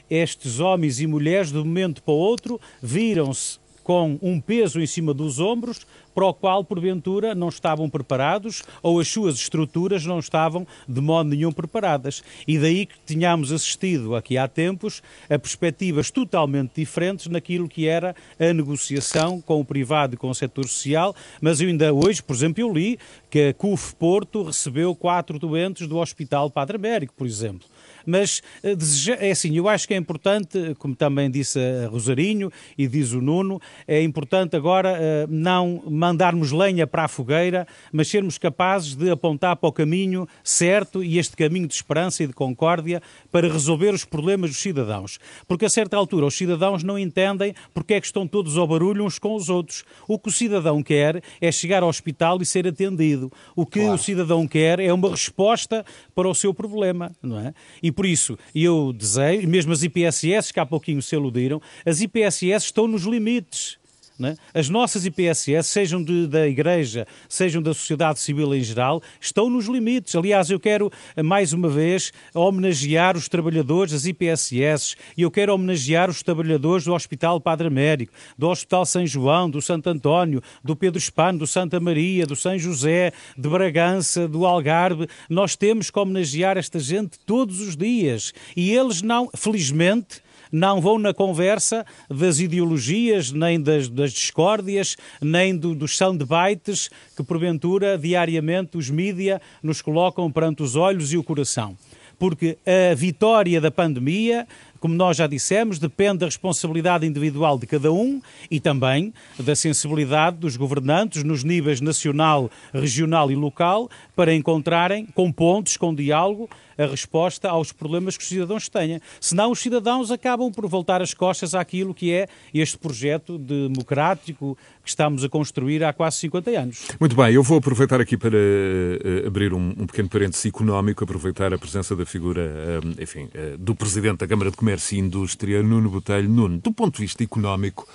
estes 0.10 0.60
homens 0.60 1.00
e 1.00 1.08
mulheres, 1.08 1.52
de 1.52 1.58
um 1.58 1.66
momento 1.66 2.02
para 2.04 2.14
o 2.14 2.18
outro, 2.18 2.60
viram-se 2.82 3.60
com 3.86 4.18
um 4.20 4.42
peso 4.42 4.82
em 4.82 4.88
cima 4.88 5.14
dos 5.14 5.40
ombros 5.40 5.86
para 6.16 6.26
o 6.26 6.34
qual, 6.34 6.64
porventura, 6.64 7.36
não 7.36 7.50
estavam 7.50 7.88
preparados 7.88 8.64
ou 8.82 9.00
as 9.00 9.08
suas 9.08 9.36
estruturas 9.36 10.04
não 10.06 10.18
estavam 10.18 10.66
de 10.90 11.00
modo 11.00 11.30
nenhum 11.30 11.52
preparadas. 11.52 12.24
E 12.48 12.58
daí 12.58 12.88
que 12.88 12.96
tínhamos 13.06 13.52
assistido 13.52 14.16
aqui 14.16 14.40
há 14.40 14.48
tempos 14.48 15.04
a 15.30 15.38
perspectivas 15.38 16.10
totalmente 16.10 16.72
diferentes 16.78 17.28
naquilo 17.28 17.70
que 17.70 17.88
era 17.88 18.16
a 18.40 18.54
negociação 18.54 19.40
com 19.40 19.62
o 19.62 19.66
privado 19.66 20.16
e 20.16 20.18
com 20.18 20.30
o 20.30 20.36
setor 20.36 20.68
social, 20.68 21.16
mas 21.40 21.62
eu 21.62 21.68
ainda 21.68 21.94
hoje, 21.94 22.24
por 22.24 22.36
exemplo, 22.36 22.64
eu 22.64 22.74
li 22.74 22.98
que 23.30 23.50
a 23.50 23.54
CUF 23.54 23.94
Porto 23.98 24.42
recebeu 24.42 24.96
quatro 24.96 25.38
doentes 25.38 25.86
do 25.86 25.98
Hospital 25.98 26.50
Padre 26.50 26.78
Américo, 26.78 27.14
por 27.16 27.28
exemplo. 27.28 27.68
Mas 28.06 28.42
eh, 28.64 29.28
é 29.28 29.32
assim, 29.32 29.56
eu 29.56 29.68
acho 29.68 29.88
que 29.88 29.94
é 29.94 29.98
importante, 29.98 30.76
como 30.80 30.96
também 30.96 31.30
disse 31.30 31.60
a 31.60 31.88
Rosarinho 31.88 32.52
e 32.78 32.88
diz 32.88 33.12
o 33.12 33.22
Nuno, 33.22 33.60
é 33.88 34.02
importante 34.02 34.56
agora 34.56 34.98
eh, 35.00 35.26
não 35.30 35.84
mandarmos 35.88 36.52
lenha 36.52 36.86
para 36.86 37.06
a 37.06 37.08
fogueira, 37.08 37.68
mas 37.92 38.08
sermos 38.08 38.38
capazes 38.38 38.96
de 38.96 39.10
apontar 39.10 39.56
para 39.56 39.70
o 39.70 39.72
caminho 39.72 40.28
certo 40.44 41.04
e 41.04 41.18
este 41.18 41.36
caminho 41.36 41.68
de 41.68 41.74
esperança 41.74 42.24
e 42.24 42.28
de 42.28 42.34
concórdia 42.34 43.02
para 43.32 43.52
resolver 43.52 43.94
os 43.94 44.06
problemas 44.06 44.52
dos 44.52 44.60
cidadãos. 44.60 45.20
Porque 45.48 45.66
a 45.66 45.70
certa 45.70 45.98
altura 45.98 46.26
os 46.26 46.36
cidadãos 46.36 46.84
não 46.84 46.98
entendem 46.98 47.54
porque 47.74 47.96
é 47.96 48.02
que 48.02 48.08
estão 48.08 48.28
todos 48.28 48.58
ao 48.58 48.68
barulho 48.68 49.06
uns 49.06 49.20
com 49.20 49.36
os 49.36 49.50
outros. 49.50 49.84
O 50.08 50.20
que 50.20 50.30
o 50.30 50.32
cidadão 50.32 50.82
quer 50.82 51.22
é 51.42 51.52
chegar 51.52 51.84
ao 51.84 51.90
hospital 51.90 52.42
e 52.42 52.46
ser 52.46 52.68
atendido. 52.68 53.32
O 53.56 53.66
que 53.66 53.80
claro. 53.80 53.96
o 53.96 53.98
cidadão 53.98 54.48
quer 54.48 54.80
é 54.80 54.92
uma 54.94 55.10
resposta 55.10 55.86
para 56.14 56.28
o 56.28 56.36
seu 56.36 56.54
problema, 56.54 57.12
não 57.22 57.40
é? 57.40 57.54
E 57.82 57.92
por 57.96 58.06
isso, 58.06 58.38
eu 58.54 58.92
desejo, 58.94 59.48
mesmo 59.48 59.72
as 59.72 59.84
IPSS, 59.84 60.52
que 60.52 60.60
há 60.60 60.66
pouquinho 60.66 61.02
se 61.02 61.16
aludiram, 61.16 61.62
as 61.86 62.02
IPSS 62.02 62.66
estão 62.66 62.88
nos 62.88 63.04
limites. 63.04 63.78
É? 64.24 64.36
As 64.58 64.70
nossas 64.70 65.06
IPSS, 65.06 65.68
sejam 65.68 66.02
de, 66.02 66.26
da 66.26 66.48
Igreja, 66.48 67.06
sejam 67.28 67.62
da 67.62 67.74
sociedade 67.74 68.18
civil 68.20 68.56
em 68.56 68.62
geral, 68.62 69.04
estão 69.20 69.50
nos 69.50 69.66
limites. 69.66 70.16
Aliás, 70.16 70.50
eu 70.50 70.58
quero, 70.58 70.90
mais 71.22 71.52
uma 71.52 71.68
vez, 71.68 72.14
homenagear 72.34 73.18
os 73.18 73.28
trabalhadores 73.28 73.92
das 73.92 74.06
IPSS 74.06 74.96
e 75.18 75.24
eu 75.24 75.30
quero 75.30 75.54
homenagear 75.54 76.10
os 76.10 76.24
trabalhadores 76.24 76.86
do 76.86 76.94
Hospital 76.94 77.42
Padre 77.42 77.68
Américo, 77.68 78.14
do 78.38 78.48
Hospital 78.48 78.86
São 78.86 79.06
João, 79.06 79.50
do 79.50 79.62
Santo 79.62 79.90
António, 79.90 80.42
do 80.64 80.78
Pedro 80.78 80.98
Espano, 80.98 81.40
do 81.40 81.48
Santa 81.48 81.78
Maria, 81.82 82.26
do 82.26 82.38
São 82.38 82.58
José, 82.58 83.12
de 83.38 83.50
Bragança, 83.50 84.30
do 84.30 84.46
Algarve. 84.46 85.10
Nós 85.30 85.58
temos 85.58 85.92
que 85.92 86.00
homenagear 86.00 86.58
esta 86.58 86.80
gente 86.80 87.20
todos 87.26 87.60
os 87.60 87.76
dias 87.76 88.34
e 88.56 88.72
eles 88.74 89.02
não, 89.02 89.30
felizmente, 89.36 90.24
não 90.52 90.82
vão 90.82 90.98
na 90.98 91.14
conversa 91.14 91.86
das 92.10 92.40
ideologias, 92.40 93.32
nem 93.32 93.60
das, 93.62 93.88
das 93.88 94.12
discórdias, 94.12 94.96
nem 95.22 95.56
do, 95.56 95.76
dos 95.76 95.98
soundbites 95.98 96.90
que, 97.16 97.24
porventura, 97.24 97.98
diariamente 97.98 98.78
os 98.78 98.90
mídia 98.90 99.42
nos 99.62 99.82
colocam 99.82 100.32
perante 100.32 100.64
os 100.64 100.76
olhos 100.76 101.14
e 101.14 101.18
o 101.18 101.24
coração. 101.24 101.78
Porque 102.18 102.58
a 102.66 102.96
vitória 102.96 103.60
da 103.60 103.70
pandemia 103.70 104.48
como 104.86 104.94
nós 104.94 105.18
já 105.18 105.26
dissemos, 105.26 105.80
depende 105.80 106.20
da 106.20 106.28
responsabilidade 106.28 107.08
individual 107.08 107.58
de 107.58 107.66
cada 107.66 107.92
um 107.92 108.22
e 108.52 108.60
também 108.60 109.12
da 109.40 109.56
sensibilidade 109.56 110.38
dos 110.38 110.56
governantes 110.56 111.24
nos 111.24 111.44
níveis 111.44 111.82
nacional, 111.82 112.52
regional 112.72 113.32
e 113.32 113.36
local 113.36 113.90
para 114.16 114.32
encontrarem, 114.32 115.08
com 115.08 115.32
pontos, 115.32 115.76
com 115.76 115.92
diálogo, 115.92 116.48
a 116.78 116.86
resposta 116.86 117.50
aos 117.50 117.72
problemas 117.72 118.18
que 118.18 118.24
os 118.24 118.30
cidadãos 118.30 118.70
têm. 118.70 119.02
Senão, 119.20 119.52
os 119.52 119.60
cidadãos 119.60 120.12
acabam 120.12 120.52
por 120.52 120.68
voltar 120.68 121.02
as 121.02 121.14
costas 121.14 121.56
àquilo 121.56 121.94
que 121.94 122.12
é 122.12 122.28
este 122.54 122.78
projeto 122.78 123.38
democrático 123.38 124.58
que 124.84 124.90
estamos 124.90 125.24
a 125.24 125.30
construir 125.30 125.84
há 125.84 125.92
quase 125.92 126.18
50 126.18 126.52
anos. 126.52 126.88
Muito 127.00 127.16
bem, 127.16 127.34
eu 127.34 127.42
vou 127.42 127.58
aproveitar 127.58 128.00
aqui 128.00 128.16
para 128.18 128.38
uh, 128.38 129.28
abrir 129.28 129.54
um, 129.54 129.70
um, 129.70 129.88
pequeno 129.88 130.10
parênteses 130.10 130.46
económico, 130.46 131.04
aproveitar 131.04 131.54
a 131.54 131.58
presença 131.58 131.96
da 131.96 132.06
figura, 132.06 132.42
uh, 132.84 133.02
enfim, 133.02 133.24
uh, 133.24 133.58
do 133.58 133.74
Presidente 133.74 134.20
da 134.20 134.28
Câmara 134.28 134.52
de 134.52 134.58
Comércio 134.58 134.75
e 134.92 134.98
Indústria, 134.98 135.62
Nuno 135.64 135.90
Botelho. 135.90 136.30
Nuno, 136.30 136.60
do 136.60 136.72
ponto 136.72 136.96
de 136.96 137.04
vista 137.04 137.24
económico, 137.24 137.88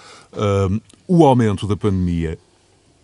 o 1.07 1.25
aumento 1.25 1.67
da 1.67 1.77
pandemia 1.77 2.39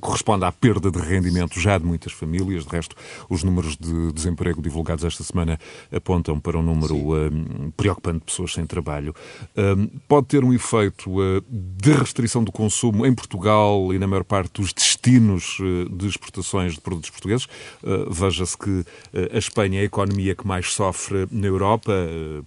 corresponde 0.01 0.45
à 0.45 0.53
perda 0.53 0.91
de 0.91 0.99
rendimento 0.99 1.59
já 1.59 1.79
de 1.79 1.85
muitas 1.85 2.13
famílias. 2.13 2.65
De 2.65 2.71
resto, 2.71 2.97
os 3.29 3.43
números 3.43 3.77
de 3.77 4.13
desemprego 4.13 4.61
divulgados 4.61 5.05
esta 5.05 5.25
semana 5.25 5.59
apontam 5.93 6.39
para 6.39 6.59
um 6.59 6.63
número 6.63 6.95
um, 6.97 7.71
preocupante 7.77 8.19
de 8.19 8.25
pessoas 8.25 8.53
sem 8.53 8.67
trabalho. 8.67 9.15
Um, 9.57 9.87
pode 10.09 10.27
ter 10.27 10.45
um 10.45 10.53
efeito 10.53 11.11
uh, 11.11 11.45
de 11.49 11.93
restrição 11.93 12.43
do 12.45 12.53
consumo 12.53 13.07
em 13.07 13.15
Portugal 13.15 13.93
e 13.93 13.99
na 13.99 14.07
maior 14.07 14.25
parte 14.25 14.61
dos 14.61 14.73
destinos 14.73 15.59
uh, 15.61 15.89
de 15.89 16.07
exportações 16.07 16.75
de 16.75 16.81
produtos 16.81 17.11
portugueses. 17.11 17.47
Uh, 17.83 18.11
Veja-se 18.11 18.57
que 18.57 18.85
a 19.33 19.39
Espanha 19.39 19.81
é 19.81 19.83
a 19.83 19.85
economia 19.85 20.35
que 20.35 20.47
mais 20.47 20.73
sofre 20.73 21.27
na 21.31 21.47
Europa, 21.47 21.93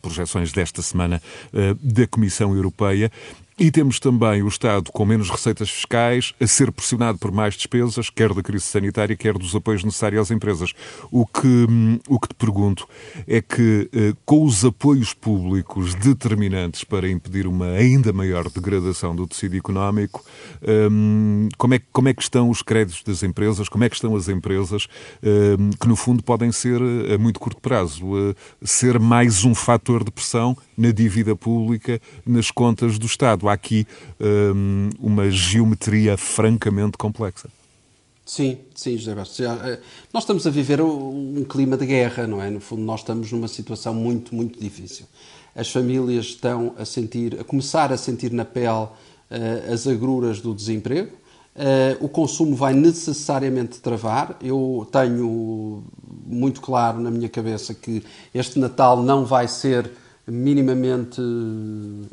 projeções 0.02 0.52
desta 0.52 0.82
semana 0.82 1.22
da 1.82 2.08
Comissão 2.08 2.56
Europeia. 2.56 3.12
E 3.62 3.70
temos 3.70 4.00
também 4.00 4.42
o 4.42 4.48
Estado 4.48 4.90
com 4.90 5.06
menos 5.06 5.30
receitas 5.30 5.70
fiscais, 5.70 6.34
a 6.40 6.48
ser 6.48 6.72
pressionado 6.72 7.18
por 7.18 7.30
mais 7.30 7.56
despesas, 7.56 8.10
quer 8.10 8.34
da 8.34 8.42
crise 8.42 8.64
sanitária, 8.64 9.18
quer 9.18 9.38
dos 9.38 9.54
apoios 9.54 9.84
necessários 9.84 10.22
às 10.22 10.32
empresas. 10.32 10.72
O 11.12 11.26
que, 11.26 11.68
o 12.08 12.18
que 12.18 12.30
te 12.30 12.36
pergunto 12.36 12.88
é 13.28 13.42
que, 13.42 13.90
eh, 13.92 14.14
com 14.26 14.46
os 14.46 14.64
apoios 14.64 15.14
públicos 15.14 15.94
determinantes 15.94 16.86
para 16.86 17.10
impedir 17.10 17.46
uma 17.48 17.72
ainda 17.72 18.14
maior 18.14 18.50
degradação 18.50 19.14
do 19.14 19.28
tecido 19.28 19.58
económico, 19.58 20.24
ehm, 20.62 21.50
como 21.58 21.74
é, 21.74 21.82
como 21.92 22.08
é 22.08 22.14
que 22.14 22.22
estão 22.22 22.50
os 22.50 22.62
créditos 22.62 23.04
das 23.04 23.24
empresas, 23.24 23.68
como 23.68 23.84
é 23.84 23.90
que 23.90 23.96
estão 23.96 24.16
as 24.16 24.30
empresas, 24.30 24.88
ehm, 25.22 25.72
que 25.72 25.88
no 25.90 25.98
fundo 25.98 26.24
podem 26.24 26.54
ser, 26.54 26.82
a 27.14 27.18
muito 27.18 27.42
curto 27.42 27.60
prazo, 27.60 28.06
eh, 28.18 28.36
ser 28.64 29.00
mais 29.02 29.44
um 29.44 29.54
fator 29.54 30.06
de 30.06 30.12
pressão 30.12 30.56
na 30.78 30.92
dívida 30.92 31.36
pública, 31.36 32.00
nas 32.26 32.52
contas 32.52 32.98
do 32.98 33.06
Estado 33.06 33.49
há 33.50 33.54
aqui 33.54 33.86
um, 34.20 34.90
uma 35.00 35.30
geometria 35.30 36.18
francamente 36.18 36.98
complexa. 36.98 37.50
Sim, 38.30 38.60
sim, 38.76 38.96
José 38.96 39.16
Bastos. 39.16 39.40
Eh, 39.40 39.80
nós 40.14 40.22
estamos 40.22 40.46
a 40.46 40.52
viver 40.52 40.80
um 40.82 41.44
clima 41.44 41.76
de 41.76 41.88
guerra, 41.88 42.28
não 42.28 42.40
é? 42.40 42.48
No 42.52 42.60
fundo, 42.60 42.84
nós 42.84 43.00
estamos 43.00 43.32
numa 43.32 43.48
situação 43.48 43.92
muito, 43.92 44.36
muito 44.36 44.60
difícil. 44.60 45.08
As 45.56 45.72
famílias 45.72 46.26
estão 46.26 46.76
a 46.78 46.86
sentir, 46.86 47.40
a 47.40 47.44
começar 47.44 47.92
a 47.92 47.98
sentir 47.98 48.32
na 48.32 48.46
pele 48.46 48.70
uh, 48.70 49.74
as 49.74 49.88
agruras 49.88 50.40
do 50.42 50.54
desemprego. 50.54 51.10
Uh, 51.56 52.06
o 52.06 52.08
consumo 52.08 52.56
vai 52.56 52.72
necessariamente 52.72 53.80
travar. 53.80 54.38
Eu 54.42 54.88
tenho 54.92 55.84
muito 56.24 56.62
claro 56.62 57.00
na 57.00 57.10
minha 57.10 57.30
cabeça 57.30 57.74
que 57.74 58.04
este 58.32 58.60
Natal 58.60 59.02
não 59.02 59.26
vai 59.26 59.48
ser 59.48 59.90
minimamente 60.30 61.22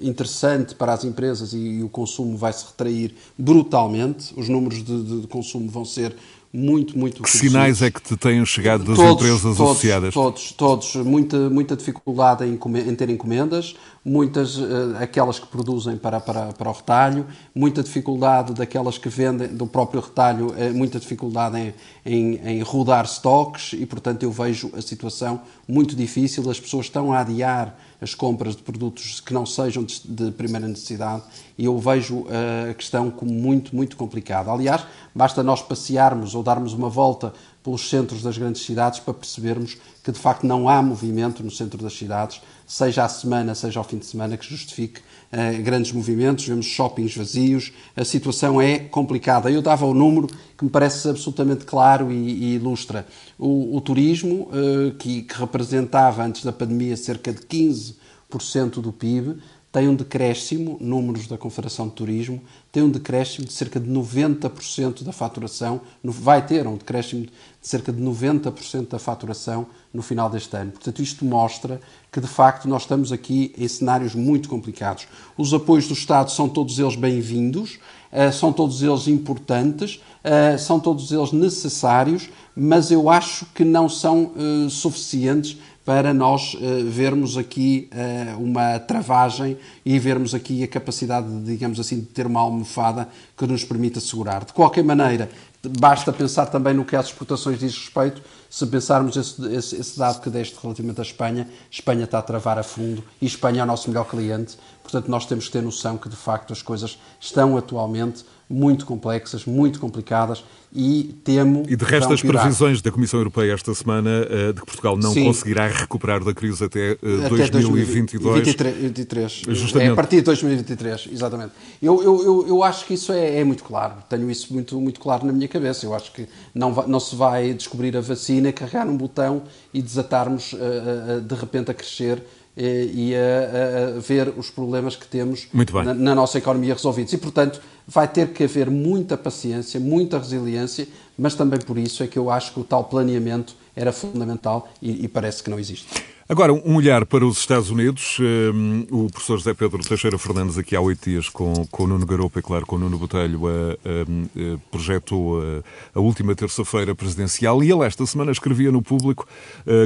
interessante 0.00 0.74
para 0.74 0.92
as 0.92 1.04
empresas 1.04 1.52
e, 1.52 1.82
o 1.82 1.88
consumo 1.88 2.36
vai 2.36 2.52
se 2.52 2.64
retrair 2.64 3.14
brutalmente. 3.38 4.32
Os 4.36 4.48
números 4.48 4.82
de, 4.82 5.20
de 5.20 5.26
consumo 5.26 5.70
vão 5.70 5.84
ser 5.84 6.16
muito, 6.56 6.98
muito 6.98 7.22
Que 7.22 7.30
sinais 7.30 7.82
é 7.82 7.90
que 7.90 8.00
te 8.00 8.16
têm 8.16 8.44
chegado 8.46 8.84
das 8.84 8.96
todos, 8.96 9.22
empresas 9.22 9.42
todos, 9.42 9.60
associadas? 9.60 10.14
Todos, 10.14 10.52
todos. 10.52 10.96
Muita, 10.96 11.50
muita 11.50 11.76
dificuldade 11.76 12.44
em, 12.44 12.58
em 12.88 12.94
ter 12.94 13.10
encomendas, 13.10 13.74
muitas, 14.02 14.56
uh, 14.56 14.96
aquelas 14.98 15.38
que 15.38 15.46
produzem 15.46 15.98
para, 15.98 16.18
para, 16.18 16.52
para 16.52 16.70
o 16.70 16.72
retalho, 16.72 17.26
muita 17.54 17.82
dificuldade 17.82 18.54
daquelas 18.54 18.96
que 18.96 19.08
vendem 19.08 19.48
do 19.48 19.66
próprio 19.66 20.00
retalho, 20.00 20.48
uh, 20.48 20.74
muita 20.74 20.98
dificuldade 20.98 21.58
em, 21.58 21.74
em, 22.06 22.36
em 22.36 22.62
rodar 22.62 23.04
stocks 23.04 23.74
e, 23.74 23.84
portanto, 23.84 24.22
eu 24.22 24.30
vejo 24.30 24.70
a 24.74 24.80
situação 24.80 25.42
muito 25.68 25.96
difícil. 25.96 26.48
As 26.50 26.60
pessoas 26.60 26.86
estão 26.86 27.12
a 27.12 27.20
adiar 27.20 27.76
as 28.00 28.14
compras 28.14 28.54
de 28.54 28.62
produtos 28.62 29.20
que 29.20 29.32
não 29.32 29.46
sejam 29.46 29.84
de, 29.84 30.00
de 30.04 30.30
primeira 30.30 30.68
necessidade 30.68 31.22
e 31.56 31.64
eu 31.64 31.78
vejo 31.78 32.26
eh, 32.28 32.70
a 32.70 32.74
questão 32.74 33.10
como 33.10 33.32
muito, 33.32 33.74
muito 33.74 33.96
complicada. 33.96 34.50
Aliás, 34.50 34.84
basta 35.14 35.42
nós 35.42 35.62
passearmos 35.62 36.34
ou 36.34 36.42
darmos 36.42 36.72
uma 36.72 36.90
volta 36.90 37.32
pelos 37.66 37.90
centros 37.90 38.22
das 38.22 38.38
grandes 38.38 38.62
cidades 38.62 39.00
para 39.00 39.12
percebermos 39.12 39.76
que 40.04 40.12
de 40.12 40.18
facto 40.20 40.46
não 40.46 40.68
há 40.68 40.80
movimento 40.80 41.42
no 41.42 41.50
centro 41.50 41.82
das 41.82 41.98
cidades, 41.98 42.40
seja 42.64 43.04
à 43.04 43.08
semana, 43.08 43.56
seja 43.56 43.80
ao 43.80 43.84
fim 43.84 43.98
de 43.98 44.06
semana, 44.06 44.36
que 44.36 44.48
justifique 44.48 45.00
uh, 45.00 45.60
grandes 45.64 45.90
movimentos. 45.90 46.46
Vemos 46.46 46.66
shoppings 46.66 47.16
vazios, 47.16 47.72
a 47.96 48.04
situação 48.04 48.62
é 48.62 48.78
complicada. 48.78 49.50
Eu 49.50 49.60
dava 49.60 49.84
o 49.84 49.92
número 49.92 50.28
que 50.56 50.64
me 50.64 50.70
parece 50.70 51.08
absolutamente 51.08 51.64
claro 51.64 52.12
e, 52.12 52.14
e 52.14 52.54
ilustra. 52.54 53.04
O, 53.36 53.76
o 53.76 53.80
turismo, 53.80 54.48
uh, 54.52 54.94
que, 54.96 55.22
que 55.22 55.34
representava 55.36 56.22
antes 56.22 56.44
da 56.44 56.52
pandemia 56.52 56.96
cerca 56.96 57.32
de 57.32 57.40
15% 57.40 58.80
do 58.80 58.92
PIB, 58.92 59.42
tem 59.76 59.88
um 59.88 59.94
decréscimo, 59.94 60.78
números 60.80 61.26
da 61.26 61.36
Confederação 61.36 61.86
de 61.86 61.92
Turismo, 61.92 62.40
tem 62.72 62.82
um 62.82 62.88
decréscimo 62.88 63.46
de 63.46 63.52
cerca 63.52 63.78
de 63.78 63.86
90% 63.90 65.02
da 65.02 65.12
faturação, 65.12 65.82
vai 66.02 66.46
ter 66.46 66.66
um 66.66 66.78
decréscimo 66.78 67.26
de 67.26 67.30
cerca 67.60 67.92
de 67.92 68.02
90% 68.02 68.88
da 68.88 68.98
faturação 68.98 69.66
no 69.92 70.00
final 70.00 70.30
deste 70.30 70.56
ano. 70.56 70.72
Portanto, 70.72 71.02
isto 71.02 71.26
mostra 71.26 71.78
que, 72.10 72.22
de 72.22 72.26
facto, 72.26 72.66
nós 72.66 72.82
estamos 72.82 73.12
aqui 73.12 73.52
em 73.54 73.68
cenários 73.68 74.14
muito 74.14 74.48
complicados. 74.48 75.08
Os 75.36 75.52
apoios 75.52 75.86
do 75.86 75.92
Estado 75.92 76.30
são 76.30 76.48
todos 76.48 76.78
eles 76.78 76.96
bem-vindos, 76.96 77.78
eh, 78.10 78.32
são 78.32 78.54
todos 78.54 78.82
eles 78.82 79.06
importantes, 79.08 80.00
eh, 80.24 80.56
são 80.56 80.80
todos 80.80 81.12
eles 81.12 81.32
necessários, 81.32 82.30
mas 82.56 82.90
eu 82.90 83.10
acho 83.10 83.44
que 83.54 83.62
não 83.62 83.90
são 83.90 84.32
eh, 84.36 84.70
suficientes 84.70 85.58
para 85.86 86.12
nós 86.12 86.54
uh, 86.54 86.58
vermos 86.84 87.38
aqui 87.38 87.88
uh, 87.92 88.42
uma 88.42 88.76
travagem 88.80 89.56
e 89.84 89.96
vermos 90.00 90.34
aqui 90.34 90.64
a 90.64 90.66
capacidade, 90.66 91.28
de, 91.28 91.44
digamos 91.44 91.78
assim, 91.78 92.00
de 92.00 92.06
ter 92.06 92.26
uma 92.26 92.40
almofada 92.40 93.08
que 93.36 93.46
nos 93.46 93.62
permita 93.62 94.00
segurar. 94.00 94.44
De 94.44 94.52
qualquer 94.52 94.82
maneira, 94.82 95.30
basta 95.78 96.12
pensar 96.12 96.46
também 96.46 96.74
no 96.74 96.84
que 96.84 96.96
as 96.96 97.06
exportações 97.06 97.60
diz 97.60 97.72
respeito. 97.78 98.20
Se 98.50 98.66
pensarmos 98.66 99.16
esse, 99.16 99.40
esse, 99.54 99.76
esse, 99.76 99.96
dado 99.96 100.20
que 100.20 100.28
deste 100.28 100.56
relativamente 100.60 100.98
à 100.98 101.02
Espanha, 101.02 101.48
Espanha 101.70 102.02
está 102.02 102.18
a 102.18 102.22
travar 102.22 102.58
a 102.58 102.64
fundo 102.64 103.04
e 103.22 103.26
Espanha 103.26 103.60
é 103.60 103.62
o 103.62 103.66
nosso 103.66 103.88
melhor 103.88 104.08
cliente. 104.08 104.58
Portanto, 104.82 105.08
nós 105.08 105.24
temos 105.24 105.46
que 105.46 105.52
ter 105.52 105.62
noção 105.62 105.96
que, 105.96 106.08
de 106.08 106.16
facto, 106.16 106.52
as 106.52 106.62
coisas 106.62 106.98
estão 107.20 107.56
atualmente 107.56 108.24
muito 108.48 108.86
complexas, 108.86 109.44
muito 109.44 109.80
complicadas 109.80 110.44
e 110.72 111.14
temo. 111.24 111.64
E 111.68 111.74
de 111.74 111.84
resto, 111.84 112.12
as 112.12 112.22
previsões 112.22 112.80
da 112.82 112.92
Comissão 112.92 113.18
Europeia 113.18 113.52
esta 113.52 113.74
semana 113.74 114.10
uh, 114.10 114.52
de 114.52 114.60
que 114.60 114.66
Portugal 114.66 114.96
não 114.96 115.12
Sim. 115.12 115.24
conseguirá 115.24 115.66
recuperar 115.68 116.22
da 116.22 116.32
crise 116.32 116.62
até, 116.62 116.92
uh, 116.92 117.26
até 117.26 117.48
2022. 117.48 118.44
2023, 118.44 119.32
Justamente. 119.48 119.88
É 119.88 119.92
a 119.92 119.96
partir 119.96 120.16
de 120.16 120.22
2023, 120.22 121.08
exatamente. 121.12 121.52
Eu, 121.82 122.02
eu, 122.02 122.24
eu, 122.24 122.48
eu 122.48 122.62
acho 122.62 122.84
que 122.86 122.94
isso 122.94 123.12
é, 123.12 123.40
é, 123.40 123.44
muito 123.44 123.64
claro, 123.64 123.94
tenho 124.08 124.30
isso 124.30 124.52
muito, 124.52 124.80
muito 124.80 125.00
claro 125.00 125.26
na 125.26 125.32
minha 125.32 125.48
cabeça. 125.48 125.86
Eu 125.86 125.94
acho 125.94 126.12
que 126.12 126.28
não, 126.54 126.72
vai, 126.72 126.86
não 126.86 127.00
se 127.00 127.16
vai 127.16 127.52
descobrir 127.52 127.96
a 127.96 128.00
vacina, 128.00 128.52
carregar 128.52 128.86
um 128.86 128.96
botão 128.96 129.42
e 129.72 129.82
desatarmos 129.82 130.52
uh, 130.52 131.20
de 131.20 131.34
repente 131.34 131.70
a 131.70 131.74
crescer 131.74 132.22
e 132.56 133.14
a, 133.14 133.96
a, 133.96 134.00
ver 134.00 134.32
os 134.36 134.50
problemas 134.50 134.96
que 134.96 135.06
temos 135.06 135.46
na, 135.52 135.92
na, 135.92 136.14
nossa 136.14 136.38
economia 136.38 136.72
resolvidos. 136.72 137.12
E, 137.12 137.18
portanto, 137.18 137.60
vai 137.86 138.08
ter 138.08 138.28
que 138.28 138.44
haver 138.44 138.70
muita 138.70 139.16
paciência, 139.16 139.78
muita 139.78 140.18
resiliência, 140.18 140.88
mas 141.18 141.34
também 141.34 141.60
por 141.60 141.76
isso 141.76 142.02
é 142.02 142.06
que 142.06 142.18
eu 142.18 142.30
acho 142.30 142.54
que 142.54 142.60
o 142.60 142.64
tal 142.64 142.84
planeamento 142.84 143.54
era 143.76 143.92
fundamental 143.92 144.68
e, 144.80 145.04
e 145.04 145.08
parece 145.08 145.42
que 145.42 145.50
não 145.50 145.58
existe. 145.58 145.86
Agora, 146.28 146.52
um 146.52 146.74
olhar 146.74 147.06
para 147.06 147.24
os 147.24 147.38
Estados 147.38 147.70
Unidos. 147.70 148.18
Um, 148.18 148.84
o 148.90 149.08
professor 149.08 149.38
José 149.38 149.54
Pedro 149.54 149.78
Teixeira 149.78 150.18
Fernandes, 150.18 150.58
aqui 150.58 150.74
há 150.74 150.80
oito 150.80 151.08
dias, 151.08 151.28
com, 151.28 151.52
com 151.70 151.84
o 151.84 151.86
Nuno 151.86 152.04
Garopa 152.04 152.40
e, 152.40 152.42
claro, 152.42 152.66
com 152.66 152.74
o 152.74 152.78
Nuno 152.80 152.98
Botelho, 152.98 153.42
uh, 153.44 153.46
uh, 153.46 154.58
projetou 154.68 155.38
uh, 155.38 155.62
a 155.94 156.00
última 156.00 156.34
terça-feira 156.34 156.96
presidencial 156.96 157.62
e 157.62 157.70
ele, 157.70 157.84
esta 157.84 158.04
semana, 158.06 158.32
escrevia 158.32 158.72
no 158.72 158.82
público 158.82 159.26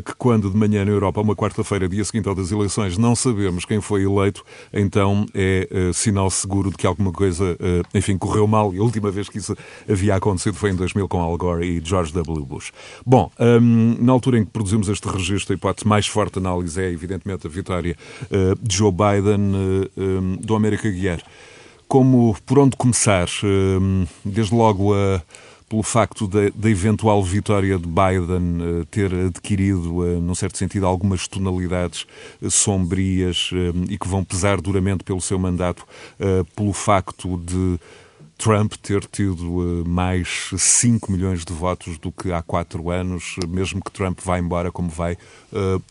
que, 0.05 0.15
quando 0.17 0.51
de 0.51 0.57
manhã 0.57 0.85
na 0.85 0.91
Europa, 0.91 1.21
uma 1.21 1.37
quarta-feira, 1.37 1.89
dia 1.89 2.05
seguinte 2.05 2.29
ao 2.29 2.35
das 2.35 2.51
eleições, 2.51 2.97
não 2.97 3.15
sabemos 3.15 3.65
quem 3.65 3.81
foi 3.81 4.03
eleito, 4.05 4.45
então 4.73 5.27
é 5.35 5.69
sinal 5.93 6.31
seguro 6.31 6.71
de 6.71 6.77
que 6.77 6.87
alguma 6.87 7.13
coisa, 7.13 7.57
enfim, 7.95 8.17
correu 8.17 8.47
mal. 8.47 8.75
E 8.75 8.79
a 8.79 8.83
última 8.83 9.11
vez 9.11 9.29
que 9.29 9.39
isso 9.39 9.57
havia 9.89 10.17
acontecido 10.17 10.55
foi 10.55 10.71
em 10.71 10.75
2000 10.75 11.09
com 11.09 11.21
Al 11.21 11.37
Gore 11.37 11.67
e 11.67 11.83
George 11.85 12.13
W. 12.13 12.45
Bush. 12.45 12.73
Bom. 13.05 13.31
Um, 13.39 13.80
na 14.01 14.13
altura 14.13 14.39
em 14.39 14.45
que 14.45 14.51
produzimos 14.51 14.89
este 14.89 15.09
registro, 15.09 15.53
a 15.53 15.57
hipótese 15.57 15.87
mais 15.87 16.07
forte 16.07 16.35
de 16.35 16.47
análise 16.47 16.81
é, 16.81 16.91
evidentemente, 16.91 17.47
a 17.47 17.51
vitória 17.51 17.97
uh, 18.25 18.55
de 18.61 18.77
Joe 18.77 18.93
Biden 18.93 19.53
uh, 19.55 19.91
um, 20.01 20.37
do 20.37 20.55
América 20.55 20.91
Guiar. 20.91 21.23
Como, 21.89 22.37
por 22.47 22.59
onde 22.61 22.77
começar? 22.77 23.27
Desde 24.25 24.55
logo 24.55 24.95
a 24.95 25.21
pelo 25.71 25.85
facto 25.85 26.27
da, 26.27 26.69
eventual 26.69 27.23
vitória 27.23 27.79
de 27.79 27.87
Biden 27.87 28.81
uh, 28.81 28.85
ter 28.87 29.15
adquirido, 29.15 29.99
uh, 29.99 30.21
num 30.21 30.35
certo 30.35 30.59
sentido, 30.59 30.85
algumas 30.85 31.29
tonalidades 31.29 32.07
uh, 32.43 32.51
sombrias 32.51 33.51
e 33.89 33.97
que 33.97 34.09
vão 34.09 34.25
pesar 34.25 34.61
duramente 34.61 35.05
pelo 35.05 35.21
seu 35.21 35.39
mandato, 35.39 35.87
pelo 36.57 36.73
facto 36.73 37.37
de 37.39 37.79
Trump 38.41 38.73
ter 38.83 39.05
tido 39.05 39.85
mais 39.87 40.51
5 40.57 41.13
milhões 41.13 41.45
de 41.45 41.53
votos 41.53 41.99
do 41.99 42.11
que 42.11 42.33
há 42.33 42.41
quatro 42.41 42.89
anos, 42.89 43.37
mesmo 43.47 43.85
que 43.85 43.91
Trump 43.93 44.19
vá 44.25 44.39
embora 44.39 44.73
como 44.73 44.89
vai, 44.89 45.19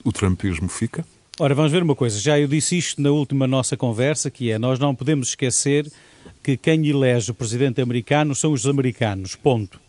o 0.03 0.11
trumpismo 0.11 0.67
fica? 0.67 1.05
Ora, 1.39 1.53
vamos 1.53 1.71
ver 1.71 1.83
uma 1.83 1.95
coisa. 1.95 2.19
Já 2.19 2.39
eu 2.39 2.47
disse 2.47 2.75
isto 2.77 3.01
na 3.01 3.11
última 3.11 3.45
nossa 3.45 3.77
conversa, 3.77 4.31
que 4.31 4.51
é 4.51 4.57
nós 4.57 4.79
não 4.79 4.95
podemos 4.95 5.29
esquecer 5.29 5.89
que 6.43 6.57
quem 6.57 6.87
elege 6.87 7.29
o 7.31 7.35
presidente 7.35 7.81
americano 7.81 8.33
são 8.33 8.51
os 8.51 8.65
americanos, 8.65 9.35
ponto. 9.35 9.79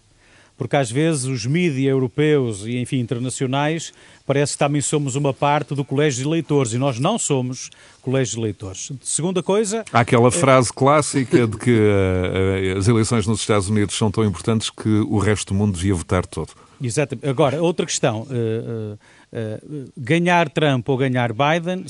Porque 0.61 0.77
às 0.77 0.91
vezes 0.91 1.25
os 1.25 1.47
mídias 1.47 1.87
europeus 1.87 2.67
e, 2.67 2.77
enfim, 2.77 2.99
internacionais, 2.99 3.95
parece 4.27 4.53
que 4.53 4.59
também 4.59 4.83
somos 4.83 5.17
uma 5.17 5.33
parte 5.33 5.75
do 5.75 5.83
colégio 5.83 6.23
de 6.23 6.29
eleitores 6.29 6.75
e 6.75 6.77
nós 6.77 6.99
não 6.99 7.19
somos 7.19 7.71
colégio 8.03 8.35
de 8.35 8.41
eleitores. 8.43 8.93
Segunda 9.03 9.43
coisa. 9.43 9.87
Há 9.91 10.01
aquela 10.01 10.29
é... 10.29 10.31
frase 10.31 10.71
clássica 10.71 11.47
de 11.47 11.57
que 11.57 11.71
uh, 11.71 12.77
as 12.77 12.87
eleições 12.89 13.27
nos 13.27 13.41
Estados 13.41 13.71
Unidos 13.71 13.97
são 13.97 14.11
tão 14.11 14.23
importantes 14.23 14.69
que 14.69 14.87
o 14.87 15.17
resto 15.17 15.55
do 15.55 15.59
mundo 15.59 15.77
devia 15.77 15.95
votar 15.95 16.27
todo. 16.27 16.53
Exatamente. 16.83 17.27
Agora, 17.27 17.63
outra 17.63 17.87
questão. 17.87 18.25
Uh, 18.25 18.99
uh, 19.33 19.91
ganhar 19.97 20.51
Trump 20.51 20.87
ou 20.91 20.99
ganhar 20.99 21.33
Biden 21.33 21.87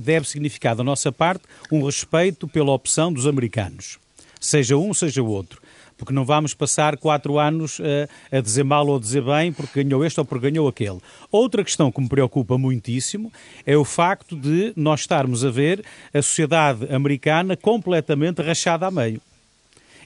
deve 0.00 0.28
significar, 0.28 0.76
da 0.76 0.84
nossa 0.84 1.10
parte, 1.10 1.42
um 1.72 1.84
respeito 1.84 2.46
pela 2.46 2.70
opção 2.70 3.12
dos 3.12 3.26
americanos 3.26 3.98
seja 4.42 4.76
um, 4.76 4.92
seja 4.92 5.22
o 5.22 5.26
outro. 5.26 5.62
Porque 6.02 6.12
não 6.12 6.24
vamos 6.24 6.52
passar 6.52 6.96
quatro 6.96 7.38
anos 7.38 7.80
a, 7.80 8.36
a 8.36 8.40
dizer 8.40 8.64
mal 8.64 8.84
ou 8.88 8.96
a 8.96 8.98
dizer 8.98 9.22
bem 9.22 9.52
porque 9.52 9.84
ganhou 9.84 10.04
este 10.04 10.18
ou 10.18 10.26
porque 10.26 10.50
ganhou 10.50 10.66
aquele. 10.66 10.98
Outra 11.30 11.62
questão 11.62 11.92
que 11.92 12.00
me 12.00 12.08
preocupa 12.08 12.58
muitíssimo 12.58 13.32
é 13.64 13.76
o 13.76 13.84
facto 13.84 14.34
de 14.34 14.72
nós 14.74 15.02
estarmos 15.02 15.44
a 15.44 15.50
ver 15.50 15.84
a 16.12 16.20
sociedade 16.20 16.92
americana 16.92 17.56
completamente 17.56 18.42
rachada 18.42 18.88
a 18.88 18.90
meio 18.90 19.22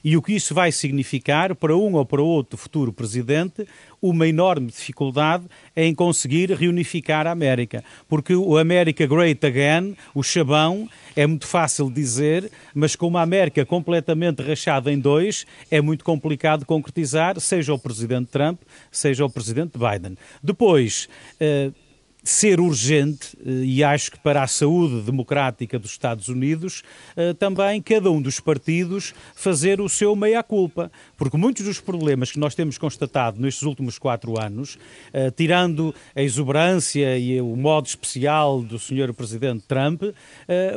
e 0.03 0.15
o 0.15 0.21
que 0.21 0.33
isso 0.33 0.53
vai 0.53 0.71
significar 0.71 1.55
para 1.55 1.75
um 1.75 1.95
ou 1.95 2.05
para 2.05 2.21
outro 2.21 2.57
futuro 2.57 2.93
presidente 2.93 3.67
uma 4.01 4.27
enorme 4.27 4.67
dificuldade 4.67 5.45
em 5.75 5.93
conseguir 5.93 6.51
reunificar 6.51 7.25
a 7.25 7.31
América. 7.31 7.83
Porque 8.07 8.35
o 8.35 8.57
América 8.57 9.05
Great 9.07 9.45
Again, 9.45 9.95
o 10.13 10.21
chabão, 10.21 10.87
é 11.15 11.25
muito 11.25 11.47
fácil 11.47 11.89
dizer, 11.89 12.51
mas 12.73 12.95
com 12.95 13.07
uma 13.07 13.21
América 13.21 13.65
completamente 13.65 14.41
rachada 14.41 14.91
em 14.91 14.99
dois, 14.99 15.45
é 15.71 15.81
muito 15.81 16.05
complicado 16.05 16.65
concretizar, 16.65 17.39
seja 17.39 17.73
o 17.73 17.79
presidente 17.79 18.27
Trump, 18.27 18.59
seja 18.91 19.25
o 19.25 19.29
presidente 19.29 19.77
Biden. 19.77 20.17
Depois. 20.43 21.09
Uh, 21.41 21.86
ser 22.27 22.59
urgente, 22.59 23.37
eh, 23.39 23.63
e 23.63 23.83
acho 23.83 24.11
que 24.11 24.19
para 24.19 24.43
a 24.43 24.47
saúde 24.47 25.01
democrática 25.01 25.79
dos 25.79 25.91
Estados 25.91 26.27
Unidos, 26.27 26.83
eh, 27.15 27.33
também 27.33 27.81
cada 27.81 28.11
um 28.11 28.21
dos 28.21 28.41
partidos 28.41 29.13
fazer 29.33 29.79
o 29.79 29.87
seu 29.87 30.13
meia-culpa. 30.13 30.91
Porque 31.15 31.37
muitos 31.37 31.63
dos 31.63 31.79
problemas 31.79 32.29
que 32.29 32.37
nós 32.37 32.53
temos 32.53 32.77
constatado 32.77 33.39
nestes 33.39 33.63
últimos 33.63 33.97
quatro 33.97 34.37
anos, 34.37 34.77
eh, 35.13 35.31
tirando 35.31 35.95
a 36.13 36.21
exuberância 36.21 37.17
e 37.17 37.39
o 37.39 37.55
modo 37.55 37.87
especial 37.87 38.61
do 38.61 38.77
Sr. 38.77 39.13
Presidente 39.13 39.63
Trump, 39.65 40.03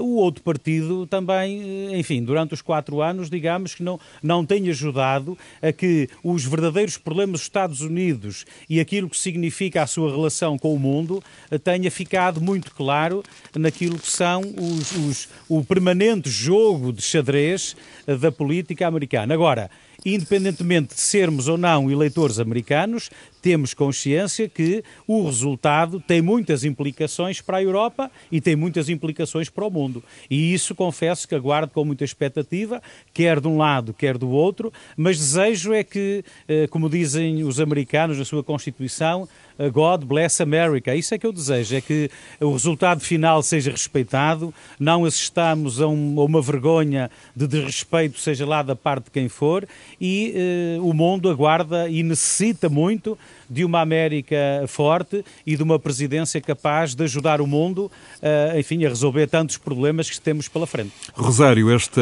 o 0.01 0.17
outro 0.17 0.43
partido 0.43 1.07
também, 1.07 1.99
enfim, 1.99 2.23
durante 2.23 2.55
os 2.55 2.63
quatro 2.63 3.01
anos, 3.03 3.29
digamos 3.29 3.75
que 3.75 3.83
não, 3.83 3.99
não 4.23 4.45
tem 4.45 4.69
ajudado 4.69 5.37
a 5.61 5.73
que 5.73 6.09
os 6.23 6.45
verdadeiros 6.45 6.97
problemas 6.97 7.33
dos 7.33 7.43
Estados 7.43 7.81
Unidos 7.81 8.45
e 8.69 8.81
aquilo 8.81 9.09
que 9.09 9.19
significa 9.19 9.83
a 9.83 9.87
sua 9.87 10.11
relação 10.11 10.59
com 10.59 10.75
o 10.75 10.79
mundo 10.79 11.23
tenha 11.63 11.91
ficado 11.91 12.41
muito 12.41 12.75
claro 12.75 13.23
naquilo 13.57 13.99
que 13.99 14.09
são 14.09 14.41
os, 14.41 14.93
os, 14.93 15.29
o 15.49 15.65
permanente 15.65 16.29
jogo 16.29 16.93
de 16.93 17.03
xadrez 17.03 17.77
da 18.21 18.31
política 18.31 18.87
americana. 18.87 19.35
Agora, 19.35 19.71
independentemente 20.05 20.95
de 20.95 21.01
sermos 21.01 21.49
ou 21.49 21.59
não 21.59 21.91
eleitores 21.91 22.39
americanos, 22.39 23.11
temos 23.41 23.73
consciência 23.73 24.49
que 24.49 24.85
o 25.07 25.25
resultado 25.25 26.01
tem 26.01 26.21
muitas 26.21 26.65
implicações 26.65 27.41
para 27.41 27.59
a 27.59 27.63
Europa 27.63 28.11
e 28.31 28.41
tem 28.41 28.55
muitas 28.55 28.89
implicações 28.89 29.49
para 29.49 29.65
o 29.65 29.71
mundo. 29.71 30.03
E 30.29 30.53
isso 30.53 30.75
confesso 30.75 31.27
que 31.27 31.35
aguardo 31.35 31.73
com 31.73 31.85
muita 31.85 32.05
expectativa, 32.05 32.83
quer 33.13 33.41
de 33.41 33.49
um 33.49 33.57
lado, 33.57 33.95
quer 33.95 34.19
do 34.19 34.29
outro, 34.29 34.73
mas 34.97 35.19
desejo 35.19 35.73
é 35.73 35.83
que, 35.83 36.25
eh, 36.47 36.67
como 36.69 36.89
dizem 36.89 37.43
os 37.45 37.61
americanos 37.61 38.19
na 38.19 38.25
sua 38.25 38.45
Constituição, 38.45 39.29
God 39.69 40.05
bless 40.05 40.43
America. 40.43 40.95
Isso 40.95 41.15
é 41.15 41.19
que 41.19 41.27
eu 41.27 41.33
desejo, 41.33 41.77
é 41.77 41.81
que 41.81 42.11
o 42.41 42.53
resultado 42.53 43.01
final 43.01 43.43
seja 43.43 43.71
respeitado, 43.71 44.55
não 44.79 45.05
assistamos 45.05 45.81
a 45.81 45.87
uma 45.87 46.41
vergonha 46.41 47.11
de 47.37 47.47
desrespeito, 47.47 48.19
seja 48.19 48.47
lá 48.47 48.63
da 48.63 48.75
parte 48.75 49.05
de 49.05 49.11
quem 49.11 49.29
for, 49.29 49.67
e 50.01 50.33
eh, 50.35 50.79
o 50.81 50.93
mundo 50.93 51.29
aguarda 51.29 51.89
e 51.89 52.03
necessita 52.03 52.69
muito 52.69 53.19
de 53.49 53.65
uma 53.65 53.81
América 53.81 54.37
forte 54.69 55.25
e 55.45 55.57
de 55.57 55.63
uma 55.63 55.79
presidência 55.79 56.41
capaz 56.41 56.95
de 56.95 57.03
ajudar 57.03 57.41
o 57.41 57.47
mundo, 57.49 57.91
uh, 58.23 58.57
enfim, 58.57 58.85
a 58.85 58.89
resolver 58.89 59.27
tantos 59.27 59.57
problemas 59.57 60.09
que 60.09 60.21
temos 60.21 60.47
pela 60.47 60.69
frente. 60.69 60.93
Rosário, 61.15 61.69
esta, 61.75 62.01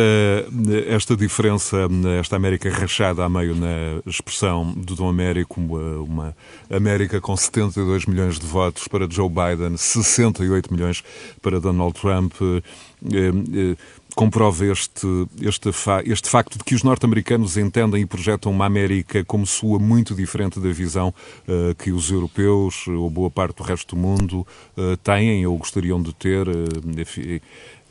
esta 0.87 1.17
diferença, 1.17 1.89
esta 2.21 2.37
América 2.37 2.69
rachada 2.69 3.25
a 3.25 3.29
meio 3.31 3.55
na 3.55 4.03
expressão 4.07 4.73
do 4.75 4.95
Dom 4.95 5.09
Américo, 5.09 5.59
uma, 5.59 6.37
América 6.71 7.19
com 7.19 7.35
72 7.35 8.05
milhões 8.05 8.39
de 8.39 8.47
votos 8.47 8.87
para 8.87 9.09
Joe 9.11 9.29
Biden, 9.29 9.77
68 9.77 10.73
milhões 10.73 11.03
para 11.41 11.59
Donald 11.59 11.99
Trump, 11.99 12.35
eh, 12.43 12.63
eh, 13.05 13.77
comprova 14.19 14.67
este, 14.67 15.07
este, 15.41 15.71
este 16.07 16.29
facto 16.29 16.59
de 16.59 16.65
que 16.65 16.75
os 16.75 16.83
norte-americanos 16.83 17.57
entendem 17.57 18.03
e 18.03 18.07
projetam 18.07 18.51
uma 18.51 18.67
América 18.67 19.25
como 19.25 19.47
sua 19.47 19.79
muito 19.79 20.13
diferente 20.13 20.59
da 20.59 20.71
visão 20.71 21.15
uh, 21.47 21.73
que 21.77 21.93
os 21.93 22.11
europeus 22.11 22.89
ou 22.89 23.09
boa 23.09 23.31
parte 23.31 23.59
do 23.59 23.63
resto 23.63 23.95
do 23.95 24.01
mundo 24.03 24.45
uh, 24.77 24.97
têm 24.97 25.47
ou 25.47 25.57
gostariam 25.57 26.03
de 26.03 26.13
ter? 26.13 26.49
Uh, 26.49 27.41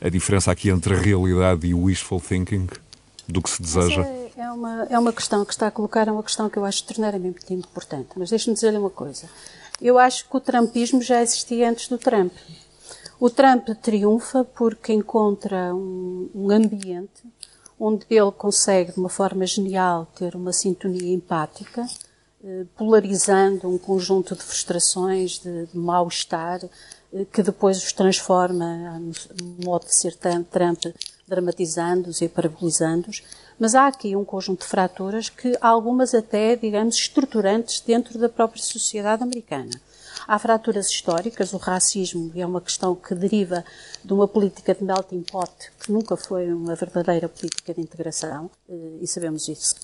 a 0.02 0.10
diferença 0.10 0.52
aqui 0.52 0.68
entre 0.68 0.94
a 0.94 0.98
realidade 0.98 1.66
e 1.66 1.72
o 1.72 1.84
wishful 1.84 2.20
thinking 2.20 2.68
do 3.26 3.40
que 3.40 3.48
se 3.48 3.62
deseja? 3.62 4.02
É, 4.02 4.30
é, 4.36 4.52
uma, 4.52 4.86
é 4.90 4.98
uma 4.98 5.14
questão 5.14 5.42
que 5.46 5.52
está 5.52 5.68
a 5.68 5.70
colocar, 5.70 6.08
é 6.08 6.12
uma 6.12 6.22
questão 6.22 6.50
que 6.50 6.58
eu 6.58 6.64
acho 6.66 6.80
extraordinariamente 6.80 7.54
importante. 7.54 8.10
Mas 8.16 8.28
deixe-me 8.28 8.52
dizer-lhe 8.52 8.76
uma 8.76 8.90
coisa. 8.90 9.30
Eu 9.80 9.98
acho 9.98 10.28
que 10.28 10.36
o 10.36 10.40
trumpismo 10.40 11.00
já 11.00 11.22
existia 11.22 11.70
antes 11.70 11.88
do 11.88 11.96
Trump. 11.96 12.32
O 13.20 13.28
Trump 13.28 13.68
triunfa 13.82 14.44
porque 14.44 14.92
encontra 14.92 15.74
um, 15.74 16.30
um 16.32 16.50
ambiente 16.50 17.24
onde 17.78 18.06
ele 18.08 18.30
consegue, 18.30 18.92
de 18.92 18.98
uma 18.98 19.08
forma 19.08 19.44
genial, 19.44 20.06
ter 20.14 20.36
uma 20.36 20.52
sintonia 20.52 21.12
empática, 21.12 21.84
eh, 22.44 22.64
polarizando 22.76 23.68
um 23.68 23.76
conjunto 23.76 24.36
de 24.36 24.42
frustrações, 24.42 25.38
de, 25.38 25.66
de 25.66 25.76
mal-estar, 25.76 26.60
eh, 27.12 27.26
que 27.32 27.42
depois 27.42 27.78
os 27.78 27.92
transforma 27.92 29.00
no 29.00 29.64
modo 29.64 29.86
de 29.86 29.96
ser 29.96 30.14
Trump, 30.16 30.84
dramatizando-os 31.26 32.20
e 32.20 32.28
parabolizando-os. 32.28 33.24
Mas 33.58 33.74
há 33.74 33.88
aqui 33.88 34.14
um 34.14 34.24
conjunto 34.24 34.60
de 34.60 34.66
fraturas 34.66 35.28
que 35.28 35.56
algumas 35.60 36.14
até, 36.14 36.54
digamos, 36.54 36.94
estruturantes 36.94 37.80
dentro 37.80 38.16
da 38.16 38.28
própria 38.28 38.62
sociedade 38.62 39.24
americana. 39.24 39.70
Há 40.28 40.38
fraturas 40.38 40.90
históricas, 40.90 41.54
o 41.54 41.56
racismo 41.56 42.30
é 42.36 42.44
uma 42.44 42.60
questão 42.60 42.94
que 42.94 43.14
deriva 43.14 43.64
de 44.04 44.12
uma 44.12 44.28
política 44.28 44.74
de 44.74 44.84
melting 44.84 45.22
pot 45.22 45.50
que 45.80 45.90
nunca 45.90 46.18
foi 46.18 46.52
uma 46.52 46.74
verdadeira 46.74 47.30
política 47.30 47.72
de 47.72 47.80
integração, 47.80 48.50
eh, 48.68 48.98
e 49.00 49.06
sabemos 49.06 49.48
isso. 49.48 49.76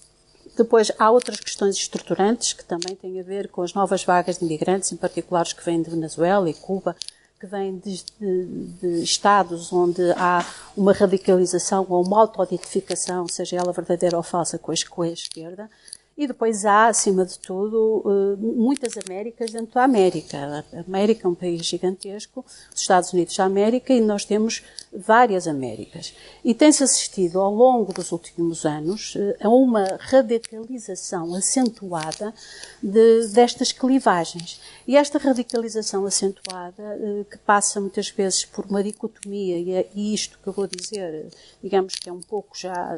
Depois 0.55 0.93
há 0.99 1.11
outras 1.11 1.41
questões 1.41 1.77
estruturantes 1.77 2.53
que 2.53 2.63
também 2.63 2.95
têm 2.95 3.19
a 3.19 3.23
ver 3.23 3.49
com 3.49 3.63
as 3.63 3.73
novas 3.73 4.05
vagas 4.05 4.37
de 4.37 4.45
imigrantes, 4.45 4.93
em 4.93 4.99
particular 4.99 5.47
os 5.47 5.55
que 5.55 5.65
vêm 5.65 5.81
de 5.81 5.89
Venezuela 5.89 6.51
e 6.51 6.53
Cuba, 6.53 6.95
que 7.41 7.47
vêm 7.47 7.79
de, 7.79 8.05
de, 8.21 8.67
de, 8.83 9.03
estados 9.03 9.73
onde 9.73 10.03
há 10.11 10.45
uma 10.77 10.93
radicalização 10.93 11.87
ou 11.89 12.05
uma 12.05 12.21
autoidentificação, 12.21 13.27
seja 13.29 13.57
ela 13.57 13.73
verdadeira 13.73 14.19
ou 14.19 14.23
falsa, 14.23 14.59
com 14.59 14.71
a, 14.71 14.75
com 14.91 15.01
a 15.01 15.09
esquerda, 15.09 15.71
E 16.17 16.29
depois 16.29 16.65
há, 16.65 16.87
acima 16.87 17.25
de 17.25 17.37
tudo, 17.41 18.05
eh, 18.07 18.37
muitas 18.39 18.93
Américas 18.97 19.51
dentro 19.51 19.75
da 19.75 19.83
América. 19.83 20.65
A 20.73 20.81
América 20.81 21.27
é 21.27 21.31
um 21.31 21.35
país 21.35 21.67
gigantesco, 21.67 22.45
os 22.73 22.81
Estados 22.81 23.13
Unidos 23.13 23.37
da 23.37 23.45
América, 23.45 23.93
e 23.93 24.01
nós 24.01 24.25
temos 24.25 24.63
várias 24.93 25.49
Américas. 25.49 26.15
E 26.45 26.55
tem-se 26.55 26.85
assistido 26.85 27.41
ao 27.41 27.53
longo 27.53 27.93
dos 27.93 28.13
últimos 28.13 28.65
anos 28.65 29.15
eh, 29.17 29.37
a 29.41 29.49
uma 29.49 29.99
radicalização 29.99 31.35
acentuada 31.35 32.33
de, 32.81 33.27
destas 33.33 33.73
clivagens. 33.73 34.61
E 34.87 34.97
esta 34.97 35.19
radicalização 35.19 36.07
acentuada, 36.07 36.97
eh, 37.01 37.25
que 37.29 37.39
passa 37.39 37.81
muitas 37.81 38.09
vezes 38.09 38.45
por 38.45 38.67
uma 38.67 38.85
dicotomia, 38.85 39.85
e 39.93 40.15
isto 40.15 40.39
que 40.39 40.47
eu 40.47 40.53
vou 40.53 40.69
dizer, 40.69 41.27
digamos 41.61 41.97
que 41.97 42.09
é 42.09 42.13
um 42.13 42.21
pouco 42.21 42.57
já 42.57 42.97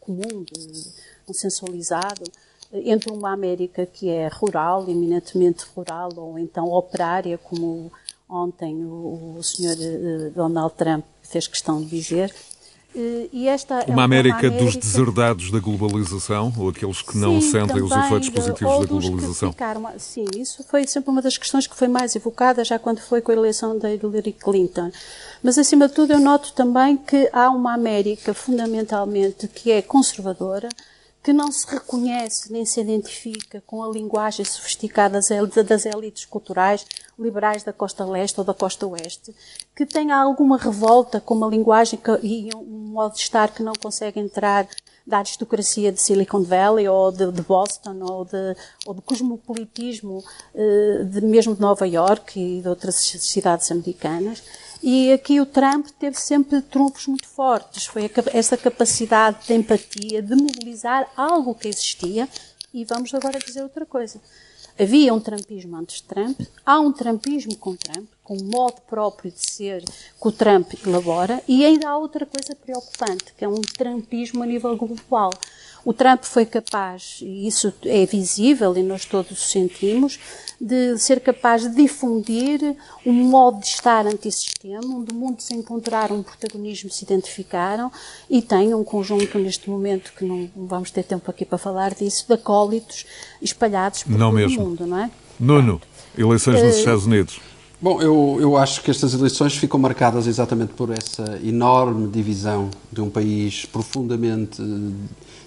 comum, 0.00 0.44
consensualizado, 1.30 2.24
entre 2.72 3.12
uma 3.12 3.32
América 3.32 3.86
que 3.86 4.08
é 4.08 4.28
rural, 4.28 4.88
eminentemente 4.88 5.64
rural, 5.74 6.10
ou 6.16 6.38
então 6.38 6.66
operária, 6.72 7.38
como 7.38 7.90
ontem 8.28 8.84
o, 8.84 9.36
o 9.38 9.42
senhor 9.42 9.76
eh, 9.80 10.30
Donald 10.30 10.74
Trump 10.76 11.04
fez 11.22 11.48
questão 11.48 11.80
de 11.80 11.88
dizer, 11.88 12.32
eh, 12.94 13.28
e 13.32 13.48
esta 13.48 13.84
uma, 13.86 14.02
é 14.02 14.04
América, 14.04 14.38
América 14.38 14.64
dos 14.64 14.76
deserdados 14.76 15.50
da 15.50 15.58
globalização, 15.58 16.52
ou 16.56 16.68
aqueles 16.68 17.02
que 17.02 17.16
não 17.16 17.40
sim, 17.40 17.50
sentem 17.50 17.82
os 17.82 17.90
efeitos 17.90 18.28
positivos 18.28 18.80
da 18.80 18.86
globalização? 18.86 19.52
Ficaram, 19.52 19.88
sim, 19.98 20.24
isso 20.36 20.64
foi 20.68 20.86
sempre 20.86 21.10
uma 21.10 21.22
das 21.22 21.36
questões 21.36 21.66
que 21.66 21.76
foi 21.76 21.88
mais 21.88 22.14
evocada 22.14 22.64
já 22.64 22.78
quando 22.78 23.00
foi 23.00 23.20
com 23.20 23.32
a 23.32 23.34
eleição 23.34 23.78
da 23.78 23.92
Hillary 23.92 24.32
Clinton. 24.32 24.90
Mas, 25.42 25.58
acima 25.58 25.88
de 25.88 25.94
tudo, 25.94 26.12
eu 26.12 26.20
noto 26.20 26.52
também 26.52 26.96
que 26.96 27.28
há 27.32 27.50
uma 27.50 27.74
América, 27.74 28.34
fundamentalmente, 28.34 29.48
que 29.48 29.70
é 29.72 29.82
conservadora, 29.82 30.68
que 31.22 31.32
não 31.32 31.52
se 31.52 31.66
reconhece 31.66 32.50
nem 32.52 32.64
se 32.64 32.80
identifica 32.80 33.62
com 33.66 33.82
a 33.82 33.88
linguagem 33.88 34.44
sofisticada 34.44 35.20
das 35.66 35.84
elites 35.86 36.24
culturais 36.24 36.86
liberais 37.18 37.62
da 37.62 37.72
costa 37.72 38.04
leste 38.04 38.38
ou 38.38 38.44
da 38.44 38.54
costa 38.54 38.86
oeste, 38.86 39.34
que 39.76 39.84
tem 39.84 40.10
alguma 40.10 40.56
revolta 40.56 41.20
com 41.20 41.34
uma 41.34 41.48
linguagem 41.48 41.98
e 42.22 42.48
um 42.56 42.90
modo 42.92 43.14
de 43.14 43.20
estar 43.20 43.52
que 43.52 43.62
não 43.62 43.74
consegue 43.74 44.18
entrar 44.18 44.66
da 45.06 45.18
aristocracia 45.18 45.92
de 45.92 46.00
Silicon 46.00 46.42
Valley 46.42 46.88
ou 46.88 47.10
de, 47.10 47.30
de 47.32 47.42
Boston 47.42 47.98
ou 48.00 48.24
de, 48.24 48.56
ou 48.86 48.94
de 48.94 49.02
cosmopolitismo 49.02 50.24
eh, 50.54 51.04
de, 51.04 51.20
mesmo 51.20 51.54
de 51.54 51.60
Nova 51.60 51.86
York 51.86 52.38
e 52.38 52.62
de 52.62 52.68
outras 52.68 52.96
cidades 52.96 53.70
americanas 53.70 54.42
e 54.82 55.12
aqui 55.12 55.40
o 55.40 55.46
Trump 55.46 55.88
teve 55.98 56.18
sempre 56.18 56.62
trunfos 56.62 57.06
muito 57.06 57.28
fortes. 57.28 57.86
Foi 57.86 58.10
essa 58.32 58.56
capacidade 58.56 59.46
de 59.46 59.54
empatia, 59.54 60.22
de 60.22 60.34
mobilizar 60.34 61.10
algo 61.16 61.54
que 61.54 61.68
existia. 61.68 62.28
E 62.72 62.84
vamos 62.84 63.12
agora 63.14 63.38
dizer 63.38 63.62
outra 63.62 63.84
coisa. 63.84 64.20
Havia 64.78 65.12
um 65.12 65.20
Trumpismo 65.20 65.76
antes 65.76 65.96
de 65.96 66.04
Trump, 66.04 66.40
há 66.64 66.80
um 66.80 66.90
Trumpismo 66.90 67.54
com 67.56 67.76
Trump, 67.76 68.08
com 68.24 68.34
um 68.34 68.44
modo 68.44 68.80
próprio 68.88 69.30
de 69.30 69.50
ser 69.50 69.84
que 69.84 70.28
o 70.28 70.32
Trump 70.32 70.72
elabora, 70.86 71.42
e 71.46 71.66
ainda 71.66 71.90
há 71.90 71.98
outra 71.98 72.24
coisa 72.24 72.54
preocupante, 72.54 73.34
que 73.36 73.44
é 73.44 73.48
um 73.48 73.60
Trumpismo 73.60 74.42
a 74.42 74.46
nível 74.46 74.74
global. 74.78 75.34
O 75.84 75.92
Trump 75.92 76.24
foi 76.24 76.44
capaz, 76.44 77.18
e 77.22 77.46
isso 77.46 77.72
é 77.84 78.04
visível 78.04 78.76
e 78.76 78.82
nós 78.82 79.04
todos 79.04 79.50
sentimos, 79.50 80.18
de 80.60 80.98
ser 80.98 81.20
capaz 81.20 81.62
de 81.62 81.74
difundir 81.74 82.76
um 83.06 83.12
modo 83.12 83.60
de 83.60 83.66
estar 83.66 84.06
antissistema, 84.06 84.84
onde 84.84 85.14
muitos 85.14 85.50
encontraram 85.50 86.16
um 86.16 86.22
protagonismo, 86.22 86.90
se 86.90 87.04
identificaram 87.04 87.90
e 88.28 88.42
tem 88.42 88.74
um 88.74 88.84
conjunto 88.84 89.38
neste 89.38 89.70
momento, 89.70 90.12
que 90.16 90.24
não 90.24 90.50
vamos 90.54 90.90
ter 90.90 91.02
tempo 91.02 91.30
aqui 91.30 91.46
para 91.46 91.56
falar 91.56 91.94
disso, 91.94 92.26
de 92.28 92.34
acólitos 92.34 93.06
espalhados 93.40 94.02
por 94.02 94.18
não 94.18 94.30
todo 94.30 94.34
mesmo. 94.34 94.62
o 94.62 94.68
mundo, 94.68 94.86
não 94.86 94.98
é? 94.98 95.10
Nuno, 95.38 95.80
eleições 96.16 96.62
nos 96.62 96.74
uh, 96.74 96.78
Estados 96.78 97.06
Unidos. 97.06 97.40
Bom, 97.80 98.02
eu, 98.02 98.36
eu 98.38 98.56
acho 98.58 98.82
que 98.82 98.90
estas 98.90 99.14
eleições 99.14 99.56
ficam 99.56 99.80
marcadas 99.80 100.26
exatamente 100.26 100.74
por 100.74 100.90
essa 100.90 101.40
enorme 101.42 102.08
divisão 102.08 102.68
de 102.92 103.00
um 103.00 103.08
país 103.08 103.64
profundamente 103.64 104.62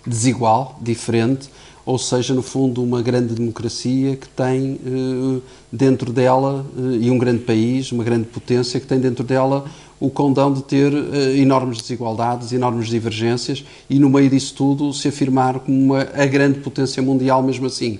desigual, 0.05 0.77
diferente, 0.81 1.49
ou 1.85 1.97
seja, 1.97 2.33
no 2.33 2.41
fundo, 2.41 2.81
uma 2.81 3.01
grande 3.01 3.33
democracia 3.33 4.15
que 4.15 4.27
tem 4.29 4.79
eh, 4.85 5.41
dentro 5.69 6.13
dela, 6.13 6.65
eh, 6.77 6.97
e 7.01 7.11
um 7.11 7.17
grande 7.17 7.43
país, 7.43 7.91
uma 7.91 8.05
grande 8.05 8.25
potência 8.25 8.79
que 8.79 8.87
tem 8.87 8.99
dentro 8.99 9.23
dela 9.23 9.65
o 9.99 10.09
condão 10.09 10.53
de 10.53 10.63
ter 10.63 10.93
eh, 10.93 11.37
enormes 11.37 11.77
desigualdades, 11.77 12.53
enormes 12.53 12.87
divergências 12.87 13.65
e, 13.89 13.99
no 13.99 14.09
meio 14.09 14.29
disso 14.29 14.53
tudo, 14.55 14.93
se 14.93 15.09
afirmar 15.09 15.59
como 15.59 15.77
uma, 15.77 16.01
a 16.01 16.25
grande 16.25 16.59
potência 16.59 17.03
mundial, 17.03 17.43
mesmo 17.43 17.65
assim. 17.65 17.99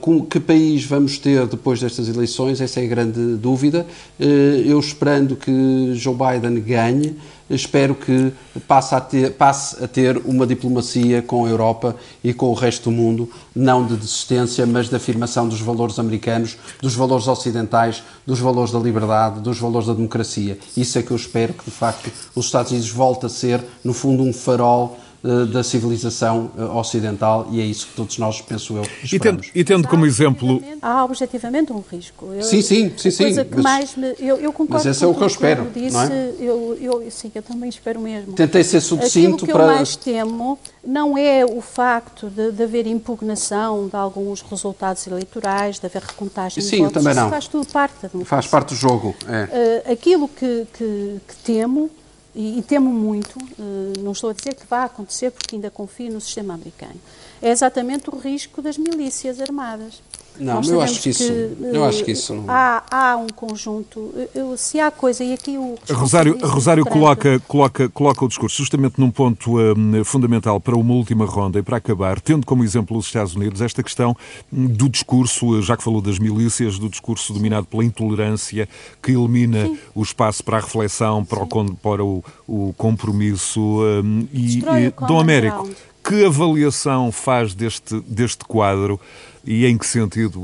Com 0.00 0.24
que 0.24 0.40
país 0.40 0.84
vamos 0.84 1.16
ter 1.18 1.46
depois 1.46 1.80
destas 1.80 2.08
eleições? 2.08 2.60
Essa 2.60 2.80
é 2.80 2.84
a 2.84 2.88
grande 2.88 3.36
dúvida. 3.36 3.86
Eu 4.18 4.80
esperando 4.80 5.36
que 5.36 5.94
Joe 5.94 6.14
Biden 6.14 6.60
ganhe, 6.60 7.16
espero 7.48 7.94
que 7.94 8.32
passe 8.66 8.94
a, 8.94 9.00
ter, 9.00 9.32
passe 9.32 9.82
a 9.82 9.86
ter 9.86 10.16
uma 10.24 10.46
diplomacia 10.46 11.22
com 11.22 11.44
a 11.44 11.48
Europa 11.48 11.96
e 12.22 12.32
com 12.32 12.46
o 12.46 12.54
resto 12.54 12.90
do 12.90 12.96
mundo, 12.96 13.28
não 13.54 13.86
de 13.86 13.96
desistência, 13.96 14.66
mas 14.66 14.88
de 14.88 14.96
afirmação 14.96 15.48
dos 15.48 15.60
valores 15.60 15.98
americanos, 15.98 16.56
dos 16.80 16.94
valores 16.94 17.28
ocidentais, 17.28 18.02
dos 18.26 18.40
valores 18.40 18.72
da 18.72 18.78
liberdade, 18.78 19.40
dos 19.40 19.58
valores 19.58 19.86
da 19.86 19.94
democracia. 19.94 20.58
Isso 20.76 20.98
é 20.98 21.02
que 21.02 21.10
eu 21.10 21.16
espero 21.16 21.52
que, 21.52 21.64
de 21.64 21.70
facto, 21.70 22.10
os 22.34 22.46
Estados 22.46 22.72
Unidos 22.72 22.90
voltem 22.90 23.26
a 23.26 23.30
ser, 23.30 23.64
no 23.84 23.92
fundo, 23.92 24.22
um 24.22 24.32
farol 24.32 24.98
eh, 24.98 25.09
da 25.22 25.62
civilização 25.62 26.50
eh, 26.56 26.62
ocidental 26.62 27.46
e 27.50 27.60
é 27.60 27.64
isso 27.64 27.88
que 27.88 27.94
todos 27.94 28.16
nós, 28.16 28.40
penso 28.40 28.76
eu, 28.76 28.82
esperamos. 28.82 29.12
E 29.12 29.18
tendo, 29.18 29.42
e 29.54 29.64
tendo 29.64 29.88
como 29.88 30.06
exemplo... 30.06 30.62
Há 30.80 31.04
objetivamente 31.04 31.72
um 31.72 31.82
risco. 31.90 32.32
Eu, 32.32 32.42
sim, 32.42 32.62
sim, 32.62 32.90
sim. 32.96 33.10
sim 33.10 33.24
coisa 33.24 33.44
que 33.44 33.56
mas, 33.56 33.62
mais 33.62 33.96
me, 33.96 34.14
eu, 34.18 34.36
eu 34.36 34.52
concordo 34.52 34.84
mas 34.84 34.86
esse 34.86 35.04
é 35.04 35.06
o 35.06 35.14
que 35.14 35.22
eu 35.22 35.26
espero, 35.26 35.70
disse, 35.74 35.92
não 35.92 36.02
é? 36.02 36.34
Eu, 36.38 36.78
eu, 36.80 37.10
sim, 37.10 37.30
eu 37.34 37.42
também 37.42 37.68
espero 37.68 38.00
mesmo. 38.00 38.32
Tentei 38.32 38.64
ser 38.64 38.80
sucinto 38.80 39.00
para... 39.00 39.28
Aquilo 39.28 39.46
que 39.46 39.50
eu 39.50 39.66
mais 39.66 39.96
temo 39.96 40.58
não 40.82 41.18
é 41.18 41.44
o 41.44 41.60
facto 41.60 42.30
de, 42.30 42.52
de, 42.52 42.62
haver 42.62 42.86
impugnação 42.86 43.88
de 43.88 43.96
alguns 43.96 44.40
resultados 44.40 45.06
eleitorais, 45.06 45.78
de 45.78 45.84
haver 45.84 46.02
recontagem 46.02 46.62
sim, 46.62 46.70
de 46.70 46.76
votos. 46.78 46.94
também 46.94 47.14
não. 47.14 47.24
Isso 47.24 47.30
faz 47.30 47.48
tudo 47.48 47.66
parte 47.66 47.94
da 48.02 48.08
democracia. 48.08 48.26
Faz 48.26 48.46
parte 48.46 48.68
do 48.70 48.74
jogo, 48.74 49.14
é. 49.28 49.84
Uh, 49.86 49.92
aquilo 49.92 50.28
que, 50.28 50.66
que, 50.72 51.20
que 51.28 51.36
temo 51.44 51.90
e, 52.34 52.58
e 52.58 52.62
temo 52.62 52.90
muito, 52.90 53.38
uh, 53.38 53.92
não 54.00 54.12
estou 54.12 54.30
a 54.30 54.32
dizer 54.32 54.54
que 54.54 54.66
vá 54.66 54.84
acontecer 54.84 55.30
porque 55.30 55.56
ainda 55.56 55.70
confio 55.70 56.12
no 56.12 56.20
sistema 56.20 56.54
americano, 56.54 57.00
é 57.42 57.50
exatamente 57.50 58.10
o 58.10 58.16
risco 58.16 58.62
das 58.62 58.76
milícias 58.76 59.40
armadas. 59.40 60.02
Não, 60.38 60.62
eu 60.62 60.80
acho 60.80 61.00
que, 61.02 61.10
isso, 61.10 61.24
que, 61.24 61.56
eu 61.60 61.84
acho 61.84 62.04
que 62.04 62.12
isso 62.12 62.34
não... 62.34 62.44
há, 62.48 62.82
há 62.90 63.16
um 63.16 63.28
conjunto, 63.28 64.12
eu, 64.34 64.56
se 64.56 64.80
há 64.80 64.90
coisa, 64.90 65.22
e 65.22 65.34
aqui 65.34 65.58
o... 65.58 65.76
A 65.88 65.92
Rosário, 65.92 66.38
a 66.42 66.46
Rosário 66.46 66.84
coloca, 66.84 67.38
coloca, 67.40 67.88
coloca 67.90 68.24
o 68.24 68.28
discurso 68.28 68.56
justamente 68.56 68.98
num 68.98 69.10
ponto 69.10 69.58
um, 69.58 70.02
fundamental 70.02 70.58
para 70.58 70.74
uma 70.76 70.94
última 70.94 71.26
ronda 71.26 71.58
e 71.58 71.62
para 71.62 71.76
acabar, 71.76 72.20
tendo 72.20 72.46
como 72.46 72.64
exemplo 72.64 72.96
os 72.96 73.06
Estados 73.06 73.34
Unidos 73.34 73.60
esta 73.60 73.82
questão 73.82 74.16
do 74.50 74.88
discurso, 74.88 75.60
já 75.60 75.76
que 75.76 75.84
falou 75.84 76.00
das 76.00 76.18
milícias, 76.18 76.78
do 76.78 76.88
discurso 76.88 77.34
dominado 77.34 77.66
pela 77.66 77.84
intolerância, 77.84 78.68
que 79.02 79.12
elimina 79.12 79.66
Sim. 79.66 79.78
o 79.94 80.02
espaço 80.02 80.42
para 80.42 80.56
a 80.56 80.60
reflexão, 80.60 81.24
para, 81.24 81.42
o, 81.42 81.74
para 81.76 82.04
o, 82.04 82.24
o 82.48 82.74
compromisso 82.78 83.60
um, 83.60 84.26
e, 84.32 84.58
e 84.58 84.90
Dom 85.06 85.20
Américo. 85.20 85.68
Que 86.10 86.24
avaliação 86.24 87.12
faz 87.12 87.54
deste, 87.54 88.00
deste 88.00 88.44
quadro 88.44 89.00
e 89.46 89.64
em 89.64 89.78
que 89.78 89.86
sentido 89.86 90.42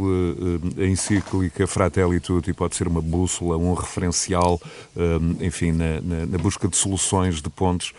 a 0.79 0.87
encíclica 0.87 1.67
Fratelli 1.67 2.21
Tutti 2.21 2.53
pode 2.53 2.77
ser 2.77 2.87
uma 2.87 3.03
bússola, 3.03 3.57
um 3.57 3.75
referencial, 3.75 4.61
um, 4.97 5.45
enfim, 5.45 5.73
na, 5.73 6.01
na, 6.01 6.27
na, 6.27 6.39
busca 6.39 6.69
de 6.69 6.77
soluções, 6.77 7.43
de 7.43 7.51
pontos, 7.51 7.93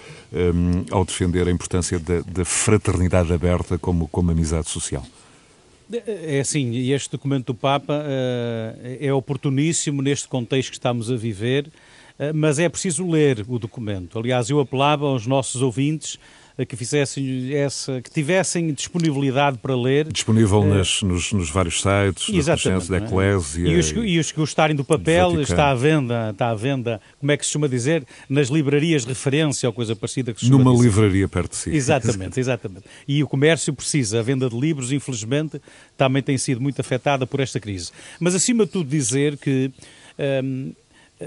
ao 0.90 1.04
defender 1.04 1.46
a 1.46 1.52
importância 1.52 2.00
da, 2.00 2.22
da 2.22 2.46
fraternidade 2.46 3.34
aberta 3.34 3.78
como, 3.78 4.08
como 4.08 4.32
amizade 4.32 4.70
social? 4.70 5.06
É 5.92 6.40
assim, 6.40 6.74
este 6.94 7.12
documento 7.12 7.48
do 7.48 7.54
Papa 7.54 7.96
uh, 7.96 8.98
é 8.98 9.12
oportuníssimo 9.12 10.02
neste 10.02 10.30
contexto 10.30 10.70
que 10.70 10.78
estamos 10.78 11.12
a 11.12 11.18
viver, 11.18 11.68
uh, 11.68 12.34
mas 12.34 12.60
é 12.60 12.70
preciso 12.70 13.06
ler 13.06 13.46
o 13.46 13.60
documento. 13.60 14.18
Aliás, 14.18 14.50
eu 14.50 14.62
apelava 14.62 15.06
aos 15.06 15.28
nossos 15.28 15.62
ouvintes 15.62 16.18
que 16.66 16.76
fizessem 16.76 17.54
essa, 17.54 18.02
que 18.02 18.10
tivessem 18.10 18.74
disponibilidade 18.74 19.58
para 19.60 19.76
ler. 19.76 20.12
Disponível 20.12 20.60
uh, 20.60 20.74
nas, 20.76 21.02
nos, 21.02 21.32
nos, 21.32 21.50
vários 21.50 21.82
sites, 21.82 22.34
Exatamente, 22.34 22.90
da 22.90 22.98
Eclésia. 22.98 23.68
E 23.68 23.78
os, 23.78 23.92
e 23.92 24.20
os 24.20 24.32
que 24.32 24.40
gostarem 24.40 24.76
do 24.76 24.84
papel 24.84 25.40
está 25.42 25.70
à 25.70 25.76
venda, 25.76 26.32
está 26.32 26.50
à 26.50 26.56
venda, 26.56 27.00
como 27.20 27.32
é 27.32 27.38
que 27.38 27.46
se 27.46 27.50
costuma 27.52 27.68
dizer, 27.68 28.06
nas 28.28 28.48
livrarias 28.48 29.04
de 29.04 29.10
referência 29.10 29.70
ou 29.70 29.74
coisa 29.74 29.96
parecida 29.96 30.34
que 30.34 30.40
se 30.40 30.50
Numa 30.50 30.72
dizer. 30.72 30.84
livraria 30.86 31.28
perto 31.28 31.52
de 31.52 31.58
si. 31.58 31.70
Exatamente, 31.70 32.40
exatamente. 32.42 32.86
E 33.08 33.24
o 33.24 33.28
comércio 33.28 33.74
precisa, 33.74 34.20
a 34.20 34.24
venda 34.24 34.50
de 34.50 34.60
livros, 34.60 34.92
infelizmente, 34.92 35.62
também 35.96 36.24
tem 36.24 36.38
sido 36.38 36.60
muito 36.60 36.80
afetada 36.80 37.28
por 37.28 37.40
esta 37.40 37.60
crise. 37.60 37.92
Mas 38.20 38.34
acima 38.34 38.66
de 38.66 38.72
tudo 38.72 38.90
dizer 38.90 39.38
que. 39.38 39.72
Um, 40.44 40.74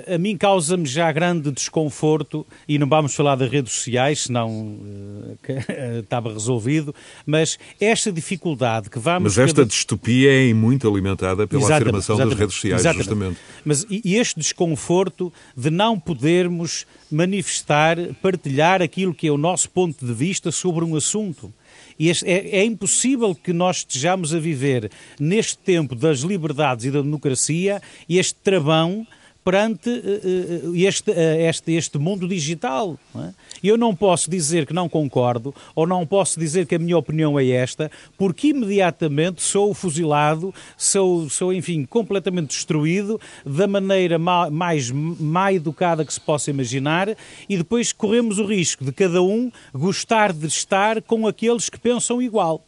a 0.06 0.18
mim 0.18 0.36
causa-me 0.36 0.86
já 0.86 1.10
grande 1.10 1.50
desconforto, 1.50 2.46
e 2.68 2.78
não 2.78 2.88
vamos 2.88 3.14
falar 3.14 3.34
das 3.34 3.50
redes 3.50 3.72
sociais, 3.72 4.22
senão 4.22 4.48
uh, 4.48 5.38
estava 6.00 6.32
resolvido, 6.32 6.94
mas 7.26 7.58
esta 7.80 8.12
dificuldade 8.12 8.88
que 8.88 8.98
vamos... 8.98 9.36
Mas 9.36 9.38
esta 9.38 9.62
cada... 9.62 9.68
distopia 9.68 10.48
é 10.48 10.54
muito 10.54 10.88
alimentada 10.88 11.46
pela 11.46 11.60
exatamente, 11.60 11.82
afirmação 11.82 12.14
exatamente, 12.16 12.30
das 12.30 12.40
redes 12.40 12.54
sociais, 12.54 12.80
exatamente. 12.80 13.04
justamente. 13.04 13.40
Mas 13.64 13.86
e 13.90 14.16
este 14.16 14.38
desconforto 14.38 15.32
de 15.56 15.70
não 15.70 15.98
podermos 15.98 16.86
manifestar, 17.10 17.96
partilhar 18.22 18.80
aquilo 18.80 19.12
que 19.12 19.26
é 19.26 19.30
o 19.30 19.36
nosso 19.36 19.68
ponto 19.70 20.06
de 20.06 20.12
vista 20.12 20.52
sobre 20.52 20.84
um 20.84 20.94
assunto. 20.94 21.52
Este, 21.98 22.24
é, 22.26 22.60
é, 22.60 22.64
impossível 22.64 23.34
que 23.34 23.52
nós 23.52 23.78
estejamos 23.78 24.32
a 24.32 24.38
viver 24.38 24.90
neste 25.18 25.58
tempo 25.58 25.94
das 25.94 26.20
liberdades 26.20 26.86
e 26.86 26.90
da 26.90 27.02
democracia 27.02 27.82
este 28.08 28.34
travão 28.42 29.06
perante 29.44 29.88
uh, 29.88 30.74
este, 30.76 31.10
uh, 31.10 31.14
este, 31.14 31.72
este 31.72 31.98
mundo 31.98 32.28
digital. 32.28 32.98
Não 33.14 33.24
é? 33.24 33.34
Eu 33.62 33.76
não 33.76 33.94
posso 33.94 34.30
dizer 34.30 34.66
que 34.66 34.72
não 34.72 34.88
concordo 34.88 35.54
ou 35.74 35.86
não 35.86 36.06
posso 36.06 36.38
dizer 36.38 36.66
que 36.66 36.74
a 36.74 36.78
minha 36.78 36.96
opinião 36.96 37.38
é 37.38 37.46
esta, 37.48 37.90
porque 38.16 38.48
imediatamente 38.48 39.42
sou 39.42 39.74
fuzilado, 39.74 40.54
sou, 40.76 41.28
sou 41.28 41.52
enfim, 41.52 41.84
completamente 41.84 42.48
destruído 42.48 43.20
da 43.44 43.66
maneira 43.66 44.18
ma 44.18 44.50
mais 44.50 44.90
má 44.90 45.52
educada 45.52 46.04
que 46.04 46.12
se 46.12 46.20
possa 46.20 46.50
imaginar 46.50 47.14
e 47.48 47.56
depois 47.56 47.92
corremos 47.92 48.38
o 48.38 48.46
risco 48.46 48.84
de 48.84 48.92
cada 48.92 49.22
um 49.22 49.50
gostar 49.74 50.32
de 50.32 50.46
estar 50.46 51.02
com 51.02 51.26
aqueles 51.26 51.68
que 51.68 51.78
pensam 51.78 52.20
igual. 52.22 52.64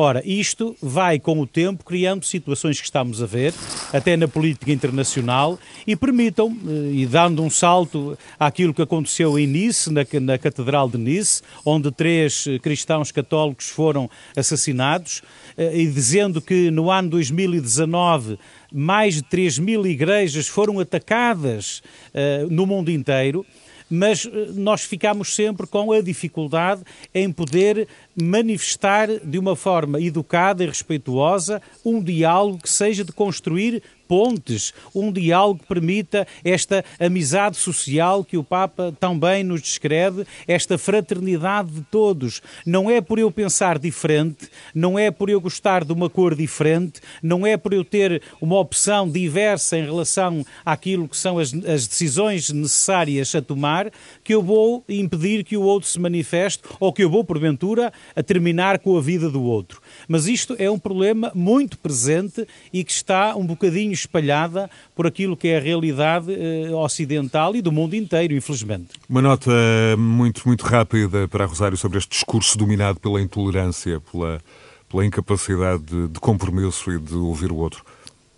Ora, 0.00 0.22
isto 0.24 0.76
vai 0.80 1.18
com 1.18 1.40
o 1.40 1.44
tempo 1.44 1.82
criando 1.84 2.24
situações 2.24 2.78
que 2.78 2.84
estamos 2.84 3.20
a 3.20 3.26
ver, 3.26 3.52
até 3.92 4.16
na 4.16 4.28
política 4.28 4.70
internacional, 4.70 5.58
e 5.84 5.96
permitam, 5.96 6.56
eh, 6.68 6.92
e 6.92 7.04
dando 7.04 7.42
um 7.42 7.50
salto 7.50 8.16
àquilo 8.38 8.72
que 8.72 8.80
aconteceu 8.80 9.36
em 9.36 9.44
Nice, 9.48 9.92
na, 9.92 10.02
na 10.20 10.38
Catedral 10.38 10.88
de 10.88 10.98
Nice, 10.98 11.42
onde 11.66 11.90
três 11.90 12.46
eh, 12.46 12.60
cristãos 12.60 13.10
católicos 13.10 13.70
foram 13.70 14.08
assassinados, 14.36 15.20
eh, 15.56 15.80
e 15.80 15.86
dizendo 15.88 16.40
que 16.40 16.70
no 16.70 16.92
ano 16.92 17.10
2019 17.10 18.38
mais 18.72 19.14
de 19.14 19.22
3 19.24 19.58
mil 19.58 19.84
igrejas 19.84 20.46
foram 20.46 20.78
atacadas 20.78 21.82
uh, 22.14 22.46
no 22.48 22.66
mundo 22.66 22.88
inteiro 22.90 23.44
mas 23.90 24.28
nós 24.54 24.82
ficamos 24.82 25.34
sempre 25.34 25.66
com 25.66 25.92
a 25.92 26.00
dificuldade 26.00 26.82
em 27.14 27.30
poder 27.32 27.88
manifestar 28.20 29.08
de 29.22 29.38
uma 29.38 29.54
forma 29.54 30.00
educada 30.00 30.64
e 30.64 30.66
respeituosa 30.66 31.62
um 31.84 32.02
diálogo 32.02 32.62
que 32.62 32.70
seja 32.70 33.04
de 33.04 33.12
construir 33.12 33.82
pontes, 34.08 34.72
um 34.94 35.12
diálogo 35.12 35.60
que 35.60 35.66
permita 35.66 36.26
esta 36.42 36.82
amizade 36.98 37.58
social 37.58 38.24
que 38.24 38.38
o 38.38 38.42
Papa 38.42 38.96
tão 38.98 39.16
bem 39.18 39.44
nos 39.44 39.60
descreve, 39.60 40.26
esta 40.48 40.78
fraternidade 40.78 41.70
de 41.70 41.82
todos. 41.82 42.40
Não 42.64 42.90
é 42.90 43.02
por 43.02 43.18
eu 43.18 43.30
pensar 43.30 43.78
diferente, 43.78 44.48
não 44.74 44.98
é 44.98 45.10
por 45.10 45.28
eu 45.28 45.40
gostar 45.40 45.84
de 45.84 45.92
uma 45.92 46.08
cor 46.08 46.34
diferente, 46.34 47.00
não 47.22 47.46
é 47.46 47.56
por 47.56 47.74
eu 47.74 47.84
ter 47.84 48.22
uma 48.40 48.58
opção 48.58 49.08
diversa 49.08 49.76
em 49.76 49.84
relação 49.84 50.44
àquilo 50.64 51.06
que 51.06 51.16
são 51.16 51.38
as, 51.38 51.52
as 51.52 51.86
decisões 51.86 52.50
necessárias 52.50 53.34
a 53.34 53.42
tomar, 53.42 53.92
que 54.24 54.34
eu 54.34 54.42
vou 54.42 54.82
impedir 54.88 55.44
que 55.44 55.56
o 55.56 55.62
outro 55.62 55.88
se 55.88 56.00
manifeste 56.00 56.62
ou 56.80 56.92
que 56.92 57.04
eu 57.04 57.10
vou, 57.10 57.22
porventura, 57.22 57.92
a 58.14 58.22
terminar 58.22 58.78
com 58.78 58.96
a 58.96 59.00
vida 59.00 59.28
do 59.28 59.42
outro. 59.42 59.80
Mas 60.06 60.26
isto 60.26 60.54
é 60.58 60.70
um 60.70 60.78
problema 60.78 61.32
muito 61.34 61.78
presente 61.78 62.46
e 62.72 62.84
que 62.84 62.92
está 62.92 63.36
um 63.36 63.46
bocadinho 63.46 63.92
espalhada 63.92 64.70
por 64.94 65.06
aquilo 65.06 65.36
que 65.36 65.48
é 65.48 65.58
a 65.58 65.60
realidade 65.60 66.32
eh, 66.32 66.70
ocidental 66.72 67.54
e 67.54 67.62
do 67.62 67.72
mundo 67.72 67.94
inteiro, 67.94 68.34
infelizmente. 68.34 68.90
Uma 69.08 69.22
nota 69.22 69.50
muito, 69.96 70.46
muito 70.46 70.64
rápida 70.64 71.28
para 71.28 71.46
Rosário 71.46 71.76
sobre 71.76 71.98
este 71.98 72.10
discurso 72.10 72.56
dominado 72.56 73.00
pela 73.00 73.20
intolerância, 73.20 74.00
pela, 74.00 74.40
pela 74.88 75.04
incapacidade 75.04 75.82
de, 75.82 76.08
de 76.08 76.20
compromisso 76.20 76.92
e 76.92 76.98
de 76.98 77.14
ouvir 77.14 77.52
o 77.52 77.56
outro. 77.56 77.84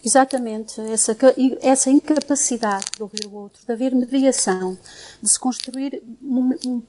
Exatamente, 0.02 0.80
essa, 0.80 1.14
essa 1.60 1.90
incapacidade 1.90 2.86
de 2.96 3.02
ouvir 3.02 3.26
o 3.26 3.34
outro, 3.34 3.60
de 3.66 3.70
haver 3.70 3.94
mediação, 3.94 4.78
de 5.22 5.28
se 5.28 5.38
construir 5.38 6.02
um, 6.22 6.54
um, 6.66 6.82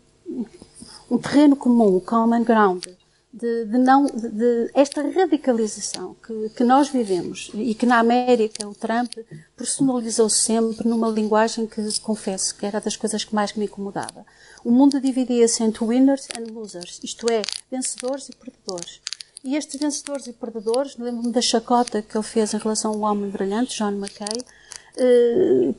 um 1.12 1.18
terreno 1.18 1.58
comum, 1.58 2.00
common 2.00 2.42
ground, 2.42 2.86
de, 3.34 3.66
de 3.66 3.78
não, 3.78 4.06
de, 4.06 4.30
de, 4.30 4.72
esta 4.74 5.02
radicalização 5.02 6.16
que, 6.26 6.50
que 6.56 6.64
nós 6.64 6.88
vivemos 6.88 7.52
e 7.54 7.76
que 7.76 7.86
na 7.86 8.00
América 8.00 8.68
o 8.68 8.74
Trump 8.74 9.14
personalizou 9.56 10.30
sempre 10.30 10.88
numa 10.88 11.10
linguagem 11.10 11.68
que 11.68 11.82
confesso 12.00 12.56
que 12.56 12.66
era 12.66 12.80
das 12.80 12.96
coisas 12.96 13.26
que 13.26 13.36
mais 13.36 13.54
me 13.54 13.66
incomodava. 13.66 14.26
O 14.64 14.72
mundo 14.72 15.02
dividia-se 15.02 15.64
entre 15.64 15.84
winners 15.84 16.28
and 16.38 16.52
losers, 16.54 17.00
isto 17.04 17.30
é, 17.30 17.42
vencedores 17.70 18.30
e 18.30 18.36
perdedores. 18.36 19.02
E 19.44 19.58
estes 19.58 19.80
vencedores 19.80 20.28
e 20.28 20.34
perdedores, 20.34 20.96
lembro-me 20.98 21.32
da 21.32 21.42
chacota 21.42 22.02
que 22.02 22.16
ele 22.16 22.24
fez 22.24 22.54
em 22.54 22.58
relação 22.58 22.92
ao 22.92 23.00
homem 23.00 23.30
brilhante, 23.30 23.78
John 23.78 23.92
McKay, 23.92 24.46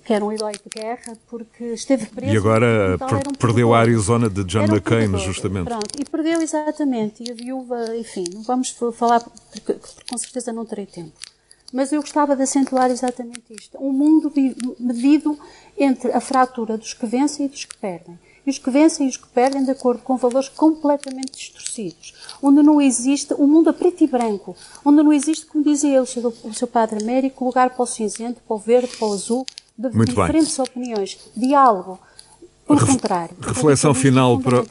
que 0.05 0.13
era 0.13 0.25
um 0.25 0.33
herói 0.33 0.53
de 0.53 0.81
guerra, 0.81 1.17
porque 1.29 1.65
esteve 1.75 2.07
preso. 2.07 2.33
E 2.33 2.37
agora 2.37 2.95
então, 2.95 3.09
um 3.09 3.35
perdeu 3.35 3.75
a 3.75 3.79
Arizona 3.79 4.29
de 4.29 4.45
John 4.45 4.65
um 4.65 4.75
McCain, 4.75 5.19
justamente. 5.19 5.67
Pronto, 5.67 6.01
e 6.01 6.05
perdeu 6.05 6.41
exatamente. 6.41 7.25
E 7.27 7.31
a 7.31 7.35
viúva, 7.35 7.97
enfim, 7.97 8.25
não 8.33 8.43
vamos 8.43 8.71
falar, 8.95 9.21
porque, 9.21 9.73
porque 9.75 10.03
com 10.09 10.19
certeza 10.19 10.53
não 10.53 10.65
terei 10.65 10.87
tempo. 10.87 11.13
Mas 11.73 11.91
eu 11.93 12.01
gostava 12.01 12.37
de 12.37 12.43
acentuar 12.43 12.91
exatamente 12.91 13.45
isto. 13.51 13.79
Um 13.79 13.93
mundo 13.93 14.33
medido 14.79 15.39
entre 15.79 16.13
a 16.13 16.21
fratura 16.21 16.77
dos 16.77 16.93
que 16.93 17.07
vencem 17.07 17.47
e 17.47 17.49
dos 17.49 17.65
que 17.65 17.77
perdem 17.77 18.19
e 18.47 18.51
os 18.51 18.59
que 18.59 18.71
vencem 18.71 19.07
e 19.07 19.09
os 19.09 19.17
que 19.17 19.29
perdem 19.29 19.65
de 19.65 19.71
acordo 19.71 20.03
com 20.03 20.17
valores 20.17 20.49
completamente 20.49 21.33
distorcidos, 21.33 22.15
onde 22.43 22.63
não 22.63 22.81
existe 22.81 23.33
um 23.35 23.47
mundo 23.47 23.71
a 23.71 23.73
preto 23.73 24.03
e 24.03 24.07
branco, 24.07 24.57
onde 24.85 25.03
não 25.03 25.13
existe, 25.13 25.47
como 25.47 25.63
dizia 25.63 26.03
o 26.03 26.07
seu, 26.07 26.35
o 26.45 26.53
seu 26.53 26.67
padre 26.67 27.03
Américo, 27.03 27.45
lugar 27.45 27.71
para 27.71 27.83
o 27.83 27.87
cinzento, 27.87 28.41
para 28.47 28.57
o 28.57 28.59
verde, 28.59 28.97
para 28.97 29.07
o 29.07 29.13
azul, 29.13 29.47
de 29.79 29.89
Muito 29.97 30.11
diferentes 30.11 30.57
bem. 30.57 30.67
opiniões, 30.67 31.19
diálogo, 31.37 31.99
pelo 32.67 32.87
contrário. 32.87 33.35
Reflexão 33.41 33.93
final 33.93 34.39
para. 34.39 34.63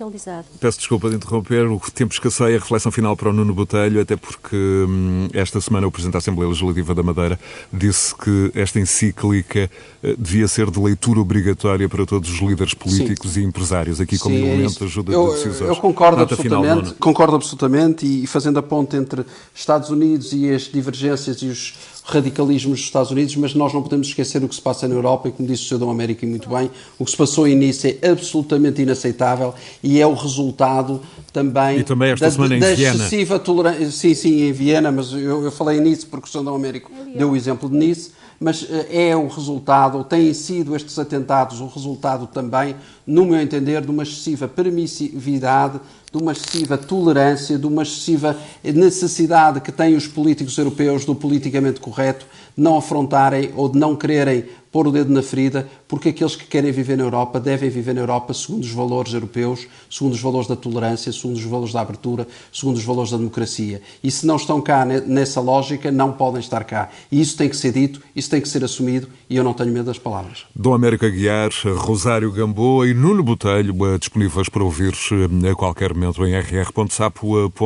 Peço 0.60 0.78
desculpa 0.78 1.10
de 1.10 1.18
interromper, 1.18 1.68
o 1.68 1.80
tempo 1.94 2.14
escasseia. 2.14 2.58
Reflexão 2.58 2.92
final 2.92 3.16
para 3.16 3.30
o 3.30 3.34
Nuno 3.34 3.54
Botelho, 3.54 4.02
até 4.02 4.16
porque 4.16 4.56
hum, 4.56 5.28
esta 5.34 5.60
semana 5.60 5.88
o 5.88 5.92
Presidente 5.92 6.14
da 6.14 6.20
Assembleia 6.20 6.50
Legislativa 6.50 6.96
da 6.96 7.04
Madeira 7.04 7.40
disse 7.72 8.16
que 8.16 8.52
esta 8.56 8.80
encíclica 8.80 9.70
uh, 10.04 10.16
devia 10.18 10.48
ser 10.48 10.72
de 10.72 10.80
leitura 10.80 11.20
obrigatória 11.20 11.88
para 11.90 12.06
todos 12.06 12.30
os 12.30 12.40
líderes 12.40 12.74
políticos 12.74 13.32
Sim. 13.32 13.42
e 13.42 13.44
empresários, 13.44 14.00
aqui 14.00 14.18
como 14.18 14.36
Sim, 14.36 14.46
é 14.46 14.54
elemento 14.54 14.80
de 14.80 14.84
ajuda 14.86 15.12
eu, 15.12 15.28
de 15.28 15.32
decisões. 15.32 15.70
Eu 15.70 15.76
concordo 15.76 16.22
absolutamente, 16.22 16.84
final, 16.84 16.96
concordo 17.00 17.36
absolutamente 17.36 18.06
e 18.06 18.26
fazendo 18.26 18.58
a 18.58 18.64
ponte 18.64 18.96
entre 18.96 19.26
Estados 19.54 19.90
Unidos 19.90 20.32
e 20.34 20.50
as 20.50 20.64
divergências 20.64 21.38
e 21.42 21.48
os 21.48 22.01
radicalismos 22.04 22.80
dos 22.80 22.86
Estados 22.86 23.12
Unidos, 23.12 23.36
mas 23.36 23.54
nós 23.54 23.74
não 23.74 23.82
podemos 23.82 24.08
esquecer 24.08 24.44
o 24.44 24.48
que 24.48 24.56
se 24.56 24.62
passa 24.62 24.88
na 24.88 24.96
Europa 24.96 25.30
e, 25.30 25.32
como 25.32 25.48
disse 25.48 25.64
o 25.66 25.68
Sr. 25.68 25.78
Dom 25.78 25.92
América 25.92 26.26
muito 26.26 26.50
bem, 26.50 26.70
o 26.98 27.06
que 27.06 27.12
se 27.12 27.18
passou 27.18 27.48
em 27.48 27.56
Nice 27.56 28.00
é 28.02 28.10
absolutamente 28.10 28.82
inaceitável 28.82 29.54
e 29.84 30.00
é 30.00 30.08
o 30.08 30.14
resultado 30.14 31.02
também, 31.32 31.80
e 31.80 31.84
também 31.84 32.12
esta 32.12 32.26
da, 32.26 32.32
semana 32.32 32.60
da 32.60 32.72
excessiva 32.72 33.40
tolerância. 33.40 33.92
Sim, 33.92 34.14
sim, 34.14 34.42
em 34.42 34.52
Viena, 34.52 34.92
mas 34.92 35.12
eu, 35.14 35.44
eu 35.44 35.52
falei 35.52 35.78
em 35.78 35.82
Nice 35.82 36.06
porque 36.06 36.28
o 36.28 36.30
Sr. 36.30 36.44
Dom 36.44 36.56
Américo 36.56 36.92
deu 37.16 37.32
o 37.32 37.36
exemplo 37.36 37.70
de 37.70 37.78
Nice 37.78 38.12
mas 38.42 38.68
eh, 38.68 39.10
é 39.10 39.16
o 39.16 39.28
resultado, 39.28 40.04
têm 40.04 40.34
sido 40.34 40.76
estes 40.76 40.98
atentados 40.98 41.62
o 41.62 41.68
resultado 41.68 42.26
também, 42.26 42.76
no 43.06 43.24
meu 43.24 43.40
entender, 43.40 43.82
de 43.82 43.92
uma 43.92 44.02
excessiva 44.02 44.48
permissividade 44.48 45.80
de 46.12 46.22
uma 46.22 46.34
excessiva 46.34 46.78
tolerância, 46.78 47.58
de 47.58 47.66
uma 47.66 47.84
excessiva 47.84 48.38
necessidade 48.64 49.62
que 49.62 49.72
têm 49.72 49.96
os 49.96 50.08
políticos 50.08 50.58
europeus 50.58 51.06
do 51.06 51.16
politicamente 51.16 51.80
correto 51.80 52.26
não 52.56 52.78
afrontarem 52.78 53.52
ou 53.56 53.70
de 53.70 53.80
não 53.80 53.96
quererem 53.96 54.46
pôr 54.72 54.88
o 54.88 54.92
dedo 54.92 55.12
na 55.12 55.22
ferida, 55.22 55.70
porque 55.88 56.10
aqueles 56.10 56.36
que 56.36 56.46
querem 56.46 56.72
viver 56.72 56.98
na 56.98 57.04
Europa 57.04 57.40
devem 57.40 57.70
viver 57.70 57.94
na 57.94 58.02
Europa 58.02 58.34
segundo 58.34 58.64
os 58.64 58.72
valores 58.72 59.14
europeus, 59.14 59.68
segundo 59.90 60.14
os 60.14 60.22
valores 60.22 60.48
da 60.48 60.56
tolerância, 60.56 61.12
segundo 61.12 61.36
os 61.36 61.44
valores 61.44 61.74
da 61.74 61.82
abertura, 61.82 62.26
segundo 62.52 62.78
os 62.78 62.84
valores 62.84 63.12
da 63.12 63.18
democracia. 63.18 63.82
E 64.04 64.10
se 64.10 64.26
não 64.26 64.38
estão 64.38 64.62
cá 64.62 64.86
nessa 64.86 65.42
lógica, 65.42 65.92
não 65.92 66.14
podem 66.14 66.40
estar 66.40 66.64
cá. 66.64 66.90
E 67.12 67.20
isso 67.20 67.36
tem 67.36 67.50
que 67.50 67.58
ser 67.58 67.74
dito, 67.74 68.02
isso 68.16 68.30
tem 68.30 68.40
que 68.40 68.48
ser 68.48 68.64
assumido, 68.64 69.10
e 69.30 69.36
eu 69.36 69.44
não 69.44 69.54
tenho 69.54 69.72
medo 69.72 69.86
das 69.86 70.00
palavras. 70.00 70.46
Dom 70.56 70.74
América 70.74 71.10
Guiar, 71.10 71.50
Rosário 71.76 72.32
Gamboa 72.32 72.88
e 72.88 72.94
Nuno 72.94 73.22
Botelho, 73.24 73.76
eh, 73.86 73.98
disponíveis 73.98 74.48
para 74.48 74.64
ouvir 74.64 74.94
eh, 75.12 75.50
a 75.50 75.56
qualquer 75.56 75.94
momento 75.94 76.26
em 76.26 76.34
rr.sapo.pt 76.40 77.62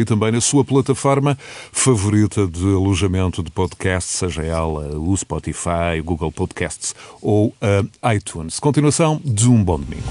e 0.00 0.04
também 0.04 0.32
na 0.32 0.40
sua 0.40 0.64
plataforma 0.64 1.36
favorita 1.72 2.46
de 2.46 2.64
alojamento 2.64 3.42
de 3.42 3.50
podcast, 3.50 4.10
seja 4.10 4.42
ela 4.42 4.96
o 4.98 5.14
Spotify, 5.16 6.00
o 6.00 6.13
Google 6.14 6.30
Podcasts 6.30 6.94
ou 7.20 7.52
a 8.00 8.14
iTunes. 8.14 8.60
Continuação 8.60 9.20
de 9.24 9.48
um 9.48 9.62
bom 9.62 9.80
domingo. 9.80 10.02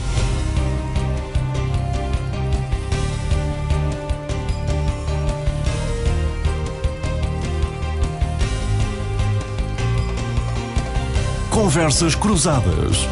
Conversas 11.50 12.16
Cruzadas. 12.16 13.08